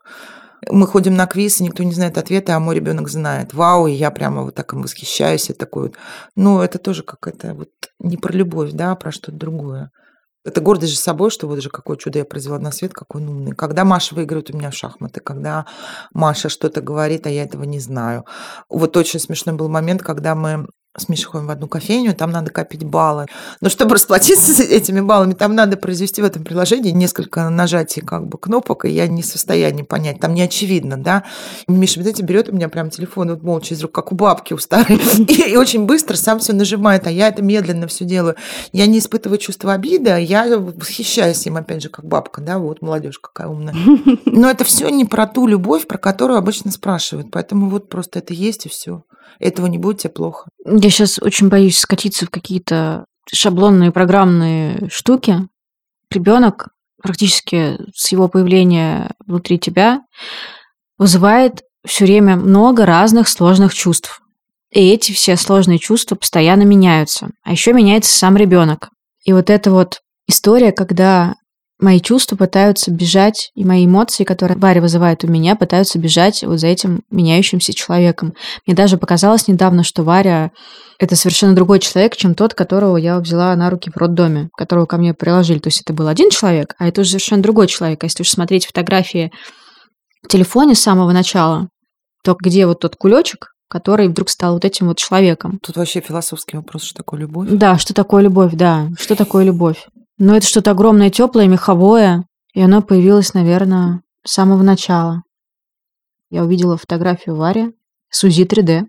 Мы 0.69 0.87
ходим 0.87 1.15
на 1.15 1.27
квиз, 1.27 1.59
и 1.59 1.63
никто 1.63 1.83
не 1.83 1.91
знает 1.91 2.17
ответа, 2.17 2.55
а 2.55 2.59
мой 2.59 2.75
ребенок 2.75 3.09
знает. 3.09 3.53
Вау, 3.53 3.87
и 3.87 3.91
я 3.91 4.11
прямо 4.11 4.43
вот 4.43 4.55
так 4.55 4.73
им 4.73 4.81
восхищаюсь. 4.81 5.49
И 5.49 5.53
такой 5.53 5.83
вот. 5.83 5.95
Ну, 6.37 6.61
это 6.61 6.77
тоже 6.77 7.03
какая-то 7.03 7.53
вот 7.53 7.69
не 7.99 8.15
про 8.15 8.31
любовь, 8.31 8.71
да, 8.71 8.93
а 8.93 8.95
про 8.95 9.11
что-то 9.11 9.37
другое. 9.37 9.91
Это 10.43 10.59
гордость 10.59 10.93
же 10.93 10.97
собой, 10.97 11.29
что 11.29 11.47
вот 11.47 11.61
же 11.61 11.69
какое 11.69 11.97
чудо 11.97 12.19
я 12.19 12.25
произвела 12.25 12.57
на 12.57 12.71
свет, 12.71 12.93
какой 12.93 13.21
он 13.21 13.29
умный. 13.29 13.55
Когда 13.55 13.85
Маша 13.85 14.15
выиграет 14.15 14.49
у 14.49 14.57
меня 14.57 14.71
в 14.71 14.75
шахматы, 14.75 15.19
когда 15.19 15.67
Маша 16.13 16.49
что-то 16.49 16.81
говорит, 16.81 17.27
а 17.27 17.29
я 17.29 17.43
этого 17.43 17.63
не 17.63 17.79
знаю. 17.79 18.25
Вот 18.67 18.97
очень 18.97 19.19
смешной 19.19 19.55
был 19.55 19.69
момент, 19.69 20.01
когда 20.01 20.33
мы 20.33 20.67
с 20.97 21.07
Мишей 21.07 21.25
ходим 21.25 21.47
в 21.47 21.51
одну 21.51 21.67
кофейню, 21.67 22.13
там 22.13 22.31
надо 22.31 22.51
копить 22.51 22.83
баллы. 22.83 23.25
Но 23.61 23.69
чтобы 23.69 23.95
расплатиться 23.95 24.53
с 24.53 24.59
этими 24.59 24.99
баллами, 24.99 25.33
там 25.33 25.55
надо 25.55 25.77
произвести 25.77 26.21
в 26.21 26.25
этом 26.25 26.43
приложении 26.43 26.91
несколько 26.91 27.49
нажатий 27.49 28.01
как 28.01 28.27
бы 28.27 28.37
кнопок, 28.37 28.85
и 28.85 28.89
я 28.89 29.07
не 29.07 29.21
в 29.21 29.25
состоянии 29.25 29.83
понять. 29.83 30.19
Там 30.19 30.33
не 30.33 30.41
очевидно, 30.41 30.97
да. 30.97 31.23
И 31.67 31.71
Миша, 31.71 31.99
видите, 31.99 32.23
берет 32.23 32.49
у 32.49 32.51
меня 32.53 32.67
прям 32.67 32.89
телефон 32.89 33.29
вот 33.29 33.41
молча 33.41 33.73
из 33.73 33.81
рук, 33.81 33.93
как 33.93 34.11
у 34.11 34.15
бабки 34.15 34.53
у 34.53 34.57
старой, 34.57 34.99
и, 35.17 35.51
и 35.51 35.55
очень 35.55 35.85
быстро 35.85 36.17
сам 36.17 36.39
все 36.39 36.53
нажимает, 36.53 37.07
а 37.07 37.11
я 37.11 37.29
это 37.29 37.41
медленно 37.41 37.87
все 37.87 38.03
делаю. 38.03 38.35
Я 38.73 38.85
не 38.85 38.99
испытываю 38.99 39.37
чувство 39.37 39.73
обиды, 39.73 40.09
а 40.09 40.17
я 40.17 40.57
восхищаюсь 40.57 41.45
им, 41.47 41.55
опять 41.55 41.81
же, 41.81 41.89
как 41.89 42.05
бабка, 42.05 42.41
да, 42.41 42.59
вот 42.59 42.81
молодежь 42.81 43.19
какая 43.19 43.47
умная. 43.47 43.75
Но 44.25 44.49
это 44.49 44.65
все 44.65 44.89
не 44.89 45.05
про 45.05 45.25
ту 45.25 45.47
любовь, 45.47 45.87
про 45.87 45.97
которую 45.97 46.37
обычно 46.37 46.71
спрашивают. 46.71 47.31
Поэтому 47.31 47.69
вот 47.69 47.87
просто 47.87 48.19
это 48.19 48.33
есть 48.33 48.65
и 48.65 48.69
все. 48.69 49.03
Этого 49.39 49.65
не 49.65 49.77
будет, 49.77 49.99
тебе 49.99 50.11
плохо. 50.11 50.49
Я 50.65 50.89
сейчас 50.89 51.19
очень 51.19 51.49
боюсь 51.49 51.77
скатиться 51.77 52.25
в 52.25 52.29
какие-то 52.29 53.05
шаблонные 53.31 53.91
программные 53.91 54.89
штуки. 54.89 55.47
Ребенок 56.09 56.69
практически 57.01 57.77
с 57.95 58.11
его 58.11 58.27
появления 58.27 59.11
внутри 59.25 59.57
тебя 59.57 60.01
вызывает 60.97 61.63
все 61.85 62.05
время 62.05 62.35
много 62.35 62.85
разных 62.85 63.27
сложных 63.27 63.73
чувств. 63.73 64.21
И 64.71 64.89
эти 64.89 65.11
все 65.11 65.35
сложные 65.35 65.79
чувства 65.79 66.15
постоянно 66.15 66.63
меняются. 66.63 67.29
А 67.43 67.51
еще 67.51 67.73
меняется 67.73 68.17
сам 68.17 68.37
ребенок. 68.37 68.89
И 69.25 69.33
вот 69.33 69.49
эта 69.49 69.71
вот 69.71 70.01
история, 70.27 70.71
когда 70.71 71.35
мои 71.81 71.99
чувства 71.99 72.35
пытаются 72.37 72.91
бежать, 72.91 73.51
и 73.55 73.65
мои 73.65 73.85
эмоции, 73.85 74.23
которые 74.23 74.57
Варя 74.57 74.81
вызывает 74.81 75.23
у 75.23 75.27
меня, 75.27 75.55
пытаются 75.55 75.99
бежать 75.99 76.43
вот 76.43 76.59
за 76.59 76.67
этим 76.67 77.01
меняющимся 77.09 77.73
человеком. 77.73 78.33
Мне 78.65 78.75
даже 78.75 78.97
показалось 78.97 79.47
недавно, 79.47 79.83
что 79.83 80.03
Варя— 80.03 80.51
это 80.99 81.15
совершенно 81.15 81.55
другой 81.55 81.79
человек, 81.79 82.15
чем 82.15 82.35
тот, 82.35 82.53
которого 82.53 82.97
я 82.97 83.19
взяла 83.19 83.55
на 83.55 83.69
руки 83.69 83.91
в 83.93 83.97
роддоме, 83.97 84.49
которого 84.55 84.85
ко 84.85 84.97
мне 84.97 85.13
приложили. 85.13 85.59
То 85.59 85.67
есть 85.67 85.81
это 85.81 85.93
был 85.93 86.07
один 86.07 86.29
человек, 86.29 86.75
а 86.77 86.87
это 86.87 87.01
уже 87.01 87.11
совершенно 87.11 87.41
другой 87.41 87.67
человек. 87.67 88.03
А 88.03 88.05
если 88.05 88.21
уж 88.21 88.29
смотреть 88.29 88.67
фотографии 88.67 89.31
в 90.23 90.27
телефоне 90.27 90.75
с 90.75 90.81
самого 90.81 91.11
начала, 91.11 91.67
то 92.23 92.37
где 92.39 92.67
вот 92.67 92.79
тот 92.79 92.95
кулечек, 92.95 93.47
который 93.67 94.07
вдруг 94.09 94.29
стал 94.29 94.53
вот 94.53 94.65
этим 94.65 94.87
вот 94.87 94.97
человеком. 94.97 95.57
Тут 95.63 95.77
вообще 95.77 96.01
философский 96.01 96.57
вопрос, 96.57 96.83
что 96.83 96.95
такое 96.95 97.21
любовь. 97.21 97.47
Да, 97.49 97.77
что 97.77 97.93
такое 97.93 98.21
любовь, 98.21 98.51
да. 98.53 98.89
Что 98.99 99.15
такое 99.15 99.45
любовь? 99.45 99.87
Но 100.21 100.35
это 100.35 100.45
что-то 100.45 100.69
огромное, 100.69 101.09
теплое, 101.09 101.47
меховое, 101.47 102.25
и 102.53 102.61
оно 102.61 102.83
появилось, 102.83 103.33
наверное, 103.33 104.03
с 104.23 104.33
самого 104.33 104.61
начала. 104.61 105.23
Я 106.29 106.43
увидела 106.43 106.77
фотографию 106.77 107.35
Вари 107.35 107.71
с 108.11 108.23
УЗИ 108.23 108.43
3D. 108.43 108.83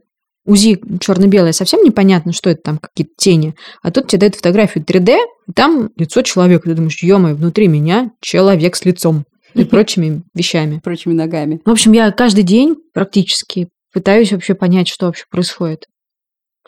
УЗИ 0.45 0.79
черно-белое, 1.01 1.53
совсем 1.53 1.83
непонятно, 1.83 2.35
что 2.35 2.51
это 2.51 2.61
там, 2.61 2.77
какие-то 2.77 3.15
тени. 3.17 3.55
А 3.83 3.91
тут 3.91 4.09
тебе 4.09 4.21
дают 4.21 4.35
фотографию 4.35 4.85
3D, 4.85 5.17
и 5.49 5.53
там 5.55 5.89
лицо 5.97 6.21
человека. 6.21 6.69
Ты 6.69 6.75
думаешь, 6.75 7.03
ё 7.03 7.17
внутри 7.17 7.67
меня 7.67 8.11
человек 8.21 8.77
с 8.77 8.85
лицом 8.85 9.25
и 9.55 9.65
прочими 9.65 10.25
вещами. 10.35 10.83
Прочими 10.85 11.15
ногами. 11.15 11.63
В 11.65 11.71
общем, 11.71 11.93
я 11.93 12.11
каждый 12.13 12.45
день 12.45 12.77
практически 12.93 13.71
пытаюсь 13.91 14.33
вообще 14.33 14.53
понять, 14.53 14.89
что 14.89 15.07
вообще 15.07 15.25
происходит. 15.31 15.87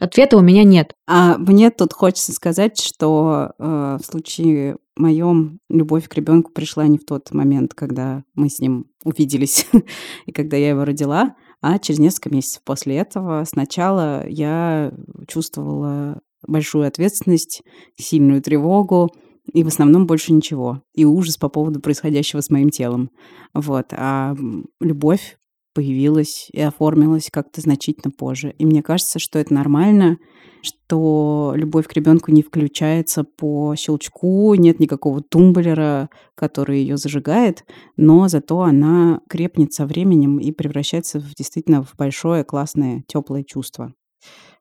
Ответа 0.00 0.36
у 0.36 0.40
меня 0.40 0.64
нет. 0.64 0.94
А 1.06 1.38
мне 1.38 1.70
тут 1.70 1.92
хочется 1.92 2.32
сказать, 2.32 2.80
что 2.80 3.52
э, 3.58 3.98
в 4.00 4.04
случае 4.04 4.76
моем 4.96 5.60
любовь 5.68 6.08
к 6.08 6.14
ребенку 6.14 6.50
пришла 6.52 6.86
не 6.86 6.98
в 6.98 7.04
тот 7.04 7.32
момент, 7.32 7.74
когда 7.74 8.24
мы 8.34 8.48
с 8.48 8.58
ним 8.58 8.86
увиделись 9.04 9.66
и 10.26 10.32
когда 10.32 10.56
я 10.56 10.70
его 10.70 10.84
родила, 10.84 11.36
а 11.60 11.78
через 11.78 12.00
несколько 12.00 12.30
месяцев 12.30 12.62
после 12.64 12.96
этого. 12.96 13.44
Сначала 13.44 14.28
я 14.28 14.92
чувствовала 15.28 16.20
большую 16.46 16.86
ответственность, 16.86 17.62
сильную 17.96 18.42
тревогу, 18.42 19.10
и 19.52 19.62
в 19.62 19.68
основном 19.68 20.06
больше 20.06 20.32
ничего. 20.32 20.82
И 20.94 21.04
ужас 21.04 21.36
по 21.36 21.48
поводу 21.48 21.80
происходящего 21.80 22.40
с 22.40 22.50
моим 22.50 22.70
телом. 22.70 23.10
Вот. 23.52 23.86
А 23.92 24.34
любовь 24.80 25.36
появилась 25.74 26.48
и 26.52 26.60
оформилась 26.60 27.28
как-то 27.30 27.60
значительно 27.60 28.10
позже. 28.10 28.54
И 28.58 28.64
мне 28.64 28.82
кажется, 28.82 29.18
что 29.18 29.38
это 29.38 29.52
нормально, 29.52 30.18
что 30.62 31.52
любовь 31.54 31.86
к 31.86 31.92
ребенку 31.92 32.30
не 32.30 32.42
включается 32.42 33.24
по 33.24 33.74
щелчку, 33.76 34.54
нет 34.54 34.80
никакого 34.80 35.20
тумблера, 35.20 36.08
который 36.34 36.80
ее 36.80 36.96
зажигает, 36.96 37.64
но 37.96 38.28
зато 38.28 38.62
она 38.62 39.20
крепнет 39.28 39.72
со 39.72 39.84
временем 39.84 40.38
и 40.38 40.52
превращается 40.52 41.20
в, 41.20 41.34
действительно 41.34 41.82
в 41.82 41.94
большое, 41.96 42.44
классное, 42.44 43.04
теплое 43.06 43.42
чувство. 43.42 43.92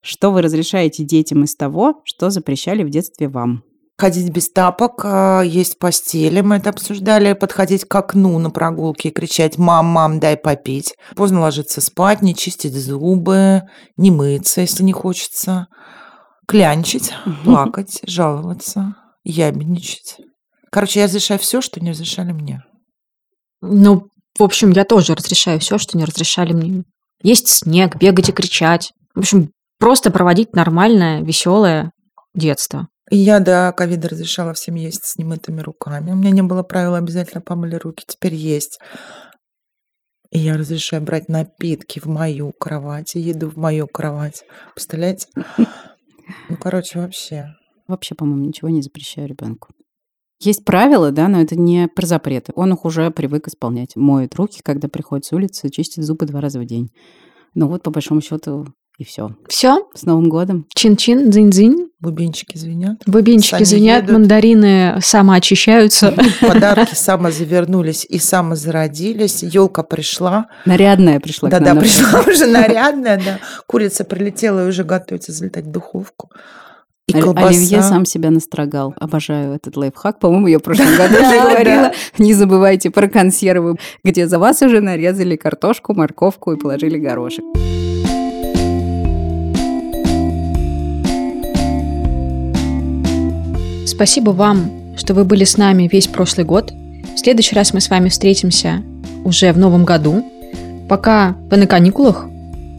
Что 0.01 0.31
вы 0.31 0.41
разрешаете 0.41 1.05
детям 1.05 1.45
из 1.45 1.55
того, 1.55 2.01
что 2.03 2.29
запрещали 2.29 2.83
в 2.83 2.89
детстве 2.89 3.29
вам? 3.29 3.63
Ходить 3.95 4.31
без 4.31 4.49
тапок, 4.49 5.01
а, 5.05 5.41
есть 5.41 5.77
постели, 5.77 6.41
мы 6.41 6.55
это 6.55 6.71
обсуждали, 6.71 7.33
подходить 7.33 7.85
к 7.85 7.95
окну 7.95 8.39
на 8.39 8.49
прогулке 8.49 9.09
и 9.09 9.11
кричать 9.11 9.59
«мам, 9.59 9.85
мам, 9.85 10.19
дай 10.19 10.35
попить», 10.35 10.95
поздно 11.15 11.41
ложиться 11.41 11.79
спать, 11.79 12.23
не 12.23 12.35
чистить 12.35 12.73
зубы, 12.73 13.61
не 13.95 14.09
мыться, 14.09 14.61
если 14.61 14.81
не 14.81 14.93
хочется, 14.93 15.67
клянчить, 16.47 17.13
плакать, 17.43 17.99
жаловаться, 18.07 18.95
ябедничать. 19.23 20.17
Короче, 20.71 21.01
я 21.01 21.05
разрешаю 21.05 21.39
все, 21.39 21.61
что 21.61 21.79
не 21.79 21.91
разрешали 21.91 22.31
мне. 22.31 22.63
Ну, 23.61 24.07
в 24.39 24.43
общем, 24.43 24.71
я 24.71 24.85
тоже 24.85 25.13
разрешаю 25.13 25.59
все, 25.59 25.77
что 25.77 25.99
не 25.99 26.05
разрешали 26.05 26.53
мне. 26.53 26.83
Есть 27.21 27.47
снег, 27.47 27.95
бегать 27.97 28.29
и 28.29 28.33
кричать. 28.33 28.91
В 29.13 29.19
общем, 29.19 29.51
просто 29.77 30.09
проводить 30.09 30.55
нормальное, 30.55 31.21
веселое 31.21 31.91
детство. 32.33 32.87
И 33.13 33.17
я 33.17 33.39
до 33.39 33.71
ковида 33.77 34.09
разрешала 34.09 34.55
всем 34.55 34.73
есть 34.73 35.05
с 35.05 35.17
немытыми 35.19 35.61
руками. 35.61 36.09
У 36.09 36.15
меня 36.15 36.31
не 36.31 36.41
было 36.41 36.63
правила 36.63 36.97
обязательно 36.97 37.41
помыли 37.41 37.75
руки, 37.75 38.03
теперь 38.07 38.33
есть. 38.33 38.79
И 40.31 40.39
я 40.39 40.57
разрешаю 40.57 41.03
брать 41.03 41.29
напитки 41.29 41.99
в 41.99 42.07
мою 42.07 42.53
кровать, 42.53 43.13
еду 43.13 43.51
в 43.51 43.55
мою 43.55 43.85
кровать. 43.85 44.43
Представляете? 44.73 45.27
Ну, 46.49 46.57
короче, 46.59 46.97
вообще. 46.97 47.53
Вообще, 47.87 48.15
по-моему, 48.15 48.45
ничего 48.45 48.69
не 48.69 48.81
запрещаю 48.81 49.27
ребенку. 49.27 49.69
Есть 50.39 50.65
правила, 50.65 51.11
да, 51.11 51.27
но 51.27 51.39
это 51.39 51.55
не 51.55 51.87
про 51.89 52.07
запреты. 52.07 52.51
Он 52.55 52.73
их 52.73 52.83
уже 52.83 53.11
привык 53.11 53.47
исполнять. 53.47 53.95
Моет 53.95 54.33
руки, 54.33 54.61
когда 54.63 54.87
приходит 54.87 55.25
с 55.25 55.33
улицы, 55.33 55.69
чистит 55.69 56.03
зубы 56.03 56.25
два 56.25 56.41
раза 56.41 56.59
в 56.59 56.65
день. 56.65 56.89
Ну 57.53 57.67
вот, 57.67 57.83
по 57.83 57.91
большому 57.91 58.21
счету, 58.21 58.65
и 59.03 59.05
все. 59.05 59.35
Все? 59.47 59.85
С 59.93 60.03
Новым 60.03 60.29
годом. 60.29 60.65
Чин-чин, 60.73 61.29
дзынь-дзынь. 61.29 61.89
Бубенчики 61.99 62.57
звенят. 62.57 63.01
Бубенчики 63.05 63.63
звенят, 63.63 64.03
едут. 64.03 64.13
мандарины 64.13 64.97
самоочищаются. 65.01 66.13
Подарки 66.41 66.95
самозавернулись 66.95 68.05
и 68.09 68.17
самозародились. 68.17 69.43
Елка 69.43 69.83
пришла. 69.83 70.47
Нарядная 70.65 71.19
пришла 71.19 71.49
Да-да, 71.49 71.75
пришла 71.75 72.21
уже 72.21 72.45
нарядная, 72.47 73.21
да. 73.23 73.39
Курица 73.67 74.05
прилетела 74.05 74.65
и 74.65 74.69
уже 74.69 74.83
готовится 74.83 75.31
залетать 75.31 75.65
в 75.65 75.71
духовку. 75.71 76.29
И 77.07 77.13
колбаса. 77.13 77.49
Оливье 77.49 77.81
сам 77.81 78.05
себя 78.05 78.31
настрогал. 78.31 78.93
Обожаю 78.97 79.53
этот 79.55 79.75
лайфхак. 79.75 80.19
По-моему, 80.19 80.47
я 80.47 80.59
в 80.59 80.63
прошлом 80.63 80.87
году 80.97 81.15
уже 81.15 81.41
говорила. 81.41 81.91
Не 82.17 82.33
забывайте 82.33 82.89
про 82.89 83.09
консервы, 83.09 83.75
где 84.03 84.27
за 84.27 84.39
вас 84.39 84.61
уже 84.61 84.79
нарезали 84.79 85.35
картошку, 85.35 85.93
морковку 85.93 86.53
и 86.53 86.57
положили 86.57 86.97
горошек. 86.97 87.43
Спасибо 93.95 94.31
вам, 94.31 94.71
что 94.97 95.13
вы 95.13 95.23
были 95.23 95.43
с 95.43 95.55
нами 95.55 95.87
весь 95.89 96.07
прошлый 96.07 96.47
год. 96.47 96.73
В 97.13 97.19
следующий 97.19 97.55
раз 97.55 97.75
мы 97.75 97.79
с 97.79 97.91
вами 97.91 98.09
встретимся 98.09 98.81
уже 99.23 99.53
в 99.53 99.59
новом 99.59 99.85
году. 99.85 100.25
Пока 100.89 101.35
вы 101.51 101.57
на 101.57 101.67
каникулах, 101.67 102.25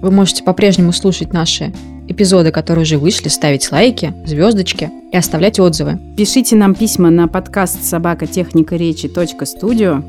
вы 0.02 0.10
можете 0.10 0.42
по-прежнему 0.42 0.90
слушать 0.90 1.32
наши 1.32 1.72
эпизоды, 2.08 2.50
которые 2.50 2.82
уже 2.82 2.98
вышли, 2.98 3.28
ставить 3.28 3.70
лайки, 3.70 4.12
звездочки 4.26 4.90
и 5.12 5.16
оставлять 5.16 5.60
отзывы. 5.60 6.00
Пишите 6.16 6.56
нам 6.56 6.74
письма 6.74 7.10
на 7.10 7.28
подкаст 7.28 7.84
собакатехникаречи.студио. 7.84 10.02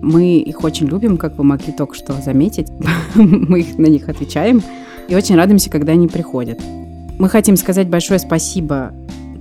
Мы 0.00 0.38
их 0.38 0.64
очень 0.64 0.86
любим, 0.86 1.18
как 1.18 1.36
вы 1.36 1.44
могли 1.44 1.74
только 1.74 1.94
что 1.94 2.14
заметить. 2.14 2.68
Мы 3.14 3.66
на 3.76 3.88
них 3.88 4.08
отвечаем. 4.08 4.62
И 5.08 5.14
очень 5.14 5.36
радуемся, 5.36 5.68
когда 5.68 5.92
они 5.92 6.08
приходят. 6.08 6.58
Мы 7.18 7.28
хотим 7.28 7.58
сказать 7.58 7.88
большое 7.88 8.18
спасибо 8.18 8.94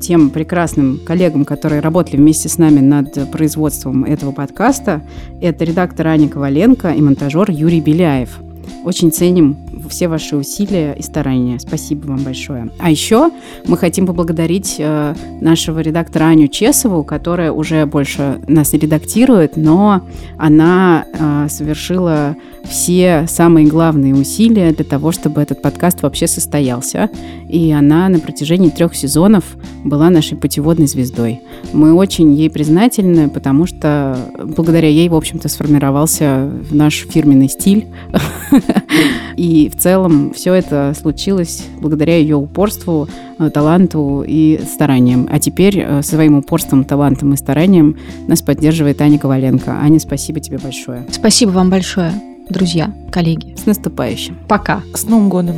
тем 0.06 0.30
прекрасным 0.30 1.00
коллегам, 1.04 1.46
которые 1.46 1.82
работали 1.82 2.18
вместе 2.18 2.48
с 2.48 2.60
нами 2.60 2.80
над 2.80 3.32
производством 3.32 4.04
этого 4.04 4.32
подкаста. 4.32 5.02
Это 5.42 5.64
редактор 5.64 6.08
Аня 6.08 6.30
Коваленко 6.30 6.92
и 6.92 7.02
монтажер 7.02 7.50
Юрий 7.50 7.82
Беляев. 7.82 8.40
Очень 8.84 9.12
ценим 9.12 9.58
все 9.90 10.08
ваши 10.08 10.36
усилия 10.36 10.94
и 10.94 11.02
старания. 11.02 11.60
Спасибо 11.60 12.08
вам 12.08 12.24
большое. 12.24 12.70
А 12.80 12.90
еще 12.90 13.32
мы 13.68 13.78
хотим 13.78 14.08
поблагодарить 14.08 14.76
э, 14.80 15.16
нашего 15.42 15.80
редактора 15.80 16.26
Аню 16.26 16.48
Чесову, 16.48 17.04
которая 17.04 17.52
уже 17.52 17.86
больше 17.86 18.40
нас 18.48 18.74
редактирует, 18.74 19.58
но 19.58 20.02
она 20.38 21.06
э, 21.14 21.48
совершила 21.50 22.36
все 22.70 23.26
самые 23.28 23.68
главные 23.68 24.16
усилия 24.16 24.72
для 24.72 24.86
того, 24.86 25.12
чтобы 25.12 25.42
этот 25.42 25.62
подкаст 25.62 26.02
вообще 26.02 26.28
состоялся. 26.28 27.10
И 27.48 27.72
она 27.72 28.10
на 28.10 28.20
протяжении 28.20 28.70
трех 28.70 28.96
сезонов 28.96 29.44
была 29.84 30.10
нашей 30.10 30.38
путеводной 30.38 30.88
звездой. 30.88 31.42
Мы 31.74 31.94
очень 31.94 32.34
ей 32.34 32.50
признательны, 32.50 33.30
потому 33.30 33.66
что 33.66 34.18
благодаря 34.44 34.88
ей, 34.88 35.10
в 35.10 35.16
общем-то, 35.16 35.48
сформировался 35.48 36.52
наш 36.72 37.06
фирменный 37.08 37.50
стиль. 37.50 37.88
И 39.38 39.70
в 39.76 39.82
целом 39.82 40.34
все 40.34 40.54
это 40.54 40.94
случилось 41.00 41.64
благодаря 41.80 42.18
ее 42.18 42.36
упорству, 42.36 43.08
э, 43.40 43.50
таланту 43.50 44.24
и 44.26 44.60
стараниям. 44.66 45.28
А 45.32 45.40
теперь 45.40 45.80
э, 45.80 46.02
своим 46.02 46.38
упорством, 46.38 46.84
талантом 46.84 47.34
и 47.34 47.38
старанием 47.38 47.98
нас 48.28 48.42
поддерживает 48.42 49.02
Аня 49.02 49.20
Коваленко. 49.20 49.72
Аня, 49.72 50.00
спасибо 50.00 50.40
тебе 50.40 50.58
большое. 50.58 51.06
Спасибо 51.12 51.52
вам 51.52 51.70
большое, 51.70 52.14
друзья, 52.50 52.94
коллеги. 53.12 53.56
С 53.58 53.66
наступающим. 53.66 54.38
Пока. 54.48 54.82
С 54.94 55.04
Новым 55.04 55.30
годом. 55.30 55.56